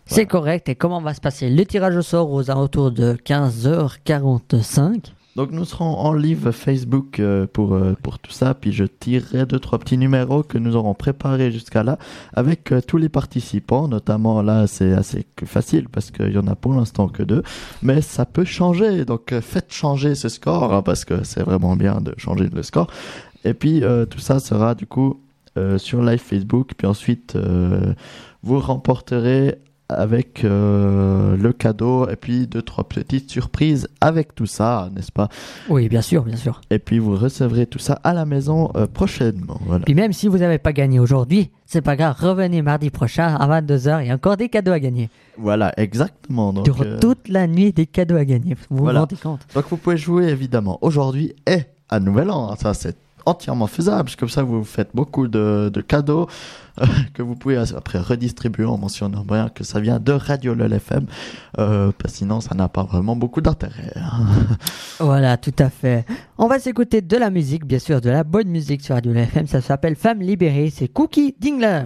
C'est 0.07 0.27
correct. 0.27 0.69
Et 0.69 0.75
comment 0.75 1.01
va 1.01 1.15
se 1.15 1.21
passer 1.21 1.49
le 1.49 1.65
tirage 1.65 1.97
au 1.97 2.03
sort 2.03 2.31
aux 2.31 2.51
alentours 2.51 2.91
de 2.91 3.15
15h45 3.15 5.13
Donc 5.35 5.51
nous 5.51 5.65
serons 5.65 5.97
en 5.97 6.13
live 6.13 6.51
Facebook 6.51 7.19
euh, 7.21 7.47
pour, 7.51 7.75
euh, 7.75 7.95
pour 8.03 8.19
tout 8.19 8.31
ça, 8.31 8.53
puis 8.55 8.73
je 8.73 8.85
tirerai 8.85 9.47
deux, 9.47 9.59
trois 9.59 9.79
petits 9.79 9.97
numéros 9.97 10.43
que 10.43 10.59
nous 10.59 10.77
aurons 10.77 10.93
préparés 10.95 11.51
jusqu'à 11.51 11.83
là 11.83 11.99
avec 12.35 12.71
euh, 12.71 12.83
tous 12.87 12.99
les 12.99 13.09
participants, 13.09 13.89
notamment 13.89 14.43
là 14.43 14.67
c'est 14.67 14.93
assez 14.93 15.27
facile 15.47 15.89
parce 15.89 16.11
qu'il 16.11 16.33
y 16.33 16.39
en 16.39 16.47
a 16.49 16.55
pour 16.55 16.75
l'instant 16.75 17.09
que 17.09 17.23
deux, 17.23 17.43
mais 17.83 18.03
ça 18.03 18.27
peut 18.27 18.45
changer, 18.45 19.07
donc 19.07 19.35
faites 19.41 19.73
changer 19.73 20.15
ce 20.15 20.29
score 20.29 20.75
hein, 20.75 20.83
parce 20.83 21.07
que 21.07 21.25
c'est 21.25 21.43
vraiment 21.43 21.77
bien 21.77 22.03
de 22.03 22.15
changer 22.19 22.49
le 22.53 22.63
score. 22.63 22.89
Et 23.45 23.55
puis 23.55 23.83
tout 24.11 24.21
ça 24.21 24.39
sera 24.39 24.75
du 24.75 24.87
coup 24.87 25.21
sur 25.77 26.03
live 26.03 26.19
Facebook, 26.19 26.73
puis 26.77 26.87
ensuite 26.87 27.37
vous 28.43 28.59
remporterez 28.59 29.59
avec 29.89 30.44
euh, 30.44 31.36
le 31.36 31.52
cadeau 31.52 32.09
et 32.09 32.16
puis 32.16 32.47
deux 32.47 32.62
trois 32.62 32.85
petites 32.89 33.31
surprises 33.31 33.89
avec 34.01 34.35
tout 34.35 34.47
ça, 34.47 34.89
n'est-ce 34.94 35.12
pas? 35.12 35.28
Oui, 35.69 35.89
bien 35.89 36.01
sûr, 36.01 36.23
bien 36.24 36.36
sûr. 36.36 36.61
Et 36.70 36.78
puis 36.78 36.98
vous 36.98 37.16
recevrez 37.16 37.66
tout 37.66 37.78
ça 37.78 38.01
à 38.02 38.15
la 38.15 38.24
maison 38.24 38.70
euh, 38.77 38.86
prochainement. 38.86 39.61
Voilà. 39.66 39.85
Puis 39.85 39.94
même 39.94 40.12
si 40.12 40.28
vous 40.28 40.39
n'avez 40.39 40.59
pas 40.59 40.73
gagné 40.73 40.98
aujourd'hui, 41.01 41.51
c'est 41.66 41.82
pas 41.82 41.97
grave, 41.97 42.16
revenez 42.19 42.62
mardi 42.62 42.90
prochain 42.90 43.35
à 43.35 43.61
22h, 43.61 44.02
il 44.02 44.09
y 44.09 44.11
a 44.11 44.15
encore 44.15 44.36
des 44.36 44.48
cadeaux 44.48 44.73
à 44.73 44.81
gagner. 44.81 45.11
Voilà, 45.36 45.73
exactement. 45.77 46.52
Donc, 46.52 46.65
Durant 46.65 46.85
euh, 46.85 46.98
toute 46.98 47.28
la 47.28 47.47
nuit, 47.47 47.73
des 47.73 47.86
cadeaux 47.86 48.16
à 48.16 48.24
gagner. 48.24 48.55
Vous 48.70 48.78
voilà. 48.78 49.01
vous 49.01 49.05
rendez 49.06 49.16
compte 49.16 49.40
Donc 49.55 49.65
vous 49.69 49.77
pouvez 49.77 49.97
jouer 49.97 50.28
évidemment 50.28 50.78
aujourd'hui 50.81 51.35
et 51.47 51.59
à 51.90 52.01
Nouvel 52.01 52.31
An. 52.31 52.51
hein. 52.51 52.56
Ça 52.59 52.73
c'est 52.74 52.97
entièrement 53.27 53.67
faisable. 53.67 54.11
Comme 54.19 54.29
ça 54.29 54.43
vous 54.43 54.65
faites 54.65 54.91
beaucoup 54.95 55.29
de, 55.29 55.71
de 55.73 55.81
cadeaux 55.81 56.29
euh, 56.81 56.87
que 57.15 57.23
vous 57.23 57.35
pouvez 57.37 57.57
après 57.57 57.99
redistribuer 57.99 58.65
en 58.65 58.79
mentionnant 58.79 59.25
bien 59.25 59.49
que 59.49 59.65
ça 59.65 59.81
vient 59.81 59.99
de 59.99 60.13
Radio 60.13 60.55
LOL 60.55 60.73
FM. 60.73 61.07
Euh, 61.59 61.93
sinon 62.07 62.41
ça 62.41 62.55
n'a 62.55 62.69
pas 62.69 62.83
vraiment 62.85 63.17
beaucoup 63.17 63.41
d'intérêt. 63.41 63.93
hein. 63.97 64.27
Voilà, 65.01 65.37
tout 65.37 65.55
à 65.59 65.71
fait. 65.71 66.05
On 66.39 66.47
va 66.47 66.59
s'écouter 66.59 67.01
de 67.03 67.17
la 67.17 67.31
musique, 67.31 67.65
bien 67.65 67.79
sûr, 67.79 68.01
de 68.01 68.11
la 68.11 68.25
bonne 68.25 68.49
musique 68.49 68.83
sur 68.83 68.95
Radio 68.95 69.13
FM. 69.13 69.47
Ça 69.47 69.61
s'appelle 69.61 69.97
Femme 69.97 70.21
libérée, 70.21 70.71
c'est 70.71 70.89
Cookie 70.89 71.35
Dingler. 71.41 71.85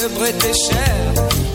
Que 0.00 0.14
Brett 0.14 0.44
et 0.44 0.72
cher. 0.72 0.96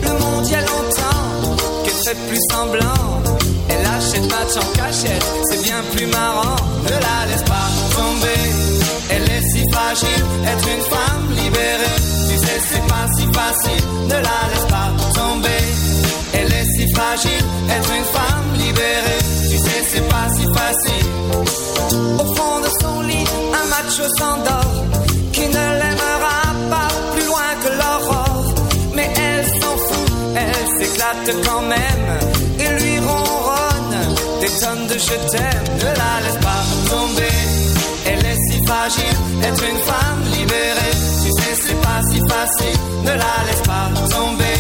Le 0.04 0.10
a 0.10 0.62
longtemps 0.62 1.56
qu'elle 1.84 2.02
fait 2.06 2.18
plus 2.28 2.40
semblant. 2.52 3.22
Elle 3.70 3.86
achète 3.86 4.30
match 4.30 4.56
en 4.58 4.72
cachette, 4.78 5.26
c'est 5.50 5.64
bien 5.64 5.82
plus 5.96 6.06
marrant. 6.08 6.56
Ne 6.84 6.90
la 6.90 7.26
laisse 7.28 7.44
pas 7.44 7.68
tomber, 7.96 8.44
elle 9.10 9.24
est 9.24 9.42
si 9.52 9.64
fragile. 9.72 10.26
Être 10.46 10.68
une 10.76 10.86
femme 10.94 11.28
libérée, 11.32 11.98
tu 12.30 12.38
sais, 12.38 12.60
c'est 12.70 12.88
pas 12.88 13.08
si 13.18 13.26
facile. 13.34 13.86
Ne 14.10 14.14
la 14.14 14.40
laisse 14.52 14.68
pas 14.70 14.90
tomber, 15.16 15.64
elle 16.34 16.54
est 16.54 16.68
si 16.76 16.94
fragile. 16.94 17.46
Être 17.70 17.92
une 17.98 18.06
femme 18.16 18.48
libérée, 18.58 19.22
tu 19.50 19.58
sais, 19.58 19.84
c'est 19.92 20.08
pas 20.08 20.28
si 20.36 20.46
facile. 20.54 21.10
Au 22.20 22.36
fond 22.36 22.60
de 22.62 22.70
son 22.82 23.02
lit, 23.02 23.26
un 23.54 23.66
macho 23.70 24.04
s'endort 24.20 24.95
quand 31.32 31.62
même 31.62 32.08
et 32.60 32.84
lui 32.84 33.00
ronronne 33.00 34.16
des 34.42 34.50
tonnes 34.60 34.88
de 34.88 34.98
je 34.98 35.32
t'aime. 35.32 35.64
Ne 35.80 35.86
la 35.86 36.14
laisse 36.24 36.40
pas 36.42 36.64
tomber, 36.90 37.38
elle 38.06 38.26
est 38.26 38.40
si 38.50 38.66
fragile. 38.66 39.18
Être 39.44 39.64
une 39.64 39.78
femme 39.80 40.22
libérée, 40.32 40.96
tu 41.24 41.30
sais, 41.42 41.56
c'est 41.64 41.82
pas 41.82 42.02
si 42.12 42.20
facile. 42.30 42.80
Ne 43.04 43.12
la 43.12 43.36
laisse 43.48 43.62
pas 43.66 43.90
tomber, 44.16 44.60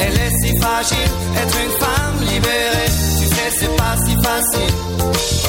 elle 0.00 0.18
est 0.18 0.32
si 0.42 0.58
fragile. 0.58 1.10
Être 1.42 1.56
une 1.64 1.74
femme 1.84 2.18
libérée, 2.32 2.90
tu 3.20 3.26
sais, 3.28 3.50
c'est 3.60 3.76
pas 3.76 3.94
si 4.04 4.14
facile. 4.22 5.43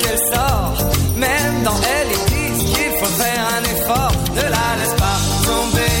Qu'elle 0.00 0.18
sort. 0.32 0.74
Même 1.16 1.62
dans 1.64 1.80
elle, 1.96 2.08
ils 2.16 2.26
disent 2.34 2.64
qu'il 2.72 2.92
faut 3.00 3.14
faire 3.22 3.44
un 3.56 3.62
effort. 3.74 4.12
Ne 4.34 4.42
la 4.42 4.68
laisse 4.78 4.96
pas 5.04 5.18
tomber. 5.44 5.98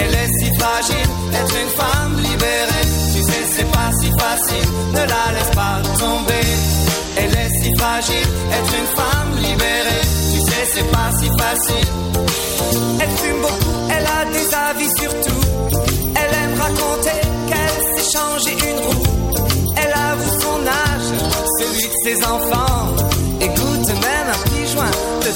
Elle 0.00 0.14
est 0.14 0.30
si 0.38 0.48
fragile, 0.58 1.10
être 1.32 1.56
une 1.62 1.72
femme 1.80 2.16
libérée. 2.18 2.86
Tu 3.14 3.22
sais, 3.22 3.44
c'est 3.56 3.70
pas 3.70 3.90
si 4.00 4.08
facile. 4.18 4.68
Ne 4.92 5.02
la 5.14 5.24
laisse 5.36 5.52
pas 5.54 5.76
tomber. 5.98 6.46
Elle 7.18 7.34
est 7.34 7.50
si 7.62 7.70
fragile. 7.78 7.86
fragile. 7.96 8.28
Être 8.52 8.74
une 8.80 8.90
femme 8.96 9.32
libérée, 9.36 10.06
tu 10.32 10.40
sais, 10.40 10.64
c'est 10.72 10.90
pas 10.90 11.10
si 11.18 11.26
facile. 11.38 11.88
Elle 13.00 13.10
fume 13.10 13.40
beaucoup, 13.40 13.76
elle 13.90 14.06
a 14.06 14.24
des 14.32 14.54
avis 14.54 14.90
sur 15.00 15.10
tout. 15.20 15.35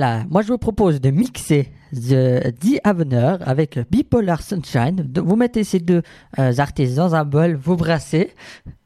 Voilà, 0.00 0.22
moi 0.30 0.42
je 0.42 0.46
vous 0.52 0.58
propose 0.58 1.00
de 1.00 1.10
mixer 1.10 1.72
The, 1.92 2.54
The 2.60 2.78
Avener 2.84 3.34
avec 3.40 3.80
Bipolar 3.90 4.42
Sunshine. 4.42 4.94
De- 4.94 5.20
Vous 5.20 5.34
mettez 5.34 5.64
ces 5.64 5.80
deux 5.80 6.02
euh, 6.38 6.52
artistes 6.58 6.94
dans 6.94 7.16
un 7.16 7.24
bol, 7.24 7.56
vous 7.60 7.74
brassez, 7.74 8.32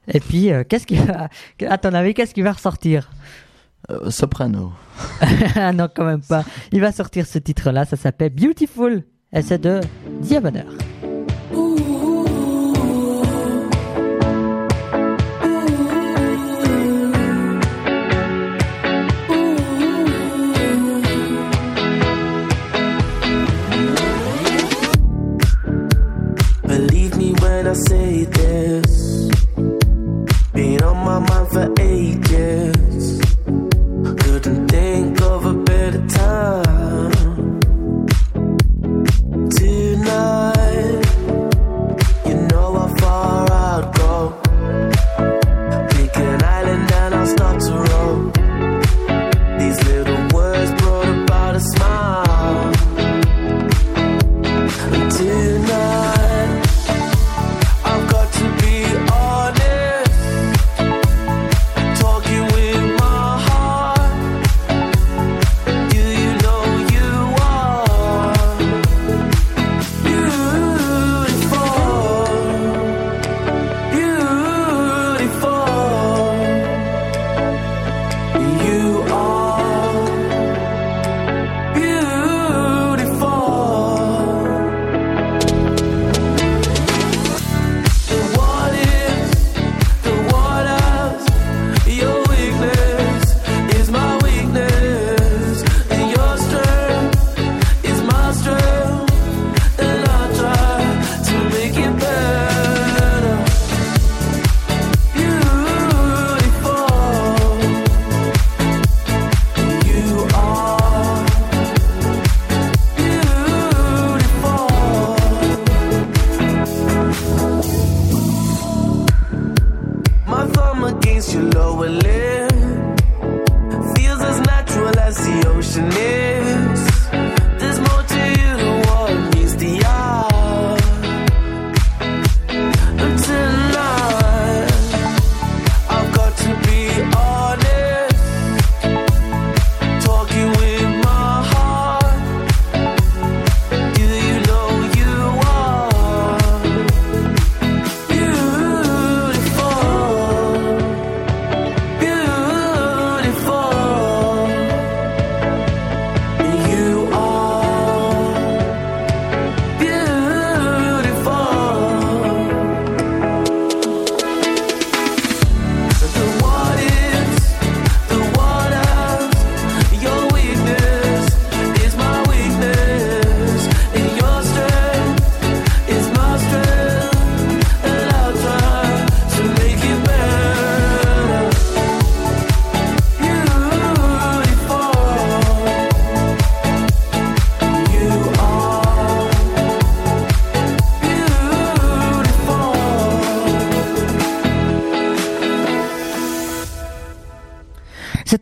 et 0.09 0.21
puis 0.21 0.51
euh, 0.51 0.65
qu'est-ce 0.67 0.87
qui 0.87 0.95
va, 0.97 1.29
à 1.69 1.77
ton 1.77 1.93
avis, 1.93 2.15
qu'est-ce 2.15 2.33
qui 2.33 2.41
va 2.41 2.53
ressortir? 2.53 3.11
Euh, 3.91 4.09
soprano. 4.09 4.73
Ah 5.55 5.75
non, 5.75 5.87
quand 5.95 6.07
même 6.07 6.23
pas. 6.23 6.45
Il 6.73 6.81
va 6.81 6.93
sortir 6.93 7.27
ce 7.27 7.39
titre-là, 7.39 7.85
ça 7.85 7.97
s'appelle 7.99 8.31
Beautiful, 8.31 9.03
et 9.35 9.43
c'est 9.43 9.61
de 9.61 9.81
The 10.27 10.33
Avener. 10.33 10.65
I 27.73 27.75
say 27.75 28.25
this. 28.25 29.31
Been 30.53 30.83
on 30.83 30.97
my 31.07 31.19
mind 31.21 31.49
for 31.53 31.73
ages. 31.81 33.19
Couldn't 34.21 34.69
think 34.69 35.23
of 35.23 35.47
a 35.47 35.55
better 35.55 36.07
time. 36.09 36.82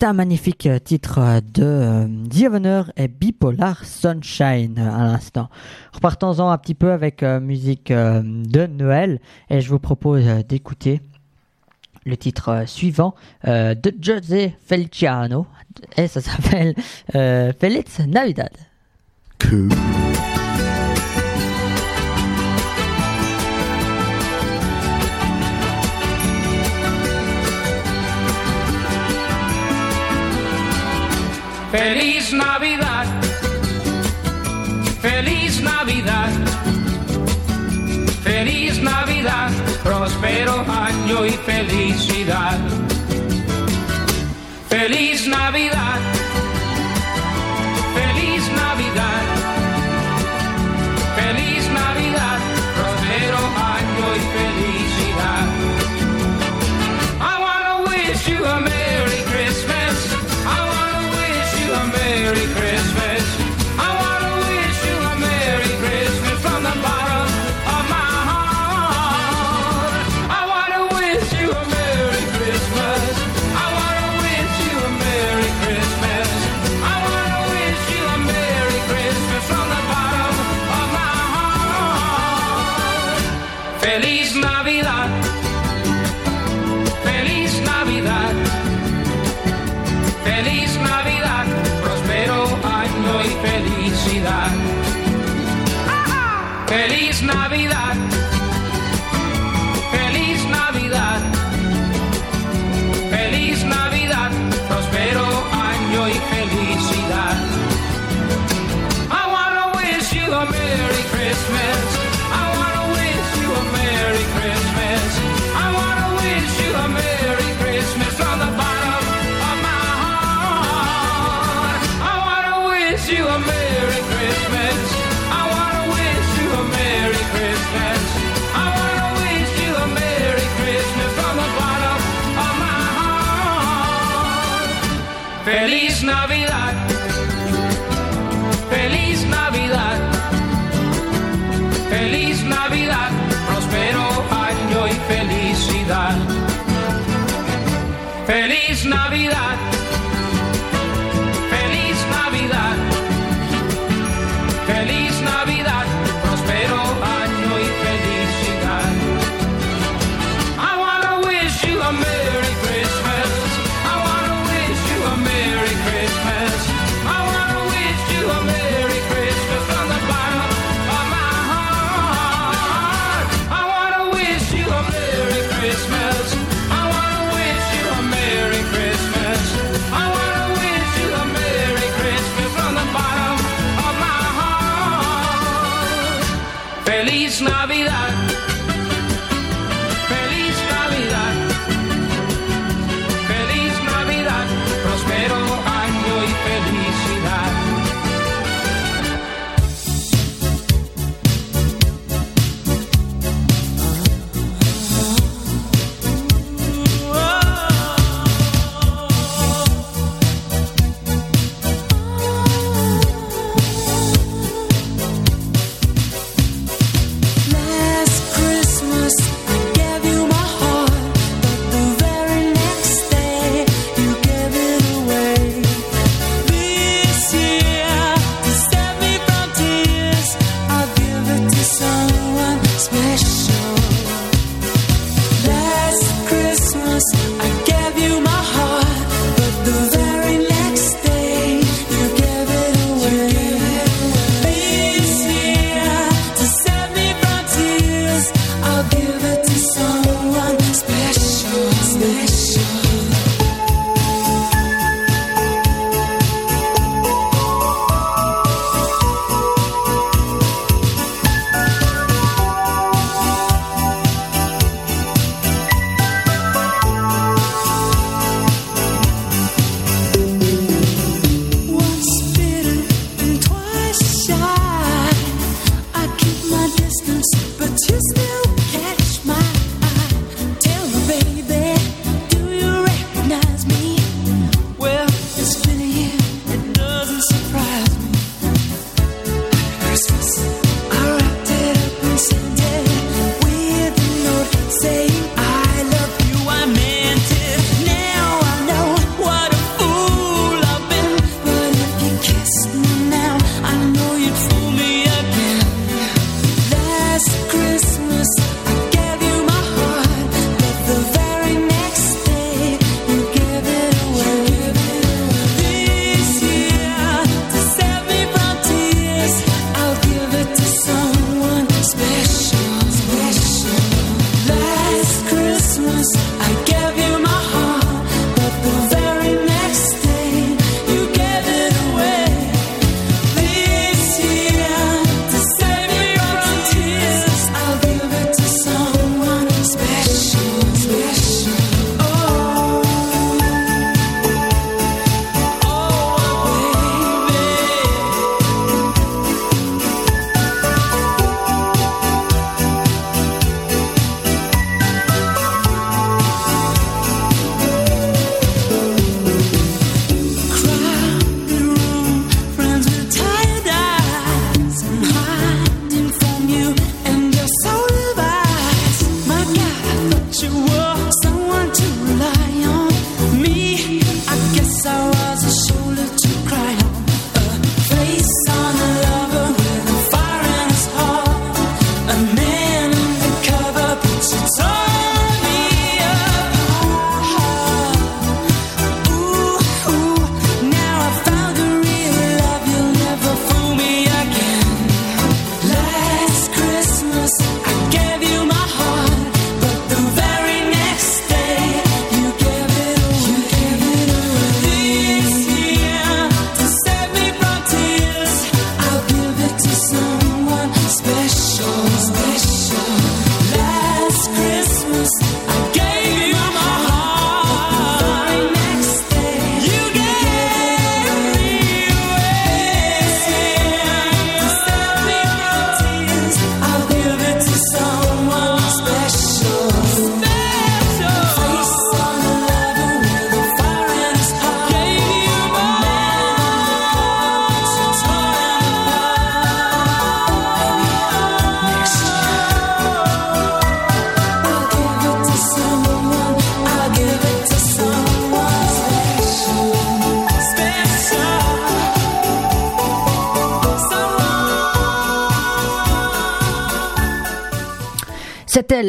Un 0.02 0.14
magnifique 0.14 0.64
euh, 0.64 0.78
titre 0.78 1.18
euh, 1.18 1.40
de 1.42 1.62
euh, 1.62 2.06
The 2.30 2.42
Evener 2.44 2.82
et 2.96 3.06
Bipolar 3.06 3.84
Sunshine 3.84 4.78
à 4.78 5.04
l'instant. 5.04 5.50
Repartons-en 5.92 6.48
un 6.48 6.56
petit 6.56 6.74
peu 6.74 6.90
avec 6.92 7.22
musique 7.22 7.92
de 7.92 8.66
Noël 8.66 9.20
et 9.50 9.60
je 9.60 9.68
vous 9.68 9.78
propose 9.78 10.24
d'écouter 10.48 11.02
le 12.06 12.16
titre 12.16 12.64
suivant 12.66 13.14
de 13.44 13.94
José 14.00 14.56
Feliciano 14.64 15.46
et 15.98 16.08
ça 16.08 16.22
s'appelle 16.22 16.74
Feliz 17.12 17.98
Navidad. 18.06 18.52
próspero 39.90 40.64
año 40.70 41.26
y 41.26 41.30
felicidad. 41.30 42.56
Feliz 44.68 45.26
Navidad. 45.26 46.19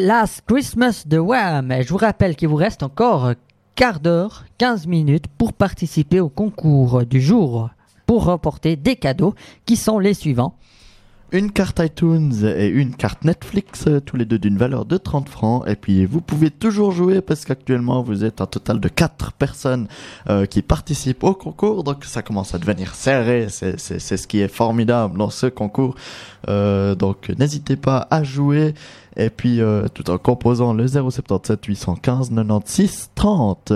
Last 0.02 0.42
Christmas 0.48 1.04
de 1.06 1.18
Wham. 1.18 1.72
Je 1.80 1.88
vous 1.88 1.96
rappelle 1.96 2.34
qu'il 2.34 2.48
vous 2.48 2.56
reste 2.56 2.82
encore 2.82 3.34
quart 3.76 4.00
d'heure, 4.00 4.46
15 4.58 4.88
minutes 4.88 5.26
pour 5.38 5.52
participer 5.52 6.18
au 6.18 6.28
concours 6.28 7.06
du 7.06 7.20
jour 7.20 7.70
pour 8.04 8.24
remporter 8.24 8.74
des 8.74 8.96
cadeaux 8.96 9.32
qui 9.64 9.76
sont 9.76 10.00
les 10.00 10.14
suivants. 10.14 10.58
Une 11.30 11.52
carte 11.52 11.78
iTunes 11.78 12.34
et 12.44 12.66
une 12.66 12.96
carte 12.96 13.24
Netflix, 13.24 13.84
euh, 13.86 14.00
tous 14.00 14.16
les 14.16 14.24
deux 14.24 14.40
d'une 14.40 14.58
valeur 14.58 14.86
de 14.86 14.96
30 14.96 15.28
francs. 15.28 15.64
Et 15.68 15.76
puis 15.76 16.04
vous 16.04 16.20
pouvez 16.20 16.50
toujours 16.50 16.90
jouer 16.90 17.20
parce 17.20 17.44
qu'actuellement 17.44 18.02
vous 18.02 18.24
êtes 18.24 18.40
un 18.40 18.46
total 18.46 18.80
de 18.80 18.88
4 18.88 19.32
personnes 19.34 19.86
euh, 20.28 20.46
qui 20.46 20.62
participent 20.62 21.22
au 21.22 21.34
concours. 21.34 21.84
Donc 21.84 22.04
ça 22.04 22.22
commence 22.22 22.56
à 22.56 22.58
devenir 22.58 22.96
serré. 22.96 23.46
C'est 23.48 23.78
ce 23.78 24.26
qui 24.26 24.40
est 24.40 24.48
formidable 24.48 25.16
dans 25.16 25.30
ce 25.30 25.46
concours. 25.46 25.94
Euh, 26.48 26.96
donc 26.96 27.30
n'hésitez 27.38 27.76
pas 27.76 28.08
à 28.10 28.24
jouer. 28.24 28.74
Et 29.16 29.30
puis 29.30 29.60
euh, 29.60 29.88
tout 29.92 30.10
en 30.10 30.18
composant 30.18 30.72
le 30.72 30.86
077 30.86 31.64
815 31.64 32.30
96 32.30 33.10
30. 33.14 33.72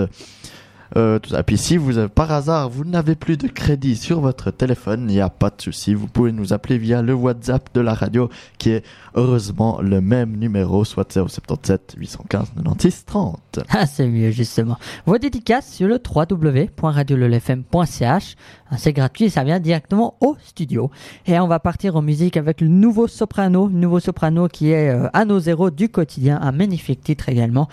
Euh. 0.95 1.19
Et 1.37 1.43
puis 1.43 1.57
si 1.57 1.77
vous 1.77 1.97
avez, 1.97 2.09
par 2.09 2.31
hasard 2.31 2.69
vous 2.69 2.85
n'avez 2.85 3.15
plus 3.15 3.37
de 3.37 3.47
crédit 3.47 3.95
sur 3.95 4.21
votre 4.21 4.51
téléphone, 4.51 5.07
il 5.09 5.15
n'y 5.15 5.21
a 5.21 5.29
pas 5.29 5.49
de 5.49 5.61
souci. 5.61 5.93
Vous 5.93 6.07
pouvez 6.07 6.31
nous 6.31 6.53
appeler 6.53 6.77
via 6.77 7.01
le 7.01 7.13
WhatsApp 7.13 7.69
de 7.73 7.81
la 7.81 7.93
radio 7.93 8.29
qui 8.57 8.71
est 8.71 8.83
heureusement 9.15 9.79
le 9.81 10.01
même 10.01 10.37
numéro, 10.37 10.85
soit 10.85 11.11
077 11.11 11.95
815 11.97 12.51
96 12.55 13.05
30. 13.05 13.59
Ah, 13.69 13.85
c'est 13.85 14.07
mieux, 14.07 14.31
justement. 14.31 14.77
Vos 15.05 15.17
dédicaces 15.17 15.73
sur 15.73 15.87
le 15.87 15.99
www.radiolefm.ch. 16.03 18.35
Ah, 18.69 18.77
C'est 18.77 18.93
gratuit 18.93 19.29
ça 19.29 19.43
vient 19.43 19.59
directement 19.59 20.15
au 20.21 20.37
studio. 20.43 20.89
Et 21.25 21.39
on 21.39 21.47
va 21.47 21.59
partir 21.59 21.95
en 21.95 22.01
musique 22.01 22.37
avec 22.37 22.61
le 22.61 22.67
nouveau 22.67 23.07
soprano, 23.07 23.69
nouveau 23.69 23.99
soprano 23.99 24.47
qui 24.47 24.71
est 24.71 24.89
euh, 24.89 25.07
Anno 25.13 25.39
Zéro 25.39 25.69
du 25.69 25.89
quotidien, 25.89 26.39
un 26.41 26.51
magnifique 26.51 27.01
titre 27.01 27.29
également. 27.29 27.67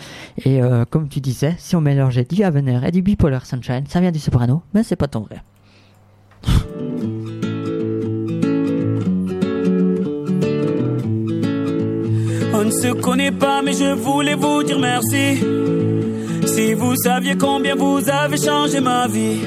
Et 0.45 0.63
euh, 0.63 0.85
comme 0.89 1.09
tu 1.09 1.21
disais, 1.21 1.55
si 1.59 1.77
on 1.77 1.81
mélangeait 1.81 2.25
du 2.25 2.43
Avener 2.43 2.81
et 2.87 2.91
du 2.91 3.03
Bipolar 3.05 3.45
Sunshine, 3.45 3.85
ça 3.89 4.01
vient 4.01 4.11
du 4.11 4.19
soprano, 4.19 4.63
mais 4.73 4.83
c'est 4.83 4.97
pas 4.97 5.09
ton 5.09 5.21
vrai. 5.21 5.43
On 12.55 12.65
ne 12.65 12.71
se 12.71 12.93
connaît 12.95 13.31
pas, 13.31 13.61
mais 13.63 13.75
je 13.75 13.93
voulais 13.93 14.35
vous 14.35 14.63
dire 14.63 14.79
merci. 14.79 15.39
Si 16.47 16.73
vous 16.73 16.97
saviez 16.97 17.37
combien 17.37 17.75
vous 17.75 18.01
avez 18.09 18.39
changé 18.39 18.81
ma 18.81 19.07
vie, 19.07 19.41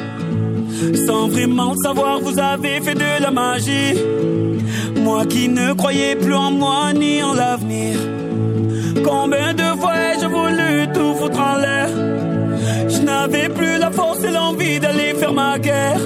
sans 1.07 1.27
vraiment 1.27 1.71
le 1.71 1.77
savoir, 1.77 2.19
vous 2.19 2.37
avez 2.37 2.79
fait 2.81 2.93
de 2.93 3.21
la 3.23 3.31
magie. 3.31 3.95
Moi 5.01 5.25
qui 5.25 5.49
ne 5.49 5.73
croyais 5.73 6.15
plus 6.15 6.35
en 6.35 6.51
moi 6.51 6.93
ni 6.93 7.23
en 7.23 7.33
l'avenir. 7.33 7.97
Combien 9.03 9.53
de 9.53 9.79
fois 9.79 9.95
ai-je 9.95 10.27
voulu 10.27 10.87
tout 10.93 11.15
foutre 11.15 11.39
en 11.39 11.57
l'air? 11.57 12.26
N'avais 13.07 13.47
plus 13.47 13.77
la 13.77 13.89
force 13.89 14.21
et 14.25 14.31
l'envie 14.31 14.81
d'aller 14.81 15.13
faire 15.13 15.31
ma 15.31 15.57
guerre. 15.57 16.01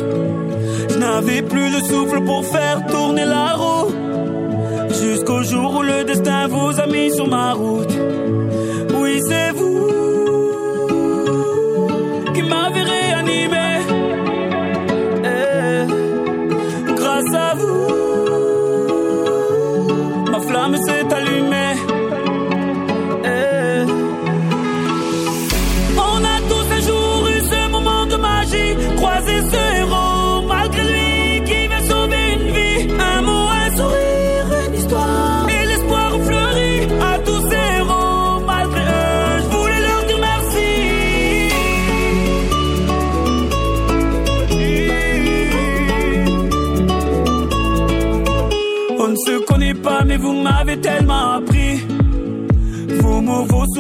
Je 0.87 0.97
n'avais 0.99 1.41
plus 1.41 1.67
le 1.71 1.79
souffle 1.79 2.23
pour 2.23 2.45
faire 2.45 2.85
tourner 2.85 3.25
la 3.25 3.53
roue. 3.53 3.91
Jusqu'au 5.01 5.41
jour 5.41 5.77
où 5.77 5.81
le 5.81 6.03
destin 6.03 6.47
vous 6.47 6.79
a 6.79 6.85
mis 6.85 7.11
sur 7.11 7.27
ma 7.27 7.53
route. 7.53 7.93
Oui, 8.99 9.19
c'est 9.27 9.51
vous 9.51 10.20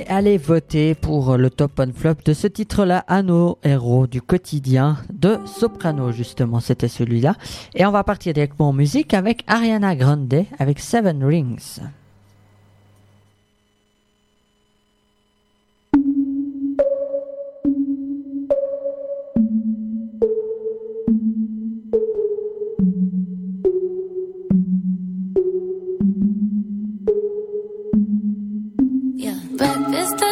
Pouvez 0.00 0.12
aller 0.12 0.38
voter 0.38 0.94
pour 0.94 1.36
le 1.36 1.50
top 1.50 1.78
on 1.78 1.92
flop 1.92 2.14
de 2.24 2.32
ce 2.32 2.46
titre-là, 2.46 3.04
à 3.06 3.22
nos 3.22 3.58
héros 3.62 4.06
du 4.06 4.22
quotidien 4.22 4.96
de 5.12 5.38
Soprano, 5.44 6.10
justement, 6.10 6.60
c'était 6.60 6.88
celui-là. 6.88 7.34
Et 7.74 7.84
on 7.84 7.90
va 7.90 8.02
partir 8.02 8.32
directement 8.32 8.70
en 8.70 8.72
musique 8.72 9.12
avec 9.12 9.44
Ariana 9.46 9.94
Grande 9.96 10.44
avec 10.58 10.78
Seven 10.78 11.22
Rings. 11.22 11.80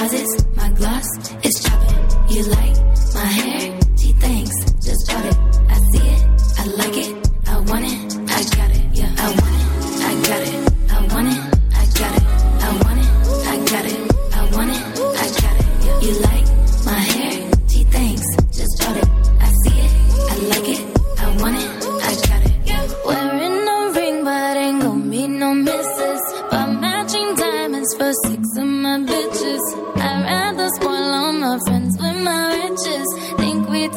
deposits. 0.00 0.46
My 0.56 0.68
gloss 0.70 1.08
is 1.44 1.62
chopping. 1.62 2.34
You 2.34 2.42
like 2.44 2.76
my 3.14 3.24
hair? 3.24 3.69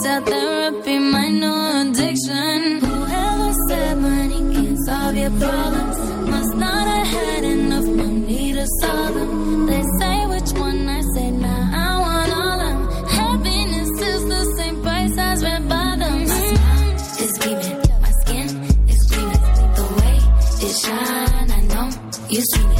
Think 0.04 0.26
therapy, 0.26 1.00
my 1.00 1.30
new 1.30 1.60
addiction. 1.80 2.82
Whoever 2.82 3.54
said 3.70 3.98
money 4.00 4.42
can 4.54 4.78
solve 4.86 5.16
your 5.16 5.32
problems 5.32 5.98
must 6.30 6.56
not 6.58 6.88
have 6.94 7.08
had 7.08 7.44
enough 7.46 7.86
money 7.86 8.52
to 8.52 8.68
solve 8.82 9.14
them. 9.16 9.66
They 9.66 9.84
say 10.00 10.26
which 10.26 10.52
one 10.60 10.90
I 10.90 11.02
say, 11.16 11.32
nah, 11.32 11.88
I 11.88 12.00
want 12.04 12.34
all 12.34 12.60
of 12.60 12.74
'em. 12.74 12.80
Happiness 13.08 13.92
is 14.12 14.22
the 14.34 14.44
same 14.58 14.82
price 14.82 15.18
as 15.18 15.42
red 15.42 15.70
bottoms. 15.70 16.30
My 16.30 16.54
smile 16.54 16.96
is 17.24 17.34
beaming, 17.42 17.80
my 18.04 18.12
skin 18.22 18.48
is 18.94 19.02
gleaming. 19.10 19.72
The 19.78 19.86
way 20.00 20.18
it 20.68 20.76
shine, 20.84 21.50
I 21.58 21.62
know 21.72 21.88
you 22.30 22.42
seen 22.52 22.73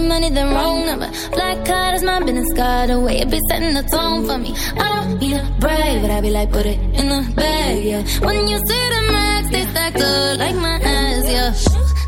Money, 0.00 0.30
then 0.30 0.52
wrong 0.52 0.86
number. 0.86 1.08
Black 1.30 1.64
card 1.64 1.94
is 1.94 2.02
my 2.02 2.18
business 2.20 2.52
card. 2.54 2.90
The 2.90 2.98
way 2.98 3.20
it 3.20 3.30
be 3.30 3.38
setting 3.48 3.74
the 3.74 3.82
tone 3.84 4.26
for 4.26 4.38
me. 4.38 4.52
I 4.76 4.88
don't 4.90 5.20
be 5.20 5.34
a 5.34 5.42
brave, 5.60 6.02
but 6.02 6.10
I 6.10 6.20
be 6.20 6.30
like, 6.30 6.50
put 6.50 6.66
it 6.66 6.78
in 6.98 7.06
the 7.08 7.32
bag, 7.36 7.84
yeah. 7.84 8.02
When 8.26 8.48
you 8.48 8.58
see 8.58 8.84
the 8.90 9.02
max, 9.12 9.50
they 9.50 9.62
stacked 9.70 10.02
up 10.02 10.38
like 10.38 10.56
my 10.56 10.80
ass, 10.82 11.24
yeah. 11.30 11.52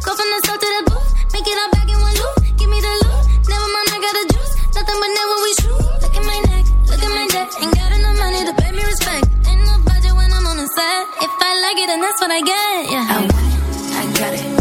Go 0.02 0.10
from 0.18 0.28
the 0.34 0.40
south 0.44 0.58
to 0.58 0.66
the 0.66 0.82
booth, 0.90 1.10
make 1.32 1.46
it 1.46 1.56
all 1.62 1.70
back 1.70 1.86
in 1.86 1.94
one 1.94 2.16
loop. 2.16 2.36
Give 2.58 2.70
me 2.74 2.80
the 2.82 2.92
loot, 3.06 3.22
never 3.46 3.68
mind, 3.70 3.88
I 3.94 3.98
got 4.02 4.14
the 4.18 4.24
juice. 4.34 4.52
Nothing 4.74 4.98
but 4.98 5.10
never 5.14 5.36
we 5.46 5.50
shoot. 5.62 5.82
Look 6.02 6.14
at 6.18 6.24
my 6.26 6.38
neck, 6.50 6.64
look 6.90 7.02
at 7.06 7.12
my 7.12 7.26
neck. 7.30 7.48
Ain't 7.62 7.74
got 7.76 7.90
enough 7.92 8.18
money 8.18 8.40
to 8.50 8.52
pay 8.58 8.70
me 8.72 8.82
respect. 8.82 9.24
Ain't 9.46 9.62
no 9.62 9.74
budget 9.86 10.14
when 10.16 10.32
I'm 10.32 10.42
on 10.50 10.56
the 10.58 10.66
set. 10.74 11.00
If 11.22 11.32
I 11.38 11.50
like 11.60 11.78
it, 11.78 11.86
then 11.86 12.00
that's 12.02 12.18
what 12.18 12.32
I 12.34 12.40
get, 12.42 12.78
yeah. 12.90 13.14
I 13.14 13.16
want 13.30 13.46
it, 13.46 13.62
I 13.94 14.04
got 14.18 14.32
it, 14.34 14.51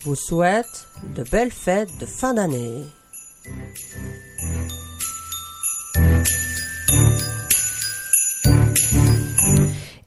Vous 0.00 0.14
souhaite 0.14 0.86
de 1.14 1.22
belles 1.22 1.52
fêtes 1.52 1.94
de 2.00 2.06
fin 2.06 2.32
d'année. 2.32 2.82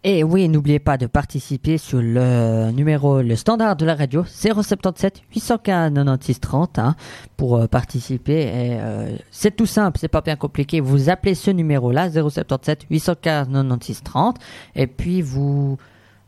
Et 0.04 0.24
oui, 0.24 0.50
n'oubliez 0.50 0.80
pas 0.80 0.98
de 0.98 1.06
participer 1.06 1.78
sur 1.78 2.02
le 2.02 2.72
numéro, 2.72 3.22
le 3.22 3.36
standard 3.36 3.76
de 3.76 3.86
la 3.86 3.94
radio 3.94 4.24
077 4.26 5.22
815 5.32 5.94
96 5.94 6.40
30 6.40 6.80
hein, 6.80 6.96
pour 7.38 7.58
euh, 7.58 7.68
participer. 7.68 8.42
Et, 8.42 8.80
euh, 8.80 9.16
c'est 9.30 9.56
tout 9.56 9.68
simple, 9.68 10.00
c'est 10.00 10.08
pas 10.08 10.22
bien 10.22 10.36
compliqué. 10.36 10.80
Vous 10.80 11.10
appelez 11.10 11.36
ce 11.36 11.52
numéro-là 11.52 12.10
077 12.10 12.88
815 12.90 13.48
96 13.48 14.02
30 14.04 14.38
et 14.76 14.88
puis 14.88 15.22
vous 15.22 15.78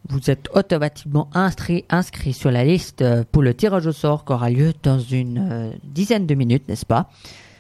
vous 0.10 0.30
êtes 0.30 0.50
automatiquement 0.54 1.30
inscrit, 1.34 1.86
inscrit 1.90 2.34
sur 2.34 2.52
la 2.52 2.64
liste 2.64 3.02
euh, 3.02 3.24
pour 3.32 3.42
le 3.42 3.54
tirage 3.54 3.88
au 3.88 3.92
sort 3.92 4.26
qui 4.26 4.34
aura 4.34 4.50
lieu 4.50 4.74
dans 4.84 5.00
une 5.00 5.48
euh, 5.52 5.72
dizaine 5.84 6.26
de 6.26 6.36
minutes, 6.36 6.68
n'est-ce 6.68 6.86
pas? 6.86 7.10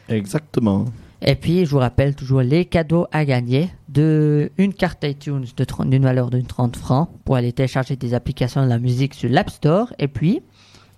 Exactement. 0.09 0.85
Et 1.21 1.35
puis, 1.35 1.65
je 1.65 1.71
vous 1.71 1.77
rappelle 1.77 2.15
toujours 2.15 2.41
les 2.41 2.65
cadeaux 2.65 3.07
à 3.13 3.23
gagner 3.23 3.69
de 3.93 4.51
une 4.57 4.73
carte 4.73 5.03
iTunes 5.03 5.45
de 5.55 5.63
30 5.63 5.89
d'une 5.89 6.03
valeur 6.03 6.29
de 6.29 6.41
30 6.41 6.75
francs 6.75 7.09
pour 7.25 7.35
aller 7.35 7.53
télécharger 7.53 7.95
des 7.95 8.13
applications 8.13 8.63
de 8.63 8.69
la 8.69 8.79
musique 8.79 9.13
sur 9.13 9.29
l'App 9.29 9.49
Store. 9.49 9.93
Et 9.99 10.07
puis, 10.07 10.41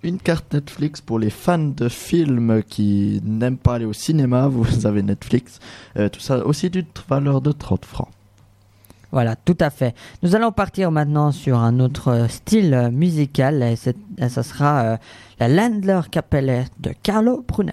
Une 0.04 0.20
carte 0.20 0.54
Netflix 0.54 1.02
pour 1.02 1.18
les 1.20 1.30
fans 1.32 1.58
de 1.58 1.90
films 1.90 2.62
qui 2.68 3.22
n'aiment 3.24 3.58
pas 3.58 3.76
aller 3.76 3.86
au 3.86 3.94
cinéma, 3.94 4.48
vous 4.52 4.86
avez 4.86 5.02
Netflix. 5.02 5.60
Euh, 5.98 6.10
tout 6.10 6.20
ça 6.20 6.46
aussi 6.46 6.70
d'une 6.70 6.86
valeur 7.10 7.42
de 7.42 7.52
30 7.52 7.86
francs. 7.86 8.10
voilà, 9.12 9.36
tout 9.36 9.58
à 9.60 9.70
fait. 9.70 9.96
Nous 10.24 10.36
allons 10.36 10.52
partir 10.52 10.92
maintenant 10.92 11.32
sur 11.32 11.58
un 11.58 11.80
autre 11.80 12.10
euh, 12.10 12.28
style 12.28 12.74
euh, 12.74 12.92
musical. 12.92 13.64
Et, 13.64 13.76
et 14.24 14.30
ça 14.30 14.44
sera 14.44 14.82
euh, 14.84 14.98
la 15.40 15.48
Landler 15.48 16.02
Capelle 16.12 16.66
de 16.80 16.92
Carlo 17.02 17.44
Brunner. 17.48 17.72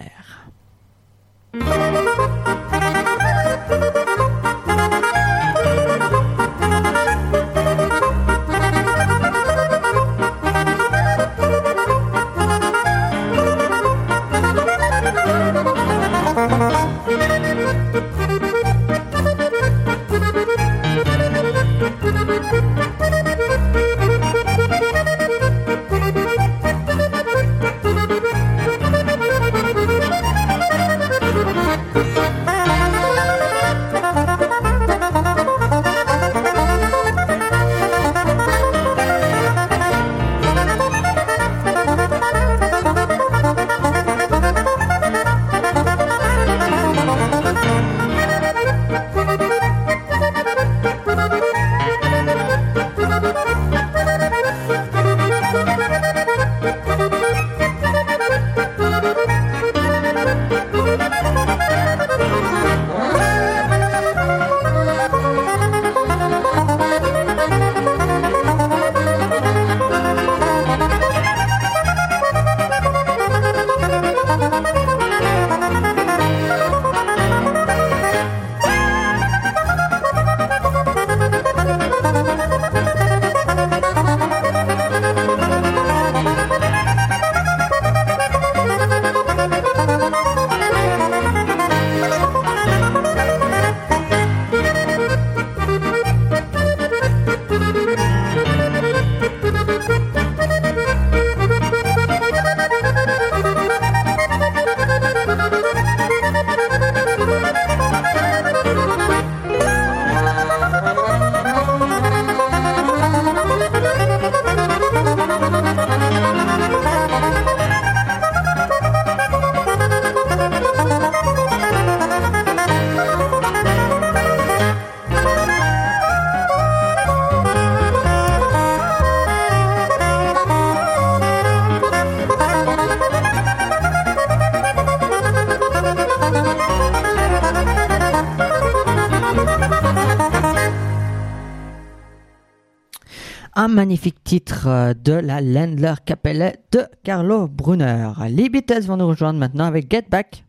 Magnifique 143.72 144.22
titre 144.22 144.66
euh, 144.68 144.94
de 144.94 145.12
la 145.12 145.40
Ländler 145.40 145.94
Kapelle 146.04 146.56
de 146.70 146.84
Carlo 147.02 147.48
Brunner. 147.48 148.10
Les 148.28 148.48
Beatles 148.48 148.82
vont 148.82 148.96
nous 148.96 149.08
rejoindre 149.08 149.38
maintenant 149.38 149.64
avec 149.64 149.90
Get 149.90 150.04
Back. 150.10 150.44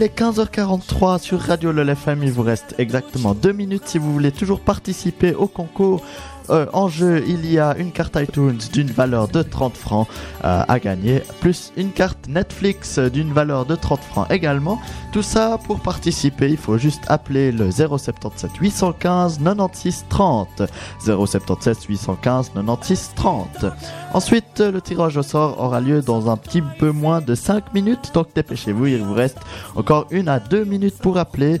Il 0.00 0.04
est 0.04 0.18
15h43 0.18 1.18
sur 1.18 1.38
Radio 1.38 1.72
LOL 1.72 1.90
FM. 1.90 2.22
Il 2.22 2.32
vous 2.32 2.40
reste 2.42 2.74
exactement 2.78 3.34
deux 3.34 3.52
minutes 3.52 3.82
si 3.84 3.98
vous 3.98 4.14
voulez 4.14 4.32
toujours 4.32 4.60
participer 4.60 5.34
au 5.34 5.46
concours. 5.46 6.02
Euh, 6.50 6.66
en 6.72 6.88
jeu, 6.88 7.22
il 7.26 7.50
y 7.50 7.58
a 7.58 7.76
une 7.76 7.92
carte 7.92 8.16
iTunes 8.20 8.58
d'une 8.72 8.90
valeur 8.90 9.28
de 9.28 9.42
30 9.42 9.76
francs 9.76 10.08
euh, 10.44 10.62
à 10.66 10.78
gagner, 10.78 11.22
plus 11.40 11.72
une 11.76 11.92
carte 11.92 12.28
Netflix 12.28 12.98
d'une 12.98 13.32
valeur 13.32 13.66
de 13.66 13.76
30 13.76 14.00
francs 14.00 14.26
également. 14.30 14.80
Tout 15.12 15.22
ça 15.22 15.58
pour 15.64 15.80
participer, 15.80 16.50
il 16.50 16.56
faut 16.56 16.78
juste 16.78 17.02
appeler 17.08 17.52
le 17.52 17.70
077 17.70 18.50
815 18.60 19.38
96 19.38 20.04
30. 20.08 20.62
077 21.00 21.84
815 21.84 22.50
96 22.54 23.10
30. 23.14 23.66
Ensuite, 24.12 24.60
le 24.60 24.80
tirage 24.80 25.16
au 25.16 25.22
sort 25.22 25.60
aura 25.60 25.80
lieu 25.80 26.02
dans 26.02 26.30
un 26.30 26.36
petit 26.36 26.62
peu 26.62 26.90
moins 26.90 27.20
de 27.20 27.34
5 27.34 27.72
minutes, 27.74 28.10
donc 28.12 28.28
dépêchez-vous, 28.34 28.86
il 28.86 29.02
vous 29.02 29.14
reste 29.14 29.38
encore 29.76 30.06
une 30.10 30.28
à 30.28 30.40
deux 30.40 30.64
minutes 30.64 30.98
pour 30.98 31.18
appeler. 31.18 31.60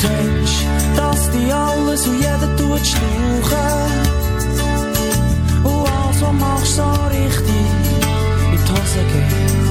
kennst, 0.00 0.66
dass 0.96 1.30
dich 1.30 1.54
alles 1.54 2.06
und 2.06 2.16
jeder 2.16 2.56
tut 2.56 2.86
stauchen. 2.86 4.00
Und 5.64 5.88
also 5.88 6.32
machst 6.32 6.78
du 6.78 6.82
so 6.82 6.90
richtig 7.10 7.66
in 8.44 8.52
die 8.52 8.70
Hose 8.70 9.02
gehen. 9.12 9.69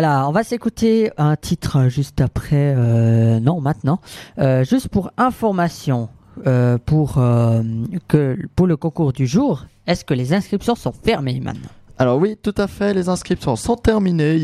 Voilà, 0.00 0.28
on 0.28 0.30
va 0.30 0.44
s'écouter 0.44 1.10
un 1.16 1.34
titre 1.34 1.88
juste 1.88 2.20
après, 2.20 2.72
euh, 2.76 3.40
non 3.40 3.60
maintenant, 3.60 3.98
Euh, 4.38 4.62
juste 4.62 4.86
pour 4.86 5.10
information, 5.16 6.08
euh, 6.46 6.78
pour 6.78 7.18
euh, 7.18 7.62
que 8.06 8.38
pour 8.54 8.68
le 8.68 8.76
concours 8.76 9.12
du 9.12 9.26
jour, 9.26 9.66
est-ce 9.88 10.04
que 10.04 10.14
les 10.14 10.32
inscriptions 10.32 10.76
sont 10.76 10.92
fermées 10.92 11.40
maintenant 11.40 11.72
Alors 12.00 12.18
oui, 12.18 12.36
tout 12.40 12.54
à 12.56 12.68
fait, 12.68 12.94
les 12.94 13.08
inscriptions 13.08 13.56
sont 13.56 13.74
terminées. 13.74 14.38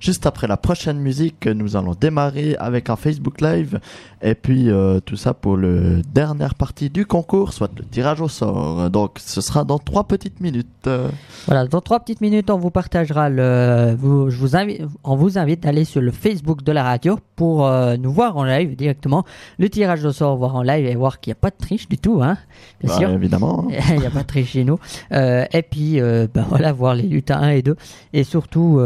Juste 0.00 0.26
après 0.26 0.46
la 0.46 0.58
prochaine 0.58 0.98
musique, 0.98 1.46
nous 1.46 1.76
allons 1.76 1.94
démarrer 1.94 2.56
avec 2.58 2.90
un 2.90 2.96
Facebook 2.96 3.40
Live. 3.40 3.80
Et 4.20 4.34
puis 4.34 4.68
euh, 4.68 5.00
tout 5.00 5.16
ça 5.16 5.32
pour 5.32 5.56
le 5.56 6.02
dernière 6.12 6.54
partie 6.54 6.90
du 6.90 7.06
concours, 7.06 7.52
soit 7.52 7.70
le 7.76 7.84
tirage 7.84 8.20
au 8.20 8.28
sort. 8.28 8.90
Donc 8.90 9.18
ce 9.18 9.40
sera 9.40 9.64
dans 9.64 9.78
trois 9.78 10.04
petites 10.04 10.40
minutes. 10.40 10.88
Voilà, 11.46 11.66
dans 11.66 11.80
trois 11.80 12.00
petites 12.00 12.20
minutes, 12.20 12.50
on 12.50 12.58
vous 12.58 12.70
partagera 12.70 13.30
le. 13.30 13.96
Je 14.28 14.36
vous 14.36 14.56
invite, 14.56 14.82
on 15.04 15.16
vous 15.16 15.38
invite 15.38 15.64
à 15.64 15.70
aller 15.70 15.84
sur 15.84 16.02
le 16.02 16.10
Facebook 16.10 16.62
de 16.62 16.72
la 16.72 16.82
radio 16.82 17.18
pour 17.38 17.66
euh, 17.66 17.96
nous 17.96 18.12
voir 18.12 18.36
en 18.36 18.44
live 18.44 18.74
directement. 18.76 19.24
Le 19.58 19.70
tirage 19.70 20.04
au 20.04 20.12
sort, 20.12 20.36
voir 20.36 20.56
en 20.56 20.62
live 20.62 20.84
et 20.86 20.94
voir 20.96 21.20
qu'il 21.20 21.30
n'y 21.30 21.36
a 21.38 21.40
pas 21.40 21.50
de 21.50 21.56
triche 21.56 21.88
du 21.88 21.96
tout, 21.96 22.20
hein. 22.22 22.36
Bien 22.82 22.92
Bah, 22.92 22.98
sûr. 22.98 23.08
évidemment, 23.10 23.64
hein. 23.70 23.74
Il 23.94 24.00
n'y 24.00 24.06
a 24.06 24.10
pas 24.10 24.22
de 24.22 24.26
triche 24.26 24.50
chez 24.50 24.64
nous. 24.64 24.78
Euh, 25.12 25.44
et 25.52 25.62
puis, 25.62 26.00
euh, 26.00 26.26
ben 26.34 26.44
voilà, 26.48 26.72
voir 26.72 26.94
les 26.96 27.04
lutins 27.04 27.38
1 27.40 27.50
et 27.50 27.62
2. 27.62 27.76
Et 28.12 28.24
surtout, 28.24 28.80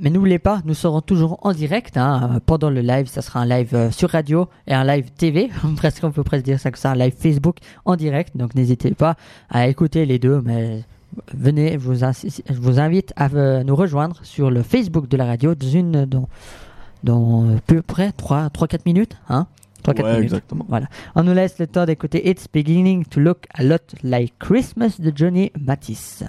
mais 0.00 0.08
n'oubliez 0.10 0.38
pas, 0.38 0.60
nous 0.64 0.74
serons 0.74 1.02
toujours 1.02 1.38
en 1.42 1.52
direct. 1.52 1.96
Hein, 1.98 2.40
pendant 2.46 2.70
le 2.70 2.80
live, 2.80 3.06
ça 3.06 3.20
sera 3.22 3.40
un 3.40 3.46
live 3.46 3.90
sur 3.90 4.08
radio 4.10 4.48
et 4.66 4.72
un 4.74 4.84
live 4.84 5.10
TV. 5.16 5.50
presque, 5.76 6.02
on 6.04 6.10
peut 6.10 6.24
presque 6.24 6.44
dire 6.44 6.58
ça 6.58 6.70
que 6.70 6.78
ça, 6.78 6.92
un 6.92 6.94
live 6.96 7.14
Facebook 7.18 7.56
en 7.84 7.96
direct. 7.96 8.34
Donc 8.36 8.54
n'hésitez 8.54 8.92
pas 8.94 9.14
à 9.50 9.68
écouter 9.68 10.06
les 10.06 10.18
deux. 10.18 10.40
Mais 10.44 10.82
venez, 11.34 11.72
je 11.74 11.78
vous, 11.78 12.02
insi- 12.02 12.40
je 12.48 12.58
vous 12.60 12.80
invite 12.80 13.12
à 13.16 13.28
nous 13.62 13.76
rejoindre 13.76 14.16
sur 14.22 14.50
le 14.50 14.62
Facebook 14.62 15.06
de 15.08 15.16
la 15.18 15.26
radio 15.26 15.54
dans 15.54 15.68
une 15.68 16.06
dans, 17.04 17.44
euh, 17.44 17.56
peu 17.66 17.82
près 17.82 18.10
3 18.12 18.50
3 18.50 18.66
4 18.66 18.86
minutes, 18.86 19.16
hein 19.28 19.46
3 19.84 19.94
4 19.94 20.04
Ouais, 20.06 20.12
minutes. 20.14 20.24
exactement. 20.24 20.66
Voilà. 20.68 20.86
On 21.14 21.22
nous 21.22 21.34
laisse 21.34 21.58
le 21.58 21.66
temps 21.68 21.84
d'écouter 21.86 22.28
It's 22.28 22.46
beginning 22.52 23.04
to 23.10 23.20
look 23.20 23.46
a 23.54 23.62
lot 23.62 23.94
like 24.02 24.32
Christmas 24.40 24.98
de 25.00 25.12
Johnny 25.14 25.52
Matisse. 25.60 26.24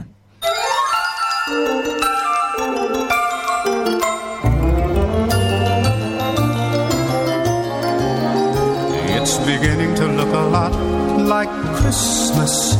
It's 9.17 9.37
beginning 9.39 9.95
to 9.95 10.05
look 10.07 10.33
a 10.33 10.45
lot 10.57 10.73
like 11.17 11.49
Christmas 11.77 12.75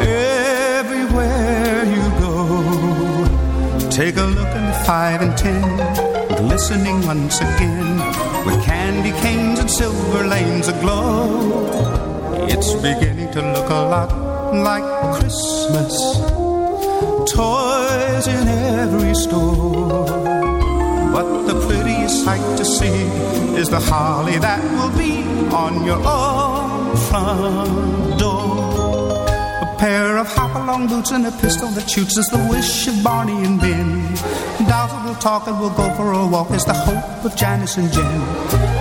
everywhere 0.00 1.84
you 1.84 2.02
go. 2.24 2.34
Take 3.90 4.16
a 4.16 4.24
look 4.26 4.48
in 4.58 4.64
the 4.66 4.76
five 4.84 5.22
and 5.22 5.36
ten, 5.38 5.62
glistening 6.50 7.00
once 7.06 7.40
again 7.40 7.96
with 8.44 8.60
candy 8.64 9.12
canes 9.22 9.60
and 9.60 9.70
silver 9.70 10.26
lanes 10.26 10.66
aglow. 10.66 11.22
It's 12.48 12.74
beginning 12.74 13.30
to 13.34 13.40
look 13.54 13.70
a 13.70 13.82
lot 13.94 14.10
like 14.52 14.82
Christmas. 15.14 15.94
Toys 17.32 18.26
in 18.26 18.48
every 18.48 19.14
store. 19.14 20.06
But 21.14 21.28
the 21.46 21.54
prettiest 21.68 22.24
sight 22.24 22.44
to 22.58 22.64
see 22.64 22.98
is 23.60 23.68
the 23.68 23.78
holly 23.78 24.38
that 24.38 24.60
will 24.74 24.94
be 24.98 25.22
on 25.54 25.84
your 25.84 26.02
own 26.04 26.96
front 27.08 28.18
door. 28.18 29.24
A 29.66 29.76
pair 29.78 30.18
of 30.18 30.26
hop-along 30.34 30.88
boots 30.88 31.12
and 31.12 31.24
a 31.28 31.30
pistol 31.30 31.68
that 31.76 31.88
shoots 31.88 32.16
is 32.18 32.26
the 32.26 32.44
wish 32.50 32.88
of 32.88 33.04
Barney 33.04 33.38
and 33.46 33.60
Ben. 33.60 33.99
Dolls 34.68 34.92
will 35.04 35.14
talk 35.16 35.46
and 35.48 35.58
we'll 35.58 35.70
go 35.70 35.92
for 35.94 36.12
a 36.12 36.26
walk 36.26 36.50
is 36.50 36.64
the 36.64 36.74
hope 36.74 37.24
of 37.24 37.34
Janice 37.36 37.76
and 37.76 37.92
Jen. 37.92 38.20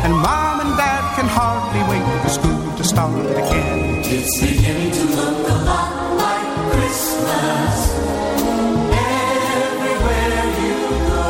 And 0.03 0.13
Mom 0.13 0.59
and 0.59 0.77
Dad 0.77 1.15
can 1.15 1.25
hardly 1.27 1.81
wait 1.89 2.03
for 2.21 2.29
school 2.29 2.77
to 2.77 2.83
start 2.83 3.13
again. 3.25 4.01
It's 4.05 4.39
beginning 4.41 4.91
to 4.91 5.03
look 5.15 5.47
a 5.47 5.57
lot 5.65 6.15
like 6.17 6.71
Christmas. 6.73 7.75
Everywhere 9.69 10.45
you 10.63 10.75
go. 11.07 11.25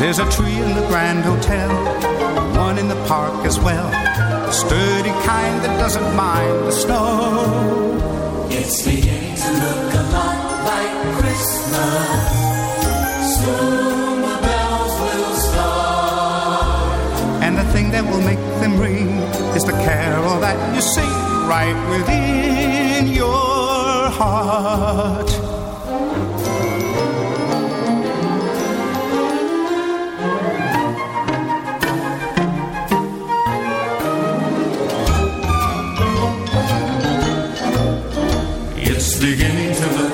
There's 0.00 0.18
a 0.18 0.28
tree 0.30 0.58
in 0.58 0.74
the 0.74 0.86
Grand 0.88 1.24
Hotel, 1.24 1.70
one 2.56 2.78
in 2.78 2.88
the 2.88 3.00
park 3.06 3.44
as 3.46 3.58
well. 3.60 3.88
A 4.48 4.52
sturdy 4.52 5.10
kind 5.24 5.62
that 5.64 5.78
doesn't 5.78 6.16
mind 6.16 6.66
the 6.66 6.72
snow. 6.72 8.48
It's 8.50 8.82
beginning 8.84 9.36
to 9.36 9.52
look 9.52 9.94
a 9.94 10.02
lot 10.12 10.64
like 10.64 11.18
Christmas. 11.18 12.39
And 17.42 17.56
the 17.56 17.64
thing 17.72 17.90
that 17.92 18.04
will 18.04 18.20
make 18.20 18.38
them 18.60 18.78
ring 18.78 19.08
is 19.56 19.64
the 19.64 19.72
carol 19.72 20.40
that 20.40 20.74
you 20.74 20.82
sing 20.82 21.08
right 21.48 21.74
within 21.88 23.08
your 23.08 24.10
heart. 24.10 25.30
It's 38.76 39.18
beginning 39.18 39.74
to 39.76 39.86
look 39.96 40.09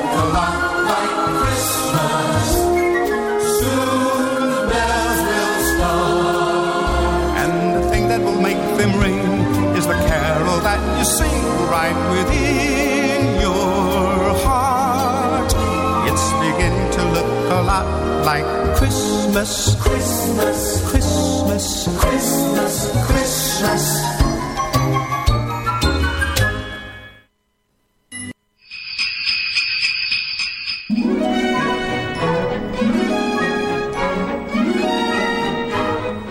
like 18.27 18.45
Christmas. 18.75 19.77
Christmas, 19.77 20.83
Christmas, 20.91 21.89
Christmas, 22.01 22.75
Christmas. 23.07 23.85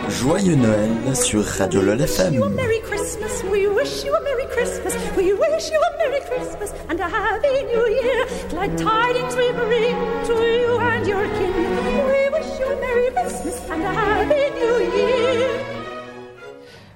Joyeux 0.09 0.55
Noël 0.55 1.15
sur 1.15 1.45
Radio 1.45 1.81
LOL 1.81 2.01
FM. 2.01 2.43
You 4.15 4.21
a 4.21 4.23
Merry 4.23 4.45
Christmas. 4.47 4.95
We 5.15 5.33
wish 5.33 5.71
you 5.71 5.79
a 5.79 5.97
Merry 5.97 6.21
Christmas. 6.21 6.71
We 6.71 6.71
wish 6.71 6.71
you 6.71 6.71
a 6.71 6.71
Merry 6.71 6.71
Christmas 6.71 6.73
and 6.89 6.99
a 6.99 7.09
Happy 7.09 7.63
New 7.63 7.87
Year. 7.87 8.25
Glad 8.49 8.77
tidings 8.77 9.35
we 9.35 9.51
bring 9.51 9.95
to 10.25 10.33
you 10.33 10.79
and 10.79 11.07
your 11.07 11.27
kin. 11.37 11.53
We 12.07 12.29
wish 12.29 12.59
you 12.59 12.65
a 12.65 12.79
Merry 12.79 13.11
Christmas 13.11 13.69
and 13.69 13.83
a 13.83 13.93
Happy 13.93 14.59
New 14.59 14.77
Year. 14.97 15.49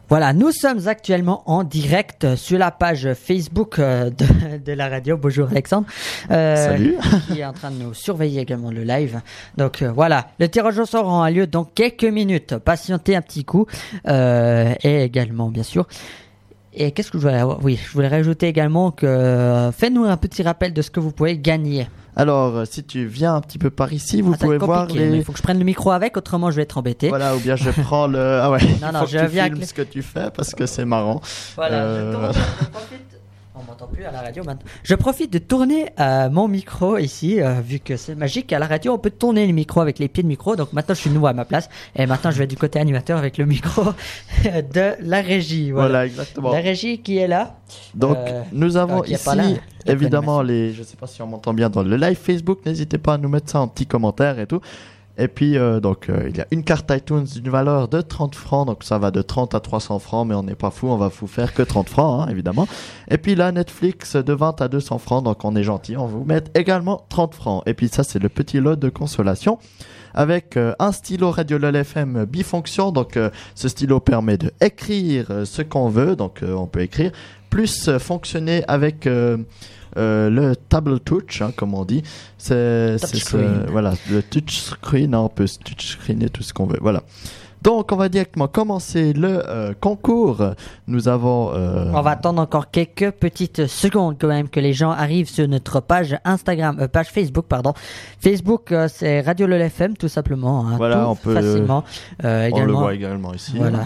Voilà, 0.08 0.34
nous 0.34 0.52
sommes 0.52 0.88
actuellement 0.88 1.44
en 1.46 1.64
direct 1.64 2.36
sur 2.36 2.58
la 2.58 2.72
page 2.72 3.14
Facebook 3.14 3.78
euh, 3.78 4.10
de, 4.10 4.58
de 4.58 4.74
la 4.74 4.90
radio. 4.90 5.18
Bonjour 5.18 5.50
Alexandre. 5.52 5.86
Euh, 6.32 6.56
Salut. 6.56 6.96
Qui 7.28 7.42
est 7.42 7.46
en 7.46 7.54
train 7.54 7.70
de 7.70 7.76
nous 7.76 7.94
surveiller 7.94 8.42
également 8.42 8.72
le 8.72 8.84
live. 8.84 9.22
Donc 9.58 9.84
euh, 9.84 9.92
voilà, 9.92 10.30
le 10.40 10.48
tirage 10.50 10.80
au 10.80 10.86
sort 10.86 11.06
aura 11.06 11.30
lieu 11.30 11.46
dans 11.46 11.64
quelques 11.64 12.06
minutes. 12.06 12.58
Patientez 12.58 13.16
un 13.16 13.22
petit 13.22 13.46
coup. 13.46 13.68
Euh, 14.08 14.74
et 14.82 15.04
également, 15.04 15.50
bien 15.50 15.62
sûr. 15.62 15.86
Et 16.74 16.92
qu'est-ce 16.92 17.12
que 17.12 17.18
je 17.18 17.24
voulais 17.28 17.42
Oui, 17.62 17.80
je 17.84 17.92
voulais 17.94 18.08
rajouter 18.08 18.48
également 18.48 18.92
que 18.92 19.06
euh, 19.06 19.72
faites-nous 19.72 20.06
un 20.06 20.18
petit 20.18 20.44
rappel 20.44 20.74
de 20.74 20.82
ce 20.82 20.92
que 20.92 21.00
vous 21.00 21.12
pouvez 21.12 21.38
gagner. 21.38 21.88
Alors, 22.16 22.58
euh, 22.58 22.66
si 22.70 22.84
tu 22.84 23.06
viens 23.06 23.36
un 23.36 23.42
petit 23.42 23.58
peu 23.58 23.70
par 23.70 23.92
ici, 23.94 24.22
vous 24.22 24.34
Ah, 24.36 24.38
pouvez 24.40 24.58
voir 24.58 24.88
les. 24.88 25.18
Il 25.18 25.24
faut 25.24 25.32
que 25.32 25.38
je 25.38 25.44
prenne 25.44 25.58
le 25.60 25.64
micro 25.66 25.92
avec, 25.92 26.18
autrement 26.18 26.52
je 26.52 26.58
vais 26.58 26.64
être 26.64 26.78
embêté. 26.78 27.08
Voilà, 27.10 27.36
ou 27.36 27.40
bien 27.40 27.56
je 27.56 27.70
prends 27.72 28.08
le. 28.08 28.20
Ah 28.42 28.52
ouais. 28.52 28.60
Non, 28.82 28.92
non, 28.94 29.06
je 29.06 29.18
viens 29.26 29.46
avec 29.46 29.64
ce 29.66 29.74
que 29.74 29.82
tu 29.82 30.02
fais 30.02 30.30
parce 30.36 30.54
que 30.54 30.66
c'est 30.66 30.86
marrant. 30.86 31.22
Voilà, 31.56 31.78
je 31.82 31.84
Euh, 31.88 32.32
je 32.34 32.66
profite. 32.68 33.19
On 33.60 33.64
m'entend 33.64 33.88
plus 33.88 34.06
à 34.06 34.12
la 34.12 34.22
radio 34.22 34.42
maintenant. 34.46 34.64
Je 34.84 34.96
profite 34.96 35.34
de 35.34 35.38
tourner 35.40 35.88
euh, 36.00 36.30
mon 36.30 36.48
micro 36.48 36.98
ici, 36.98 37.42
euh, 37.42 37.60
vu 37.60 37.80
que 37.80 37.98
c'est 37.98 38.16
magique. 38.16 38.54
À 38.54 38.60
la 38.60 38.68
radio, 38.68 38.94
on 38.94 38.98
peut 38.98 39.10
tourner 39.10 39.46
le 39.46 39.52
micro 39.52 39.82
avec 39.82 40.00
les 40.00 40.08
pieds 40.08 40.24
de 40.24 40.30
micro. 40.30 40.56
Donc 40.56 40.72
maintenant, 40.72 40.96
je 40.96 41.02
suis 41.02 41.10
nouveau 41.10 41.28
à 41.28 41.34
ma 41.34 41.44
place. 41.44 41.68
Et 41.96 42.06
maintenant, 42.06 42.32
je 42.32 42.38
vais 42.40 42.48
du 42.48 42.56
côté 42.56 42.80
animateur 42.80 43.18
avec 43.18 43.38
le 43.38 43.46
micro 43.46 43.84
de 44.46 44.94
la 45.02 45.22
régie. 45.22 45.72
Voilà, 45.72 45.88
Voilà, 45.90 46.06
exactement. 46.06 46.52
La 46.54 46.60
régie 46.62 47.00
qui 47.02 47.18
est 47.18 47.28
là. 47.28 47.58
Donc, 47.96 48.16
Euh, 48.18 48.44
nous 48.54 48.78
avons 48.78 49.04
ici, 49.04 49.26
là, 49.36 49.44
a 49.88 49.92
évidemment, 49.92 50.42
les. 50.42 50.72
Je 50.74 50.84
sais 50.84 50.96
pas 50.96 51.08
si 51.08 51.22
on 51.22 51.28
m'entend 51.28 51.54
bien 51.54 51.70
dans 51.70 51.84
le 51.84 51.98
live 51.98 52.18
Facebook. 52.18 52.60
N'hésitez 52.66 52.98
pas 52.98 53.16
à 53.16 53.18
nous 53.18 53.30
mettre 53.30 53.50
ça 53.52 53.60
en 53.60 53.68
petit 53.68 53.86
commentaire 53.86 54.40
et 54.40 54.48
tout. 54.48 54.62
Et 55.20 55.28
puis, 55.28 55.58
euh, 55.58 55.82
donc, 55.82 56.08
euh, 56.08 56.28
il 56.30 56.38
y 56.38 56.40
a 56.40 56.48
une 56.52 56.64
carte 56.64 56.90
iTunes 56.92 57.26
d'une 57.26 57.50
valeur 57.50 57.90
de 57.90 58.00
30 58.00 58.36
francs. 58.36 58.66
Donc, 58.66 58.86
ça 58.86 58.98
va 58.98 59.12
de 59.12 59.22
30 59.22 59.54
à 59.54 59.60
300 59.60 60.00
francs, 60.00 60.26
mais 60.26 60.34
on 60.34 60.44
n'est 60.44 60.56
pas 60.56 60.72
fou. 60.72 60.88
On 60.88 60.96
va 60.96 61.10
vous 61.10 61.28
faire 61.28 61.54
que 61.54 61.62
30 61.62 61.90
francs, 61.90 62.24
hein, 62.24 62.32
évidemment. 62.32 62.70
Et 63.12 63.18
puis 63.18 63.36
là, 63.36 63.52
Netflix 63.52 64.16
de 64.16 64.34
20 64.34 64.62
à 64.62 64.70
200 64.70 64.98
francs. 64.98 65.26
Donc, 65.26 65.44
on 65.44 65.58
est 65.58 65.64
gentil. 65.64 65.98
On 65.98 66.06
vous 66.06 66.24
met 66.24 66.42
également 66.56 67.06
30 67.10 67.36
francs. 67.36 67.64
Et 67.66 67.74
puis, 67.74 67.90
ça, 67.90 68.04
c'est 68.04 68.20
le 68.20 68.30
petit 68.30 68.62
lot 68.62 68.78
de 68.78 68.88
consolation 68.88 69.60
avec 70.14 70.56
euh, 70.56 70.74
un 70.80 70.94
stylo 70.94 71.32
Radio 71.32 71.60
FM 71.60 72.24
bifonction. 72.24 72.94
Donc, 72.94 73.18
euh, 73.18 73.30
ce 73.56 73.68
stylo 73.68 74.00
permet 74.00 74.38
de 74.38 74.54
écrire 74.62 75.28
ce 75.44 75.62
qu'on 75.62 75.90
veut. 75.90 76.16
Donc, 76.16 76.40
on 76.48 76.66
peut 76.66 76.82
écrire 76.82 77.12
plus 77.50 77.90
fonctionner 77.98 78.64
avec 78.70 79.08
euh, 79.98 80.30
le 80.30 80.56
table 80.56 81.00
touch, 81.00 81.42
hein, 81.42 81.52
comme 81.56 81.74
on 81.74 81.86
dit. 81.86 82.04
C'est 82.38 82.98
voilà 83.70 83.94
le 84.10 84.22
touch 84.22 84.60
screen. 84.60 85.14
hein, 85.14 85.20
on 85.20 85.30
peut 85.30 85.48
touch 85.64 85.94
screener 85.94 86.30
tout 86.30 86.44
ce 86.44 86.54
qu'on 86.54 86.66
veut. 86.66 86.80
Voilà. 86.82 87.04
Donc, 87.62 87.92
on 87.92 87.96
va 87.98 88.08
directement 88.10 88.48
commencer 88.48 89.12
le 89.14 89.42
euh, 89.48 89.74
concours. 89.80 90.44
Nous 90.88 91.08
avons. 91.10 91.52
euh, 91.54 91.92
On 91.94 92.02
va 92.02 92.12
attendre 92.12 92.42
encore 92.42 92.72
quelques 92.72 93.12
petites 93.12 93.68
secondes 93.68 94.16
quand 94.20 94.28
même 94.30 94.48
que 94.48 94.60
les 94.62 94.72
gens 94.74 94.92
arrivent 94.92 95.30
sur 95.30 95.48
notre 95.48 95.82
page 95.82 96.18
Instagram, 96.24 96.78
euh, 96.80 96.88
page 96.88 97.08
Facebook, 97.10 97.46
pardon. 97.50 97.74
Facebook, 98.22 98.74
c'est 98.88 99.22
Radio 99.22 99.46
LOL 99.48 99.62
FM, 99.62 99.98
tout 99.98 100.08
simplement. 100.08 100.66
hein, 100.68 100.76
Voilà, 100.78 100.98
tout 101.04 101.10
on 101.10 101.16
peut- 101.16 101.34
facilement. 101.34 101.84
On 102.24 102.64
le 102.66 102.72
voit 102.72 102.94
également 102.94 103.34
ici. 103.34 103.54
Voilà. 103.58 103.80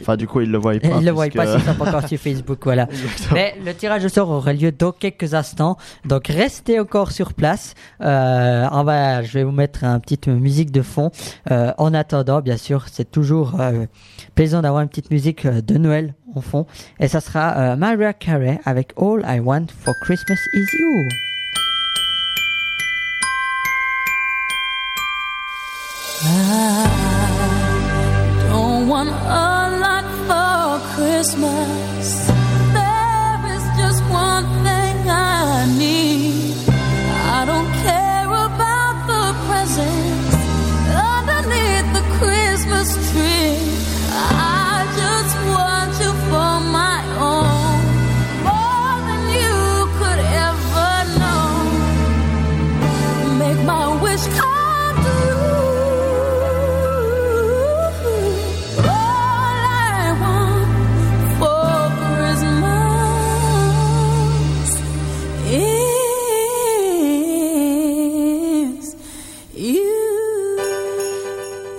Enfin, 0.00 0.16
du 0.16 0.26
coup, 0.26 0.40
ils 0.40 0.50
le 0.50 0.58
voient 0.58 0.78
pas. 0.80 0.88
Ils 0.98 1.04
le 1.04 1.10
voient 1.12 1.26
pas 1.28 1.58
pas 1.58 1.88
encore 1.88 2.08
sur 2.08 2.18
Facebook, 2.18 2.58
voilà. 2.64 2.88
Mais 3.32 3.54
le 3.64 3.74
tirage 3.74 4.04
au 4.04 4.08
sort 4.08 4.30
aura 4.30 4.52
lieu 4.52 4.72
dans 4.72 4.92
quelques 4.92 5.34
instants, 5.34 5.76
donc 6.06 6.28
restez 6.28 6.80
encore 6.80 7.12
sur 7.12 7.34
place. 7.34 7.74
On 8.00 8.82
va, 8.84 9.22
je 9.22 9.32
vais 9.34 9.44
vous 9.44 9.52
mettre 9.52 9.84
une 9.84 10.00
petite 10.00 10.28
musique 10.28 10.70
de 10.70 10.82
fond. 10.82 11.10
En 11.50 11.92
attendant, 11.94 12.40
bien 12.40 12.56
sûr, 12.56 12.61
c'est 12.86 13.10
toujours 13.10 13.60
euh, 13.60 13.86
plaisant 14.34 14.62
d'avoir 14.62 14.82
une 14.82 14.88
petite 14.88 15.10
musique 15.10 15.46
euh, 15.46 15.60
de 15.60 15.78
Noël 15.78 16.14
en 16.34 16.40
fond, 16.40 16.66
et 17.00 17.08
ça 17.08 17.20
sera 17.20 17.56
euh, 17.58 17.76
Mariah 17.76 18.12
Carey 18.12 18.58
avec 18.64 18.92
All 18.96 19.22
I 19.26 19.40
Want 19.40 19.66
for 19.84 19.94
Christmas 20.00 20.38
Is 20.54 20.66
You. 20.78 21.08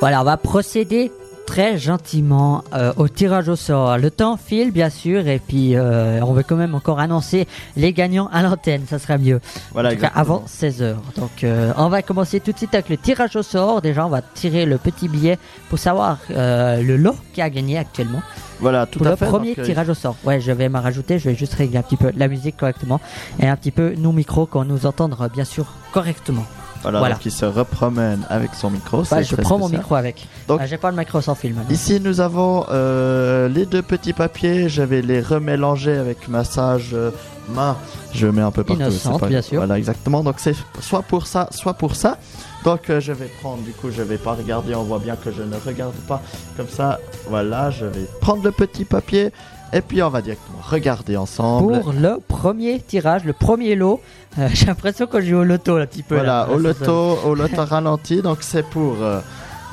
Voilà, 0.04 0.20
on 0.20 0.26
va 0.26 0.36
procéder 0.36 1.14
très 1.48 1.78
gentiment 1.78 2.66
euh, 2.74 2.92
au 2.98 3.08
tirage 3.08 3.48
au 3.48 3.56
sort. 3.56 3.98
Le 3.98 4.12
temps 4.12 4.36
file, 4.36 4.72
bien 4.74 4.90
sûr, 4.90 5.30
et 5.30 5.40
puis 5.40 5.78
euh, 5.78 6.20
on 6.24 6.34
veut 6.34 6.44
quand 6.44 6.58
même 6.58 6.76
encore 6.76 7.00
annoncer 7.00 7.48
les 7.78 7.94
gagnants 7.94 8.28
à 8.34 8.44
l'antenne, 8.44 8.82
ça 8.86 9.00
sera 9.00 9.18
mieux. 9.18 9.40
Voilà, 9.72 9.92
En 9.92 9.94
tout 9.94 10.00
cas, 10.02 10.08
exactement. 10.10 10.40
avant 10.40 10.46
16h. 10.46 10.96
Donc, 11.16 11.46
euh, 11.46 11.72
on 11.78 11.88
va 11.88 12.02
commencer 12.02 12.42
tout 12.42 12.52
de 12.52 12.58
suite 12.58 12.74
avec 12.74 12.90
le 12.90 12.98
tirage 12.98 13.38
au 13.38 13.44
sort. 13.44 13.82
Déjà, 13.82 14.06
on 14.06 14.10
va 14.10 14.22
tirer 14.22 14.66
le 14.66 14.78
petit 14.78 15.08
billet 15.08 15.40
pour 15.70 15.80
savoir 15.80 16.18
le 16.28 16.96
lot 16.98 17.16
qui 17.32 17.42
a 17.42 17.50
gagné 17.50 17.78
actuellement. 17.78 18.22
Voilà, 18.60 18.86
tout 18.86 19.00
pour 19.00 19.08
à 19.08 19.12
le 19.12 19.16
fait. 19.16 19.26
premier 19.26 19.56
donc, 19.56 19.64
tirage 19.64 19.88
au 19.88 19.94
sort. 19.94 20.18
Ouais, 20.26 20.42
je 20.42 20.52
vais 20.52 20.68
m'en 20.68 20.82
rajouter. 20.82 21.18
Je 21.18 21.30
vais 21.30 21.36
juste 21.36 21.54
régler 21.54 21.78
un 21.78 21.82
petit 21.82 21.96
peu 21.96 22.12
la 22.18 22.28
musique 22.28 22.58
correctement 22.58 23.00
et 23.40 23.48
un 23.48 23.56
petit 23.56 23.72
peu 23.72 23.94
nos 23.98 24.12
micros 24.12 24.48
qu'on 24.48 24.66
nous 24.66 24.86
entendre 24.86 25.30
bien 25.30 25.46
sûr 25.46 25.68
correctement. 25.94 26.44
Voilà, 26.84 27.00
Voilà. 27.00 27.16
donc 27.16 27.26
il 27.26 27.32
se 27.32 27.46
repromène 27.46 28.26
avec 28.30 28.54
son 28.54 28.70
micro. 28.70 29.04
Bah, 29.10 29.22
je 29.24 29.36
prends 29.36 29.58
mon 29.58 29.68
micro 29.70 29.96
avec. 29.96 30.28
Donc- 30.48 30.60
Ah, 30.62 30.68
J'ai 30.68 30.78
pas 30.78 30.92
le 30.92 30.98
micro 30.98 31.20
sans 31.22 31.34
fil 31.36 31.54
maintenant. 31.56 31.74
Ici, 31.74 32.00
nous 32.00 32.20
avons 32.22 32.66
euh, 32.70 33.48
les 33.48 33.66
deux 33.66 33.82
petits 33.82 34.14
papiers. 34.14 34.70
Je 34.70 34.84
vais 34.84 35.02
les 35.02 35.22
remélanger 35.22 35.98
avec 35.98 36.28
massage 36.28 36.92
euh, 36.94 37.10
main. 37.50 37.78
Je 38.14 38.28
mets 38.28 38.42
un 38.42 38.52
peu 38.52 38.64
partout. 38.64 38.82
Innocente, 38.82 39.20
pas- 39.22 39.28
bien 39.28 39.42
sûr. 39.42 39.58
Voilà, 39.58 39.78
exactement. 39.78 40.24
Donc, 40.24 40.36
c'est 40.38 40.56
soit 40.82 41.02
pour 41.02 41.26
ça, 41.26 41.48
soit 41.52 41.74
pour 41.74 41.96
ça. 41.96 42.18
Donc, 42.64 42.90
euh, 42.90 43.00
je 43.02 43.12
vais 43.12 43.26
prendre, 43.42 43.62
du 43.64 43.72
coup, 43.72 43.90
je 43.92 44.02
vais 44.02 44.18
pas 44.18 44.34
regarder. 44.34 44.76
On 44.76 44.84
voit 44.84 45.00
bien 45.00 45.16
que 45.16 45.32
je 45.32 45.42
ne 45.42 45.56
regarde 45.66 45.96
pas 46.08 46.22
comme 46.56 46.68
ça. 46.70 47.00
Voilà, 47.30 47.72
je 47.72 47.86
vais 47.86 48.08
prendre 48.22 48.44
le 48.44 48.52
petit 48.52 48.86
papier. 48.86 49.32
Et 49.74 49.82
puis, 49.82 50.02
on 50.04 50.10
va 50.10 50.22
directement 50.22 50.60
regarder 50.62 51.18
ensemble. 51.18 51.80
Pour 51.82 51.94
le 51.94 52.20
premier 52.28 52.80
tirage, 52.80 53.24
le 53.26 53.34
premier 53.34 53.76
lot, 53.76 54.02
euh, 54.38 54.48
j'ai 54.54 54.68
l'impression 54.68 55.08
qu'on 55.08 55.22
joue 55.22 55.38
au 55.38 55.44
loto 55.44 55.78
un 55.78 55.86
petit 55.86 56.04
peu. 56.04 56.16
Voilà, 56.16 56.46
là. 56.48 56.50
au 56.54 56.58
loto, 56.60 57.18
au 57.26 57.34
loto 57.36 57.66
ralenti. 57.66 58.22
Donc, 58.22 58.40
c'est 58.42 58.64
pour 58.64 58.98
euh, 59.02 59.20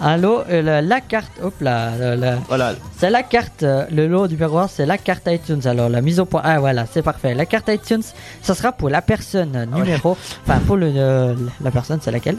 Un 0.02 0.16
lot, 0.16 0.40
euh, 0.48 0.62
la, 0.62 0.80
la 0.80 1.00
carte, 1.02 1.32
hop 1.42 1.52
là, 1.60 1.90
la- 1.98 2.16
la- 2.16 2.36
Voilà. 2.48 2.72
c'est 2.96 3.10
la 3.10 3.22
carte, 3.22 3.62
euh, 3.62 3.84
le 3.92 4.06
lot 4.08 4.26
numéro 4.28 4.56
1, 4.58 4.68
c'est 4.68 4.86
la 4.86 4.96
carte 4.96 5.28
iTunes. 5.28 5.60
Alors 5.66 5.90
la 5.90 6.00
mise 6.00 6.18
au 6.20 6.24
point, 6.24 6.40
ah 6.42 6.58
voilà, 6.58 6.86
c'est 6.90 7.02
parfait. 7.02 7.34
La 7.34 7.44
carte 7.44 7.68
iTunes, 7.68 8.02
ça 8.40 8.54
sera 8.54 8.72
pour 8.72 8.88
la 8.88 9.02
personne 9.02 9.54
euh, 9.54 9.66
numéro, 9.66 10.16
enfin 10.46 10.58
pour 10.66 10.76
le, 10.78 10.90
euh, 10.96 11.34
la 11.62 11.70
personne, 11.70 11.98
c'est 12.00 12.10
laquelle? 12.10 12.38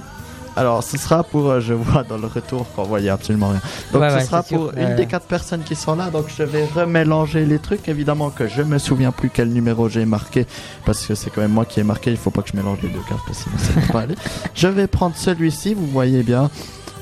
Alors, 0.56 0.84
ce 0.84 0.98
sera 0.98 1.24
pour, 1.24 1.50
euh, 1.50 1.60
je 1.62 1.74
vois 1.74 2.04
dans 2.04 2.18
le 2.18 2.28
retour 2.28 2.66
qu'on 2.76 2.84
voyait 2.84 3.10
absolument 3.10 3.50
rien. 3.50 3.62
Donc, 3.94 4.02
Ouais, 4.02 4.10
ce 4.10 4.16
ouais, 4.16 4.26
sera 4.26 4.44
sûr, 4.44 4.58
pour 4.58 4.78
une 4.78 4.96
des 4.96 5.06
quatre 5.06 5.26
personnes 5.26 5.64
qui 5.64 5.76
sont 5.76 5.96
là. 5.96 6.10
Donc, 6.10 6.26
je 6.36 6.44
vais 6.44 6.66
remélanger 6.66 7.46
les 7.46 7.58
trucs. 7.60 7.88
Évidemment 7.88 8.30
que 8.32 8.48
je 8.48 8.62
me 8.62 8.78
souviens 8.78 9.12
plus 9.12 9.30
quel 9.30 9.50
numéro 9.50 9.88
j'ai 9.88 10.06
marqué 10.06 10.46
parce 10.86 11.06
que 11.06 11.16
c'est 11.16 11.30
quand 11.30 11.42
même 11.42 11.52
moi 11.54 11.64
qui 11.66 11.80
ai 11.80 11.84
marqué. 11.84 12.12
Il 12.12 12.18
faut 12.18 12.32
pas 12.32 12.42
que 12.42 12.50
je 12.52 12.58
mélange 12.58 12.80
les 12.84 12.90
deux 12.90 13.00
cartes 13.08 13.22
parce 13.26 13.44
que 13.44 13.44
sinon 13.46 13.58
ça 13.58 13.80
va 13.80 13.94
pas 13.94 14.00
aller. 14.02 14.16
Je 14.54 14.68
vais 14.68 14.88
prendre 14.88 15.16
celui-ci. 15.16 15.74
Vous 15.74 15.88
voyez 15.88 16.24
bien. 16.24 16.50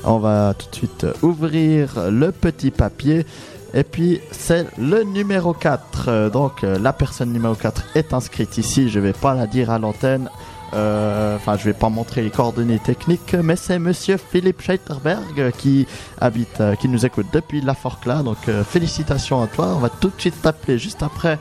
On 0.04 0.18
va 0.18 0.54
tout 0.56 0.70
de 0.70 0.74
suite 0.76 1.04
euh, 1.04 1.12
ouvrir 1.22 2.08
le 2.10 2.30
petit 2.32 2.70
papier. 2.70 3.26
Et 3.74 3.82
puis 3.84 4.20
c'est 4.30 4.66
le 4.78 5.02
numéro 5.02 5.52
4. 5.54 6.04
Euh, 6.08 6.30
Donc 6.30 6.62
la 6.62 6.92
personne 6.92 7.32
numéro 7.32 7.54
4 7.54 7.82
est 7.96 8.12
inscrite 8.14 8.58
ici. 8.58 8.88
Je 8.88 9.00
vais 9.00 9.12
pas 9.12 9.34
la 9.34 9.46
dire 9.46 9.70
à 9.70 9.78
l'antenne. 9.80 10.28
Euh, 10.74 11.36
Enfin, 11.36 11.56
je 11.56 11.64
vais 11.64 11.72
pas 11.72 11.88
montrer 11.88 12.22
les 12.22 12.30
coordonnées 12.30 12.78
techniques, 12.78 13.34
mais 13.34 13.56
c'est 13.56 13.78
Monsieur 13.78 14.18
Philippe 14.18 14.60
Scheiterberg 14.60 15.52
qui 15.56 15.86
habite, 16.20 16.60
euh, 16.60 16.74
qui 16.74 16.88
nous 16.88 17.06
écoute 17.06 17.26
depuis 17.32 17.60
La 17.60 17.74
Forclaz. 17.74 18.22
Donc 18.22 18.48
euh, 18.48 18.62
félicitations 18.62 19.42
à 19.42 19.46
toi. 19.46 19.72
On 19.74 19.78
va 19.78 19.88
tout 19.88 20.08
de 20.14 20.20
suite 20.20 20.40
t'appeler 20.42 20.78
juste 20.78 21.02
après 21.02 21.38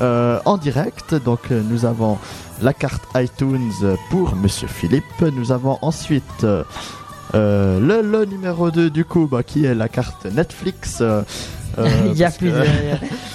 en 0.00 0.56
direct. 0.58 1.14
Donc 1.14 1.50
nous 1.50 1.84
avons 1.84 2.18
la 2.62 2.72
carte 2.72 3.02
iTunes 3.16 3.96
pour 4.10 4.36
Monsieur 4.36 4.68
Philippe. 4.68 5.20
Nous 5.20 5.50
avons 5.50 5.78
ensuite 5.82 6.42
le, 6.42 6.68
le 8.02 8.24
numéro 8.24 8.70
2 8.70 8.90
du 8.90 9.04
coup, 9.04 9.26
bah, 9.26 9.42
qui 9.42 9.64
est 9.64 9.74
la 9.74 9.88
carte 9.88 10.26
Netflix. 10.26 11.02
Euh, 11.78 11.88
Il 12.12 12.18
y 12.18 12.24
a 12.24 12.30
plus, 12.30 12.50
de, 12.50 12.66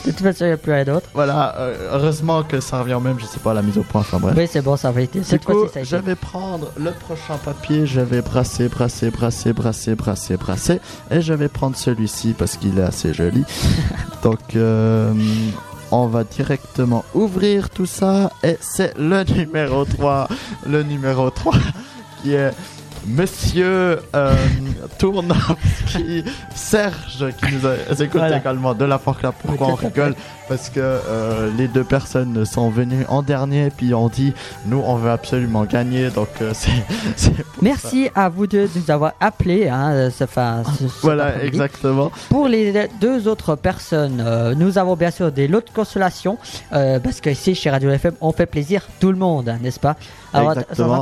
toute 0.04 0.20
façon, 0.20 0.46
il 0.46 0.48
n'y 0.48 0.54
a 0.54 0.58
plus 0.58 0.72
rien 0.72 0.84
d'autre. 0.84 1.08
voilà, 1.14 1.56
euh, 1.58 1.90
heureusement 1.94 2.44
que 2.44 2.60
ça 2.60 2.80
revient 2.80 3.00
même, 3.02 3.20
je 3.20 3.26
sais 3.26 3.40
pas, 3.40 3.54
la 3.54 3.62
mise 3.62 3.78
au 3.78 3.84
point, 3.84 4.02
enfin 4.02 4.20
bref. 4.20 4.36
Oui, 4.38 4.48
c'est 4.50 4.62
bon, 4.62 4.76
ça 4.76 4.92
va 4.92 5.02
été. 5.02 5.24
Cette 5.24 5.44
fois-ci, 5.44 5.74
ça 5.74 5.84
je 5.84 5.96
vais 5.96 6.16
prendre 6.16 6.72
le 6.78 6.92
prochain 6.92 7.38
papier, 7.44 7.86
je 7.86 8.02
vais 8.02 8.22
brasser, 8.22 8.68
brasser, 8.68 9.10
brasser, 9.10 9.54
brasser, 9.54 9.96
brasser, 9.96 10.38
brasser, 10.38 10.80
et 11.12 11.22
je 11.22 11.34
vais 11.34 11.50
prendre 11.50 11.76
celui-ci 11.76 12.34
parce 12.38 12.58
qu'il 12.58 12.80
est 12.80 12.84
assez 12.84 13.14
joli. 13.14 13.44
Donc, 14.24 14.56
euh, 14.56 15.14
on 15.92 16.08
va 16.08 16.24
directement 16.24 17.06
ouvrir 17.14 17.70
tout 17.70 17.86
ça, 17.86 18.32
et 18.44 18.58
c'est 18.60 18.98
le 18.98 19.24
numéro 19.24 19.86
3, 19.86 20.28
le 20.68 20.84
numéro 20.84 21.30
3, 21.30 21.54
qui 22.22 22.34
est 22.34 22.52
Monsieur 23.06 24.00
euh, 24.16 24.36
Tournovski, 24.98 26.24
Serge, 26.56 27.26
qui 27.38 27.54
nous 27.54 27.66
a 27.68 27.76
Voilà. 28.12 28.38
également 28.38 28.74
de 28.74 28.86
la 28.86 28.98
Forclaz. 28.98 29.34
Pourquoi 29.46 29.68
on 29.68 29.76
rigole 29.76 30.16
Parce 30.54 30.70
que 30.70 30.80
euh, 30.80 31.50
les 31.58 31.68
deux 31.68 31.84
personnes 31.84 32.46
sont 32.46 32.70
venues 32.70 33.06
en 33.10 33.24
dernier, 33.24 33.72
puis 33.76 33.94
ont 33.96 34.08
dit 34.08 34.34
nous 34.68 34.82
on 34.86 34.96
veut 34.98 35.10
absolument 35.10 35.66
gagner, 35.66 36.10
donc 36.12 36.28
euh, 36.42 36.52
c'est 37.16 37.32
Merci 37.62 38.10
à 38.14 38.30
vous 38.30 38.46
deux 38.46 38.68
de 38.68 38.80
nous 38.80 38.92
avoir 38.92 39.14
appelés. 39.20 39.68
Hein, 39.68 39.92
euh, 39.94 40.10
ce- 40.12 40.26
ce- 40.26 40.84
Voilà, 41.02 41.44
exactement. 41.44 42.12
Pour 42.30 42.48
les 42.48 42.88
deux 43.02 43.28
autres 43.28 43.56
personnes, 43.56 44.22
euh, 44.24 44.54
nous 44.54 44.78
avons 44.78 44.96
bien 44.96 45.10
sûr 45.12 45.32
des 45.32 45.48
lots 45.48 45.62
de 45.62 45.72
consolation, 45.74 46.38
parce 46.70 47.20
que 47.20 47.32
ici 47.32 47.56
chez 47.56 47.72
Radio 47.72 47.90
FM, 47.90 48.14
on 48.22 48.32
fait 48.32 48.46
plaisir 48.46 48.84
tout 49.00 49.12
le 49.12 49.18
monde, 49.18 49.50
hein, 49.50 49.58
n'est-ce 49.62 49.80
pas? 49.80 49.96
Alors, 50.34 50.54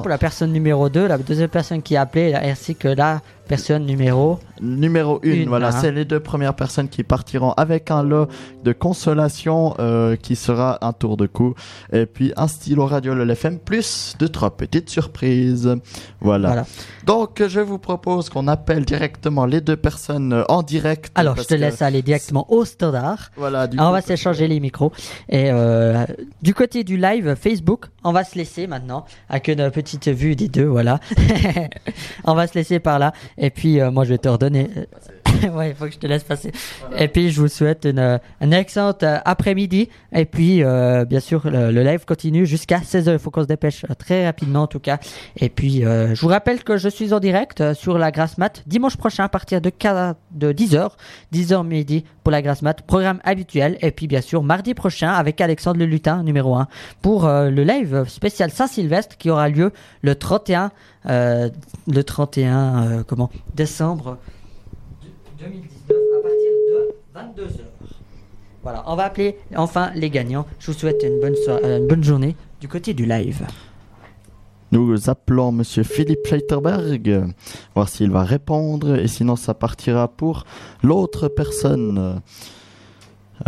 pour 0.01 0.09
la 0.09 0.17
personne 0.17 0.51
numéro 0.53 0.87
2, 0.89 1.07
la 1.07 1.17
deuxième 1.17 1.49
personne 1.49 1.81
qui 1.81 1.95
a 1.97 2.01
appelé, 2.01 2.33
ainsi 2.35 2.75
que 2.75 2.87
la 2.87 3.21
personne 3.51 3.85
numéro 3.85 4.39
Numéro 4.61 5.19
1, 5.23 5.27
Une, 5.27 5.49
voilà, 5.49 5.69
hein. 5.69 5.71
c'est 5.81 5.91
les 5.91 6.05
deux 6.05 6.19
premières 6.19 6.55
personnes 6.55 6.87
qui 6.87 7.03
partiront 7.03 7.51
avec 7.53 7.91
un 7.91 8.03
lot 8.03 8.27
de 8.63 8.71
consolation 8.73 9.73
euh, 9.79 10.15
qui 10.15 10.35
sera 10.35 10.77
un 10.85 10.93
tour 10.93 11.17
de 11.17 11.25
cou 11.25 11.55
et 11.91 12.05
puis 12.05 12.31
un 12.37 12.47
stylo 12.47 12.85
radio 12.85 13.13
le 13.13 13.29
FM 13.29 13.59
plus 13.59 14.15
deux 14.19 14.29
trois 14.29 14.55
petites 14.55 14.89
surprises. 14.89 15.75
Voilà. 16.21 16.47
Voilà. 16.47 16.65
Donc 17.05 17.43
je 17.45 17.59
vous 17.59 17.79
propose 17.79 18.29
qu'on 18.29 18.47
appelle 18.47 18.85
directement 18.85 19.45
les 19.45 19.61
deux 19.61 19.77
personnes 19.77 20.33
euh, 20.33 20.43
en 20.47 20.61
direct. 20.63 21.11
Alors, 21.15 21.35
je 21.37 21.43
te 21.43 21.55
que- 21.55 21.59
laisse 21.59 21.81
aller 21.81 22.01
directement 22.01 22.45
au 22.51 22.63
standard. 22.63 23.31
Voilà, 23.35 23.67
du 23.67 23.79
on 23.79 23.91
va 23.91 24.01
s'échanger 24.01 24.47
les 24.47 24.59
micros. 24.59 24.91
Et 25.27 25.49
euh, 25.51 26.05
du 26.41 26.53
côté 26.53 26.83
du 26.83 26.97
live 26.97 27.35
Facebook, 27.35 27.87
on 28.03 28.11
va 28.11 28.23
se 28.23 28.35
laisser 28.37 28.67
maintenant 28.67 29.05
avec 29.29 29.47
une 29.47 29.69
petite 29.71 30.07
vue 30.07 30.35
des 30.35 30.47
deux. 30.47 30.65
Voilà. 30.65 30.99
on 32.25 32.35
va 32.35 32.47
se 32.47 32.53
laisser 32.53 32.79
par 32.79 32.99
là. 32.99 33.11
Et 33.41 33.49
puis, 33.49 33.81
euh, 33.81 33.89
moi, 33.91 34.05
je 34.05 34.09
vais 34.09 34.19
te 34.19 34.29
redonner. 34.29 34.69
ouais, 35.53 35.73
faut 35.73 35.85
que 35.85 35.91
je 35.91 35.97
te 35.97 36.07
laisse 36.07 36.23
passer. 36.23 36.51
Et 36.97 37.07
puis, 37.07 37.31
je 37.31 37.41
vous 37.41 37.47
souhaite 37.47 37.85
une, 37.85 38.19
une 38.41 38.53
excellente 38.53 39.03
euh, 39.03 39.17
après-midi. 39.25 39.89
Et 40.13 40.25
puis, 40.25 40.63
euh, 40.63 41.05
bien 41.05 41.19
sûr, 41.19 41.41
le, 41.45 41.71
le 41.71 41.83
live 41.83 42.05
continue 42.05 42.45
jusqu'à 42.45 42.79
16h. 42.79 43.13
Il 43.13 43.19
faut 43.19 43.31
qu'on 43.31 43.43
se 43.43 43.47
dépêche 43.47 43.85
euh, 43.89 43.93
très 43.93 44.25
rapidement, 44.25 44.63
en 44.63 44.67
tout 44.67 44.79
cas. 44.79 44.99
Et 45.37 45.49
puis, 45.49 45.85
euh, 45.85 46.13
je 46.15 46.21
vous 46.21 46.27
rappelle 46.27 46.63
que 46.63 46.77
je 46.77 46.89
suis 46.89 47.13
en 47.13 47.19
direct 47.19 47.61
euh, 47.61 47.73
sur 47.73 47.97
la 47.97 48.11
Grasse 48.11 48.37
Mat 48.37 48.63
dimanche 48.67 48.97
prochain 48.97 49.23
à 49.23 49.29
partir 49.29 49.61
de, 49.61 49.69
4 49.69 50.15
de 50.31 50.51
10h. 50.51 50.91
10h 51.33 51.65
midi 51.65 52.05
pour 52.23 52.31
la 52.31 52.41
Grasse 52.41 52.61
Mat. 52.61 52.81
Programme 52.81 53.19
habituel. 53.23 53.77
Et 53.81 53.91
puis, 53.91 54.07
bien 54.07 54.21
sûr, 54.21 54.43
mardi 54.43 54.73
prochain 54.73 55.11
avec 55.11 55.41
Alexandre 55.41 55.79
le 55.79 55.85
Lutin, 55.85 56.23
numéro 56.23 56.55
1, 56.55 56.67
pour 57.01 57.25
euh, 57.25 57.49
le 57.49 57.63
live 57.63 58.05
spécial 58.07 58.51
Saint-Sylvestre 58.51 59.17
qui 59.17 59.29
aura 59.29 59.49
lieu 59.49 59.71
le 60.01 60.15
31, 60.15 60.71
euh, 61.07 61.49
le 61.87 62.03
31, 62.03 62.83
euh, 62.83 63.03
comment, 63.05 63.29
décembre 63.55 64.17
2019 65.41 65.97
à 66.17 66.21
partir 66.21 66.51
de 66.69 67.49
22h. 67.49 67.61
Voilà, 68.63 68.83
on 68.85 68.95
va 68.95 69.05
appeler 69.05 69.37
enfin 69.55 69.91
les 69.95 70.09
gagnants. 70.09 70.45
Je 70.59 70.67
vous 70.67 70.77
souhaite 70.77 71.03
une 71.03 71.19
bonne, 71.19 71.35
soirée, 71.35 71.61
euh, 71.63 71.77
une 71.79 71.87
bonne 71.87 72.03
journée 72.03 72.35
du 72.59 72.67
côté 72.67 72.93
du 72.93 73.05
live. 73.05 73.47
Nous 74.71 75.09
appelons 75.09 75.51
Monsieur 75.51 75.83
Philippe 75.83 76.25
Scheiterberg, 76.27 77.33
voir 77.75 77.89
s'il 77.89 78.11
va 78.11 78.23
répondre, 78.23 78.95
et 78.95 79.07
sinon 79.07 79.35
ça 79.35 79.53
partira 79.53 80.07
pour 80.07 80.45
l'autre 80.83 81.27
personne. 81.27 82.21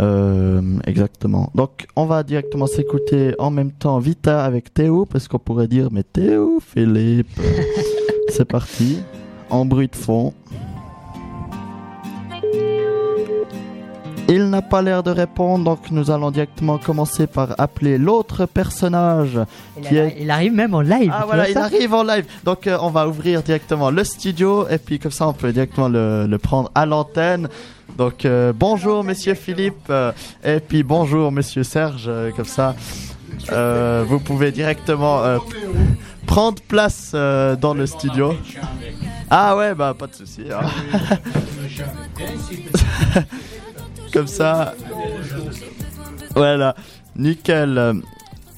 Euh, 0.00 0.60
exactement. 0.86 1.50
Donc 1.54 1.86
on 1.94 2.04
va 2.04 2.24
directement 2.24 2.66
s'écouter 2.66 3.34
en 3.38 3.50
même 3.50 3.70
temps 3.70 4.00
Vita 4.00 4.44
avec 4.44 4.74
Théo, 4.74 5.06
parce 5.06 5.28
qu'on 5.28 5.38
pourrait 5.38 5.68
dire 5.68 5.88
mais 5.92 6.02
Théo, 6.02 6.60
Philippe. 6.60 7.30
C'est 8.28 8.44
parti, 8.44 8.98
en 9.48 9.64
bruit 9.64 9.88
de 9.88 9.96
fond. 9.96 10.34
Il 14.26 14.48
n'a 14.48 14.62
pas 14.62 14.80
l'air 14.80 15.02
de 15.02 15.10
répondre, 15.10 15.64
donc 15.64 15.90
nous 15.90 16.10
allons 16.10 16.30
directement 16.30 16.78
commencer 16.78 17.26
par 17.26 17.54
appeler 17.58 17.98
l'autre 17.98 18.46
personnage 18.46 19.38
Il, 19.76 19.82
qui 19.86 19.98
a- 19.98 20.06
est 20.06 20.16
il 20.20 20.30
arrive 20.30 20.54
même 20.54 20.72
en 20.74 20.80
live. 20.80 21.12
ah 21.14 21.24
voilà, 21.26 21.48
il 21.50 21.58
arrive 21.58 21.92
en 21.92 22.02
live. 22.02 22.24
Donc 22.42 22.66
euh, 22.66 22.78
on 22.80 22.88
va 22.88 23.06
ouvrir 23.06 23.42
directement 23.42 23.90
le 23.90 24.02
studio 24.02 24.66
et 24.68 24.78
puis 24.78 24.98
comme 24.98 25.12
ça 25.12 25.28
on 25.28 25.34
peut 25.34 25.52
directement 25.52 25.88
le, 25.88 26.26
le 26.26 26.38
prendre 26.38 26.70
à 26.74 26.86
l'antenne. 26.86 27.48
Donc 27.98 28.24
euh, 28.24 28.52
bonjour 28.56 29.04
Monsieur 29.04 29.34
Philippe 29.34 29.88
euh, 29.90 30.10
et 30.42 30.58
puis 30.58 30.82
bonjour 30.82 31.30
Monsieur 31.30 31.62
Serge. 31.62 32.06
euh, 32.08 32.30
comme 32.34 32.46
ça, 32.46 32.74
euh, 33.52 34.04
vous 34.08 34.20
pouvez 34.20 34.52
directement 34.52 35.22
euh, 35.22 35.38
prendre 36.26 36.60
place 36.62 37.12
euh, 37.14 37.56
dans 37.56 37.74
le 37.74 37.86
studio. 37.86 38.34
Ah 39.30 39.56
ouais, 39.56 39.74
bah 39.74 39.94
pas 39.98 40.06
de 40.06 40.14
souci. 40.14 40.42
hein. 40.52 40.66
comme 44.12 44.26
ça, 44.26 44.74
voilà, 46.34 46.74
nickel. 47.16 47.94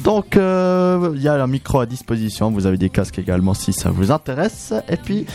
Donc, 0.03 0.37
euh, 0.37 1.13
il 1.15 1.23
y 1.23 1.29
a 1.29 1.35
un 1.43 1.47
micro 1.47 1.81
à 1.81 1.87
disposition. 1.87 2.51
Vous 2.51 2.67
avez 2.67 2.77
des 2.77 2.91
casques 2.91 3.19
également 3.19 3.55
si 3.55 3.73
ça 3.73 3.91
vous 3.91 4.11
intéresse. 4.13 4.73
Et 4.89 4.97
puis, 4.97 5.27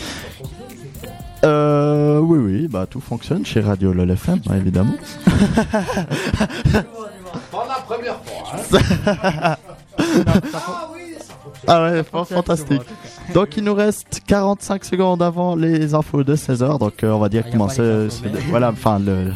euh, 1.43 2.19
oui, 2.19 2.37
oui, 2.37 2.67
bah 2.67 2.85
tout 2.89 3.01
fonctionne 3.01 3.45
chez 3.45 3.61
Radio 3.61 3.93
LOL 3.93 4.11
FM, 4.11 4.41
hein, 4.49 4.55
évidemment. 4.55 4.93
Pas 7.51 7.65
la 7.67 7.79
première 7.85 8.19
fois. 8.23 8.43
Hein. 8.53 9.55
Ah 10.53 10.89
ouais, 11.67 12.03
fa- 12.03 12.25
fantastique. 12.25 12.81
Donc 13.33 13.55
il 13.57 13.63
nous 13.63 13.73
reste 13.75 14.21
45 14.27 14.83
secondes 14.85 15.21
avant 15.21 15.55
les 15.55 15.93
infos 15.93 16.23
de 16.23 16.35
16h. 16.35 16.79
Donc 16.79 17.03
euh, 17.03 17.11
on 17.11 17.19
va 17.19 17.29
se, 17.69 17.81
infos, 17.81 18.09
se- 18.09 18.23
mais- 18.23 18.39
voilà, 18.49 18.69
enfin 18.69 18.99
le, 18.99 19.31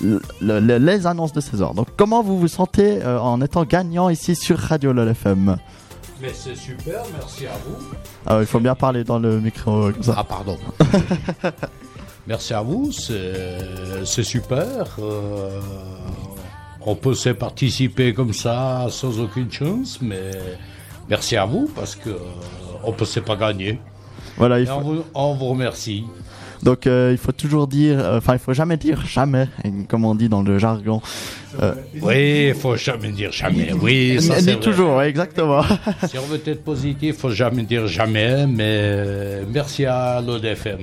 le- 0.00 0.60
le- 0.60 0.78
les 0.78 1.06
annonces 1.06 1.32
de 1.32 1.40
16h. 1.40 1.74
Donc 1.74 1.88
comment 1.96 2.22
vous 2.22 2.38
vous 2.38 2.48
sentez 2.48 3.02
euh, 3.02 3.18
en 3.20 3.40
étant 3.40 3.64
gagnant 3.64 4.08
ici 4.08 4.34
sur 4.36 4.58
Radio 4.58 4.92
LOL 4.92 5.08
FM 5.08 5.56
Mais 6.22 6.30
c'est 6.32 6.56
super, 6.56 7.02
merci 7.18 7.46
à 7.46 7.56
vous. 7.66 7.76
Ah, 8.26 8.38
Il 8.40 8.46
faut 8.46 8.60
bien 8.60 8.74
parler 8.74 9.02
dans 9.04 9.18
le 9.18 9.40
micro 9.40 9.90
comme 9.92 10.02
ça. 10.02 10.14
Ah, 10.18 10.24
pardon. 10.24 10.56
Merci 12.26 12.54
à 12.54 12.62
vous, 12.62 12.90
c'est 12.90 13.58
c'est 14.06 14.22
super. 14.22 14.96
euh, 14.98 15.60
on 16.86 16.94
peut 16.94 17.14
se 17.14 17.28
participer 17.30 18.14
comme 18.14 18.32
ça 18.32 18.86
sans 18.88 19.20
aucune 19.20 19.52
chance, 19.52 19.98
mais 20.00 20.30
merci 21.08 21.36
à 21.36 21.44
vous 21.44 21.70
parce 21.74 21.94
que 21.94 22.10
euh, 22.10 22.18
on 22.84 22.92
peut 22.92 23.04
se 23.04 23.20
pas 23.20 23.36
gagner. 23.36 23.78
Voilà, 24.36 24.60
il 24.60 24.70
on, 24.70 24.80
vous, 24.80 25.04
on 25.14 25.34
vous 25.34 25.46
remercie. 25.46 26.04
Donc 26.64 26.86
euh, 26.86 27.10
il 27.12 27.18
faut 27.18 27.32
toujours 27.32 27.66
dire, 27.68 27.98
euh, 27.98 28.18
enfin 28.18 28.32
il 28.34 28.38
faut 28.38 28.54
jamais 28.54 28.78
dire 28.78 29.04
jamais, 29.06 29.48
comme 29.86 30.04
on 30.06 30.14
dit 30.14 30.30
dans 30.30 30.42
le 30.42 30.58
jargon. 30.58 31.02
Euh, 31.62 31.74
Oui, 32.00 32.46
il 32.48 32.54
faut 32.54 32.76
jamais 32.76 33.10
dire 33.10 33.32
jamais. 33.32 33.72
Oui, 33.74 34.16
ça 34.20 34.40
dit 34.40 34.56
toujours, 34.56 34.96
ouais, 34.96 35.08
exactement. 35.10 35.62
Si 36.08 36.18
on 36.18 36.22
veut 36.22 36.40
être 36.46 36.64
positif, 36.64 37.18
faut 37.18 37.30
jamais 37.30 37.64
dire 37.64 37.86
jamais, 37.86 38.46
mais 38.46 39.42
merci 39.52 39.84
à 39.84 40.22
l'ODFM. 40.22 40.80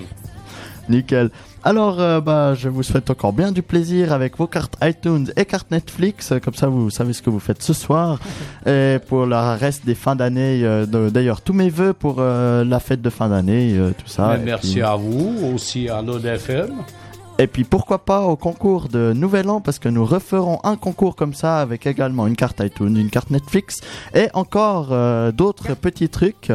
Nickel. 0.87 1.31
Alors, 1.63 1.99
euh, 1.99 2.19
bah, 2.21 2.55
je 2.55 2.69
vous 2.69 2.81
souhaite 2.81 3.11
encore 3.11 3.33
bien 3.33 3.51
du 3.51 3.61
plaisir 3.61 4.13
avec 4.13 4.35
vos 4.35 4.47
cartes 4.47 4.75
iTunes 4.81 5.31
et 5.37 5.45
cartes 5.45 5.69
Netflix. 5.69 6.33
Comme 6.43 6.55
ça, 6.55 6.67
vous 6.67 6.89
savez 6.89 7.13
ce 7.13 7.21
que 7.21 7.29
vous 7.29 7.39
faites 7.39 7.61
ce 7.61 7.73
soir. 7.73 8.19
Et 8.65 8.97
pour 9.07 9.27
le 9.27 9.35
reste 9.59 9.85
des 9.85 9.93
fins 9.93 10.15
d'année, 10.15 10.61
euh, 10.63 10.87
de- 10.87 11.09
d'ailleurs, 11.11 11.41
tous 11.41 11.53
mes 11.53 11.69
voeux 11.69 11.93
pour 11.93 12.15
euh, 12.17 12.63
la 12.63 12.79
fête 12.79 13.01
de 13.03 13.09
fin 13.11 13.29
d'année, 13.29 13.73
euh, 13.77 13.91
tout 13.91 14.07
ça. 14.07 14.37
Et 14.37 14.39
merci 14.43 14.73
puis- 14.73 14.81
à 14.81 14.95
vous, 14.95 15.35
aussi 15.53 15.87
à 15.87 16.01
l'ODFM. 16.01 16.71
Et 17.37 17.47
puis 17.47 17.63
pourquoi 17.63 18.05
pas 18.05 18.21
au 18.21 18.35
concours 18.35 18.87
de 18.87 19.13
Nouvel 19.13 19.49
An 19.49 19.61
parce 19.61 19.79
que 19.79 19.89
nous 19.89 20.05
referons 20.05 20.59
un 20.63 20.75
concours 20.75 21.15
comme 21.15 21.33
ça 21.33 21.59
avec 21.59 21.87
également 21.87 22.27
une 22.27 22.35
carte 22.35 22.59
iTunes, 22.59 22.95
une 22.97 23.09
carte 23.09 23.31
Netflix 23.31 23.81
et 24.13 24.27
encore 24.33 24.89
euh, 24.91 25.31
d'autres 25.31 25.73
petits 25.75 26.09
trucs 26.09 26.51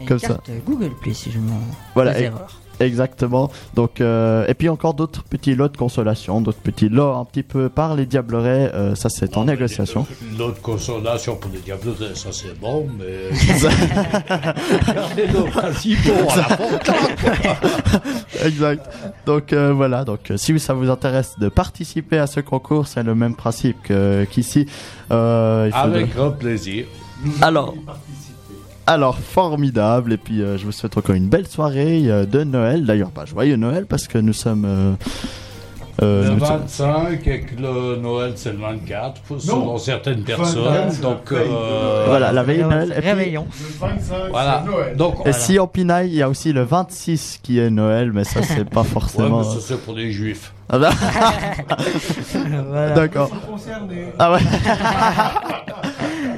Une 0.00 0.06
comme 0.06 0.18
ça. 0.18 0.28
carte 0.28 0.50
Google 0.66 0.92
Play, 1.02 1.12
si 1.12 1.30
je 1.30 1.38
m'en. 1.38 1.58
Voilà, 1.94 2.12
e- 2.18 2.22
erreur. 2.22 2.60
Exactement. 2.80 3.50
Donc 3.74 4.00
euh, 4.00 4.44
et 4.48 4.54
puis 4.54 4.68
encore 4.68 4.94
d'autres 4.94 5.22
petits 5.24 5.54
lots 5.54 5.68
de 5.68 5.76
consolation, 5.76 6.40
d'autres 6.40 6.58
petits 6.60 6.88
lots 6.88 7.14
un 7.14 7.24
petit 7.24 7.42
peu 7.42 7.68
par 7.68 7.94
les 7.94 8.06
diablerets. 8.06 8.70
euh, 8.74 8.94
ça 8.94 9.08
c'est 9.08 9.36
en 9.36 9.44
négociation. 9.44 10.06
L'autre 10.38 10.60
consolation 10.60 11.36
pour 11.36 11.50
les 11.52 11.60
diables, 11.60 11.94
ça 12.14 12.30
c'est 12.32 12.58
bon, 12.60 12.86
mais. 12.98 13.36
Exact. 18.44 18.86
Donc 19.26 19.52
euh, 19.52 19.72
voilà. 19.72 20.04
Donc 20.04 20.32
si 20.36 20.58
ça 20.58 20.74
vous 20.74 20.90
intéresse 20.90 21.34
de 21.38 21.48
participer 21.48 22.18
à 22.18 22.26
ce 22.26 22.40
concours, 22.40 22.86
c'est 22.86 23.02
le 23.02 23.14
même 23.14 23.34
principe 23.34 23.92
qu'ici. 24.30 24.66
Euh, 25.10 25.70
Avec 25.72 26.08
de- 26.10 26.14
grand 26.14 26.30
plaisir. 26.32 26.86
Alors. 27.40 27.74
Alors, 28.86 29.18
formidable. 29.18 30.12
Et 30.12 30.16
puis, 30.16 30.42
euh, 30.42 30.56
je 30.58 30.64
vous 30.64 30.72
souhaite 30.72 30.96
encore 30.96 31.14
une 31.14 31.28
belle 31.28 31.46
soirée 31.48 32.02
euh, 32.06 32.24
de 32.24 32.44
Noël. 32.44 32.84
D'ailleurs, 32.86 33.10
pas 33.10 33.24
joyeux 33.24 33.56
Noël 33.56 33.86
parce 33.86 34.06
que 34.06 34.18
nous 34.18 34.32
sommes. 34.32 34.64
euh, 34.64 34.92
euh, 36.02 36.24
le 36.24 36.30
nous 36.34 36.44
sommes- 36.44 36.58
25 36.60 37.26
et 37.26 37.40
que 37.40 37.60
le 37.60 37.96
Noël 37.96 38.34
c'est 38.36 38.52
le 38.52 38.58
24, 38.58 39.22
pour- 39.22 39.40
selon 39.40 39.78
certaines 39.78 40.20
24, 40.20 40.36
personnes. 40.36 40.90
c'est 40.90 41.00
Donc, 41.00 41.30
la 41.30 41.38
veille 41.38 41.48
de 41.48 41.54
euh, 41.54 42.04
Voilà, 42.06 42.32
la 42.32 42.42
veille 42.42 42.58
de 42.58 42.62
Noël. 42.64 42.92
Et 42.96 43.00
puis- 43.00 43.08
Réveillon. 43.08 43.46
Voilà. 44.30 44.64
Donc, 44.96 45.14
Et 45.26 45.32
si 45.32 45.58
en 45.58 45.66
pinaille, 45.66 46.10
il 46.10 46.16
y 46.16 46.22
a 46.22 46.28
aussi 46.28 46.52
le 46.52 46.62
26 46.64 47.40
qui 47.42 47.58
est 47.58 47.70
Noël, 47.70 48.12
mais 48.12 48.24
ça, 48.24 48.42
c'est 48.42 48.68
pas 48.68 48.80
Ouais, 48.82 48.86
forcément. 48.86 49.38
mais 49.38 49.44
ça 49.44 49.56
c'est 49.60 49.80
pour 49.82 49.94
les 49.94 50.12
juifs. 50.12 50.52
Ah 50.68 50.78
bah- 50.78 50.90
Voilà. 52.68 52.90
D'accord. 52.94 53.30
Ah 54.18 54.32
ouais. 54.32 54.40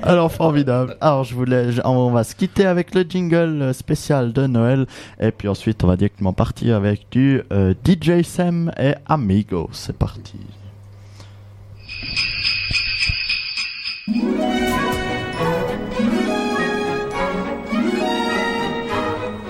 Alors 0.08 0.32
formidable. 0.32 0.96
Alors 1.00 1.22
je 1.24 1.34
voulais, 1.34 1.70
je- 1.70 1.82
on 1.84 2.10
va 2.10 2.24
se 2.24 2.34
quitter 2.34 2.64
avec 2.64 2.94
le 2.94 3.02
jingle 3.02 3.60
euh, 3.62 3.72
spécial 3.72 4.32
de 4.32 4.46
Noël 4.46 4.86
et 5.20 5.30
puis 5.30 5.48
ensuite 5.48 5.84
on 5.84 5.86
va 5.86 5.96
directement 5.96 6.32
partir 6.32 6.76
avec 6.76 7.06
du 7.10 7.42
euh, 7.52 7.74
DJ 7.86 8.22
Sam 8.22 8.72
et 8.78 8.94
Amigo. 9.06 9.68
C'est 9.72 9.96
parti. 9.96 10.38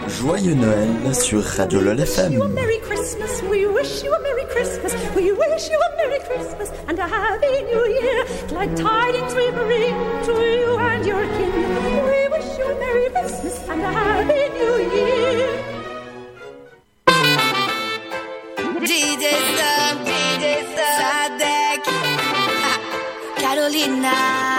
Joyeux 0.09 0.55
Noël 0.55 1.14
sur 1.14 1.43
Radio 1.44 1.80
LOL 1.80 2.01
FM. 2.01 2.40
a 2.43 2.48
Merry 2.48 2.80
Christmas. 2.80 3.43
We 3.51 3.66
wish 3.66 4.02
you 4.02 4.12
a 4.12 4.18
Merry 4.20 4.47
Christmas. 4.48 4.93
We 5.19 5.32
wish 5.32 5.69
you 5.69 5.77
a 5.77 5.97
Merry 5.97 6.20
Christmas 6.20 6.70
and 6.86 6.97
a 6.97 7.09
Happy 7.09 7.62
New 7.62 7.85
Year. 7.89 8.24
Glad 8.47 8.77
tidings 8.77 9.35
we 9.35 9.51
bring 9.51 9.97
to 10.27 10.32
you 10.32 10.78
and 10.78 11.05
your 11.05 11.24
kin. 11.35 11.53
We 12.07 12.28
wish 12.28 12.57
you 12.57 12.66
a 12.66 12.78
Merry 12.78 13.11
Christmas 13.11 13.59
and 13.69 13.82
a 13.82 13.90
Happy 13.90 14.49
New 14.57 14.77
Year. 14.95 15.49
DJ 18.90 19.24
Sam, 19.57 19.97
DJ 20.07 20.45
Sam, 20.77 21.40
Sadek, 21.40 21.82
Carolina, 23.43 24.57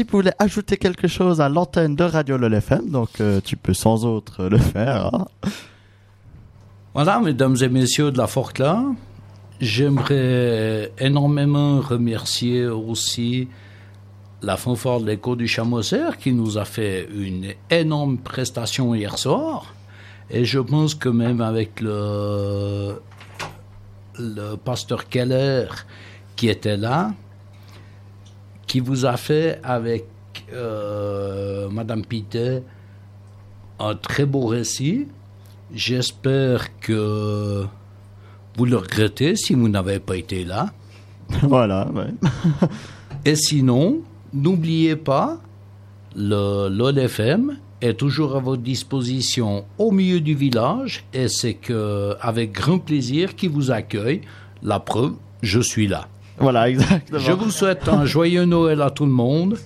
Philippe 0.00 0.12
voulait 0.12 0.34
ajouter 0.38 0.78
quelque 0.78 1.08
chose 1.08 1.42
à 1.42 1.50
l'antenne 1.50 1.94
de 1.94 2.04
Radio 2.04 2.38
LOL 2.38 2.54
FM, 2.54 2.88
donc 2.88 3.20
euh, 3.20 3.38
tu 3.44 3.58
peux 3.58 3.74
sans 3.74 4.06
autre 4.06 4.46
le 4.46 4.56
faire. 4.56 5.10
hein. 5.14 5.26
Voilà, 6.94 7.20
mesdames 7.20 7.54
et 7.60 7.68
messieurs 7.68 8.10
de 8.10 8.16
la 8.16 8.26
Forclaz, 8.26 8.80
j'aimerais 9.60 10.90
énormément 10.98 11.80
remercier 11.80 12.64
aussi 12.64 13.48
la 14.40 14.56
fanfare 14.56 15.00
de 15.02 15.06
l'écho 15.08 15.36
du 15.36 15.46
Chamoser 15.46 16.16
qui 16.18 16.32
nous 16.32 16.56
a 16.56 16.64
fait 16.64 17.06
une 17.14 17.52
énorme 17.68 18.16
prestation 18.16 18.94
hier 18.94 19.18
soir. 19.18 19.74
Et 20.30 20.46
je 20.46 20.60
pense 20.60 20.94
que 20.94 21.10
même 21.10 21.42
avec 21.42 21.78
le, 21.82 23.02
le 24.18 24.54
pasteur 24.56 25.10
Keller 25.10 25.66
qui 26.36 26.48
était 26.48 26.78
là, 26.78 27.12
qui 28.70 28.78
vous 28.78 29.04
a 29.04 29.16
fait 29.16 29.58
avec 29.64 30.04
euh, 30.52 31.68
Madame 31.70 32.04
Pité 32.04 32.60
un 33.80 33.96
très 33.96 34.24
beau 34.24 34.46
récit. 34.46 35.08
J'espère 35.74 36.78
que 36.78 37.66
vous 38.56 38.64
le 38.64 38.76
regrettez 38.76 39.34
si 39.34 39.54
vous 39.54 39.68
n'avez 39.68 39.98
pas 39.98 40.16
été 40.16 40.44
là. 40.44 40.72
Voilà, 41.42 41.88
ouais. 41.88 42.14
Et 43.24 43.34
sinon, 43.34 44.02
n'oubliez 44.32 44.94
pas, 44.94 45.40
le 46.14 46.68
LOL-FM 46.68 47.58
est 47.80 47.94
toujours 47.94 48.36
à 48.36 48.38
votre 48.38 48.62
disposition 48.62 49.64
au 49.78 49.90
milieu 49.90 50.20
du 50.20 50.36
village 50.36 51.04
et 51.12 51.26
c'est 51.26 51.54
que 51.54 52.14
avec 52.20 52.52
grand 52.52 52.78
plaisir 52.78 53.34
qu'il 53.34 53.50
vous 53.50 53.72
accueille. 53.72 54.20
La 54.62 54.78
preuve, 54.78 55.14
je 55.42 55.58
suis 55.58 55.88
là. 55.88 56.06
Voilà, 56.40 56.68
exactement. 56.68 57.18
Je 57.18 57.32
vous 57.32 57.50
souhaite 57.50 57.88
un 57.88 58.04
joyeux 58.04 58.44
Noël 58.44 58.80
à 58.82 58.90
tout 58.90 59.04
le 59.04 59.12
monde. 59.12 59.58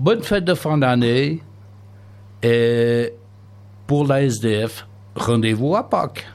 Bonne 0.00 0.22
fête 0.22 0.44
de 0.44 0.54
fin 0.54 0.78
d'année. 0.78 1.40
Et 2.42 3.12
pour 3.86 4.06
la 4.06 4.22
SDF, 4.22 4.86
rendez-vous 5.14 5.76
à 5.76 5.88
Pâques. 5.88 6.26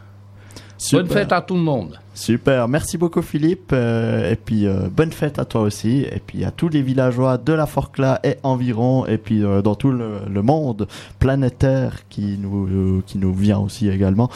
Bonne 0.92 1.08
fête 1.08 1.32
à 1.32 1.42
tout 1.42 1.56
le 1.56 1.62
monde. 1.62 2.00
Super, 2.14 2.68
merci 2.68 2.98
beaucoup 2.98 3.22
Philippe, 3.22 3.72
euh, 3.72 4.32
et 4.32 4.36
puis 4.36 4.68
euh, 4.68 4.90
bonne 4.92 5.12
fête 5.12 5.40
à 5.40 5.46
toi 5.46 5.62
aussi, 5.62 6.02
et 6.02 6.22
puis 6.26 6.44
à 6.44 6.52
tous 6.52 6.68
les 6.68 6.82
villageois 6.82 7.38
de 7.38 7.54
la 7.54 7.66
Forclaz 7.66 8.20
et 8.26 8.36
environ, 8.44 9.06
et 9.06 9.18
puis 9.18 9.42
euh, 9.42 9.62
dans 9.62 9.76
tout 9.76 9.92
le, 9.92 10.20
le 10.30 10.42
monde 10.42 10.88
planétaire 11.18 12.08
qui 12.10 12.38
nous, 12.38 13.02
qui 13.06 13.20
nous 13.20 13.34
vient 13.34 13.60
aussi 13.60 13.88
également. 13.88 14.30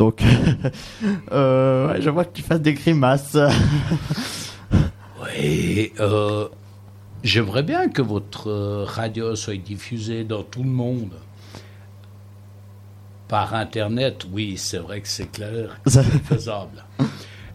Donc, 0.00 0.22
euh, 1.32 2.00
je 2.00 2.08
vois 2.08 2.24
que 2.24 2.32
tu 2.32 2.42
fasses 2.42 2.62
des 2.62 2.72
grimaces. 2.72 3.36
Oui, 5.22 5.92
euh, 6.00 6.48
j'aimerais 7.22 7.62
bien 7.62 7.88
que 7.90 8.00
votre 8.00 8.48
euh, 8.48 8.84
radio 8.84 9.36
soit 9.36 9.58
diffusée 9.62 10.24
dans 10.24 10.42
tout 10.42 10.62
le 10.62 10.70
monde. 10.70 11.12
Par 13.28 13.54
Internet, 13.54 14.26
oui, 14.32 14.56
c'est 14.56 14.78
vrai 14.78 15.02
que 15.02 15.08
c'est 15.08 15.30
clair, 15.30 15.78
c'est 15.86 16.02
faisable. 16.24 16.82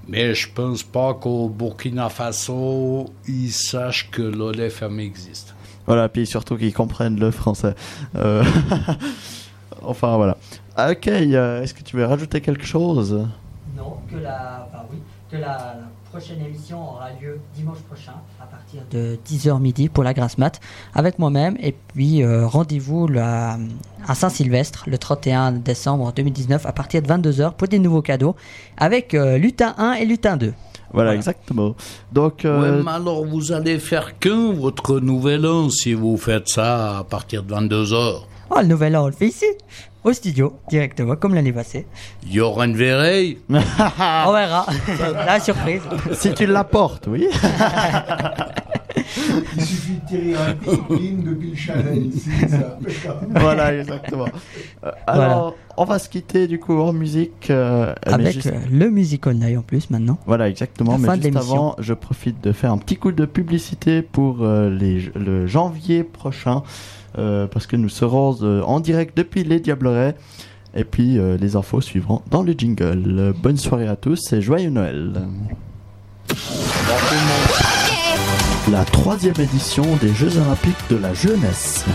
Mais 0.08 0.36
je 0.36 0.48
pense 0.54 0.84
pas 0.84 1.16
qu'au 1.16 1.50
Burkina 1.50 2.10
Faso, 2.10 3.12
ils 3.28 3.52
sachent 3.52 4.12
que 4.12 4.22
l'OLFM 4.22 5.00
existe. 5.00 5.56
voilà, 5.88 6.08
puis 6.08 6.28
surtout 6.28 6.56
qu'ils 6.56 6.74
comprennent 6.74 7.20
le 7.20 7.32
français. 7.32 7.74
Euh, 8.16 8.44
enfin 9.88 10.16
voilà. 10.18 10.38
Ok, 10.78 11.08
euh, 11.08 11.62
est-ce 11.62 11.74
que 11.74 11.84
tu 11.84 11.96
veux 11.96 12.06
rajouter 12.06 12.42
quelque 12.42 12.66
chose? 12.66 13.28
Non, 13.78 13.98
que 14.12 14.18
la, 14.18 14.68
enfin, 14.70 14.84
oui, 14.92 14.98
que 15.32 15.38
la 15.38 15.76
prochaine 16.12 16.42
émission 16.46 16.82
aura 16.82 17.10
lieu 17.22 17.40
dimanche 17.56 17.80
prochain 17.80 18.14
à 18.42 18.46
partir 18.46 18.82
de 18.90 19.18
10h 19.28 19.60
midi 19.60 19.90
pour 19.90 20.04
la 20.04 20.14
grasse 20.14 20.38
mat 20.38 20.62
avec 20.94 21.20
moi-même 21.20 21.58
et 21.62 21.74
puis 21.74 22.24
euh, 22.24 22.48
rendez-vous 22.48 23.10
à 23.18 23.58
Saint-Sylvestre 24.14 24.86
le 24.88 24.98
31 24.98 25.52
décembre 25.52 26.14
2019 26.16 26.66
à 26.66 26.72
partir 26.72 27.02
de 27.02 27.08
22h 27.08 27.54
pour 27.56 27.68
des 27.68 27.80
nouveaux 27.80 28.02
cadeaux 28.02 28.34
avec 28.78 29.14
euh, 29.14 29.38
lutin 29.38 29.76
1 29.78 29.94
et 29.94 30.06
lutin 30.06 30.38
2. 30.38 30.54
Voilà, 30.94 31.16
exactement. 31.16 31.76
Donc, 32.14 32.46
euh, 32.46 32.78
Ouais, 32.78 32.84
mais 32.84 32.92
alors 32.92 33.26
vous 33.26 33.52
allez 33.52 33.80
faire 33.80 34.18
qu'un 34.18 34.54
votre 34.54 35.02
nouvel 35.02 35.46
an 35.46 35.70
si 35.70 35.94
vous 35.94 36.16
faites 36.16 36.48
ça 36.48 37.00
à 37.00 37.04
partir 37.04 37.44
de 37.44 37.52
22 37.52 37.92
heures. 37.94 38.28
Oh, 38.50 38.60
le 38.62 38.68
nouvel 38.68 38.96
an, 38.96 39.04
on 39.04 39.08
le 39.08 39.12
fait 39.14 39.28
ici, 39.28 39.46
au 40.04 40.14
studio, 40.14 40.54
directement, 40.70 41.16
comme 41.16 41.34
l'année 41.34 41.52
passée. 41.52 41.86
Il 42.26 42.34
y 42.34 42.40
aura 42.40 42.66
une 42.66 42.76
veilleille. 42.76 43.40
On 43.50 44.32
verra. 44.32 44.66
La 45.26 45.40
surprise. 45.40 45.82
si 46.14 46.34
tu 46.34 46.46
l'apportes, 46.46 47.08
oui. 47.08 47.28
Il 49.58 49.62
suffit 49.62 49.94
de 50.02 50.08
tirer 50.08 50.36
un 50.36 50.54
depuis 50.56 51.50
le 51.52 51.56
chalet 51.56 51.96
ici, 51.98 52.30
c'est 52.48 52.54
impeccable. 52.56 53.28
voilà, 53.32 53.76
exactement. 53.76 54.26
Euh, 54.86 54.92
alors, 55.08 55.56
on 55.78 55.84
va 55.86 56.00
se 56.00 56.08
quitter 56.10 56.48
du 56.48 56.60
coup 56.60 56.80
en 56.80 56.94
musique. 56.94 57.50
euh, 57.50 57.94
Avec 58.06 58.34
juste- 58.34 58.48
euh, 58.48 58.60
le 58.72 58.90
Music 58.90 59.26
Online 59.28 59.58
en 59.60 59.62
plus 59.62 59.90
maintenant. 59.90 60.18
Voilà, 60.26 60.50
exactement. 60.50 60.94
La 60.94 60.98
mais 60.98 61.18
de 61.18 61.24
juste 61.24 61.36
avant, 61.38 61.76
je 61.80 61.94
profite 61.94 62.42
de 62.44 62.52
faire 62.52 62.72
un 62.72 62.78
petit 62.78 62.96
coup 62.98 63.12
de 63.12 63.26
publicité 63.26 64.02
pour 64.02 64.44
euh, 64.44 64.70
les, 64.70 65.12
le 65.16 65.46
janvier 65.48 66.04
prochain, 66.04 66.64
parce 67.16 67.68
que 67.68 67.76
nous 67.76 67.90
serons 67.90 68.38
euh, 68.42 68.62
en 68.64 68.80
direct 68.80 69.16
depuis 69.18 69.44
les 69.44 69.60
Diablerets. 69.60 70.16
Et 70.76 70.84
puis 70.84 71.18
euh, 71.18 71.38
les 71.38 71.56
infos 71.56 71.82
suivront 71.82 72.22
dans 72.30 72.44
le 72.44 72.54
jingle. 72.54 73.04
Euh, 73.08 73.34
bonne 73.34 73.58
soirée 73.58 73.88
à 73.88 73.96
tous 73.96 74.34
et 74.34 74.42
joyeux 74.42 74.70
Noël. 74.70 75.14
La 78.70 78.84
troisième 78.84 79.40
édition 79.40 79.84
des 80.02 80.14
Jeux 80.14 80.38
Olympiques 80.38 80.76
de 80.90 80.98
la 80.98 81.14
jeunesse. 81.14 81.86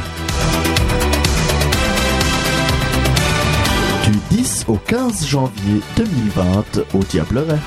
Du 4.04 4.36
10 4.36 4.64
au 4.68 4.76
15 4.76 5.26
janvier 5.26 5.80
2020 5.96 6.80
au 6.94 6.98
Diableret. 7.00 7.58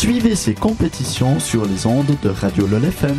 Suivez 0.00 0.34
ces 0.34 0.54
compétitions 0.54 1.38
sur 1.38 1.66
les 1.66 1.86
ondes 1.86 2.16
de 2.22 2.30
Radio 2.30 2.66
LOL 2.66 2.86
FM. 2.86 3.18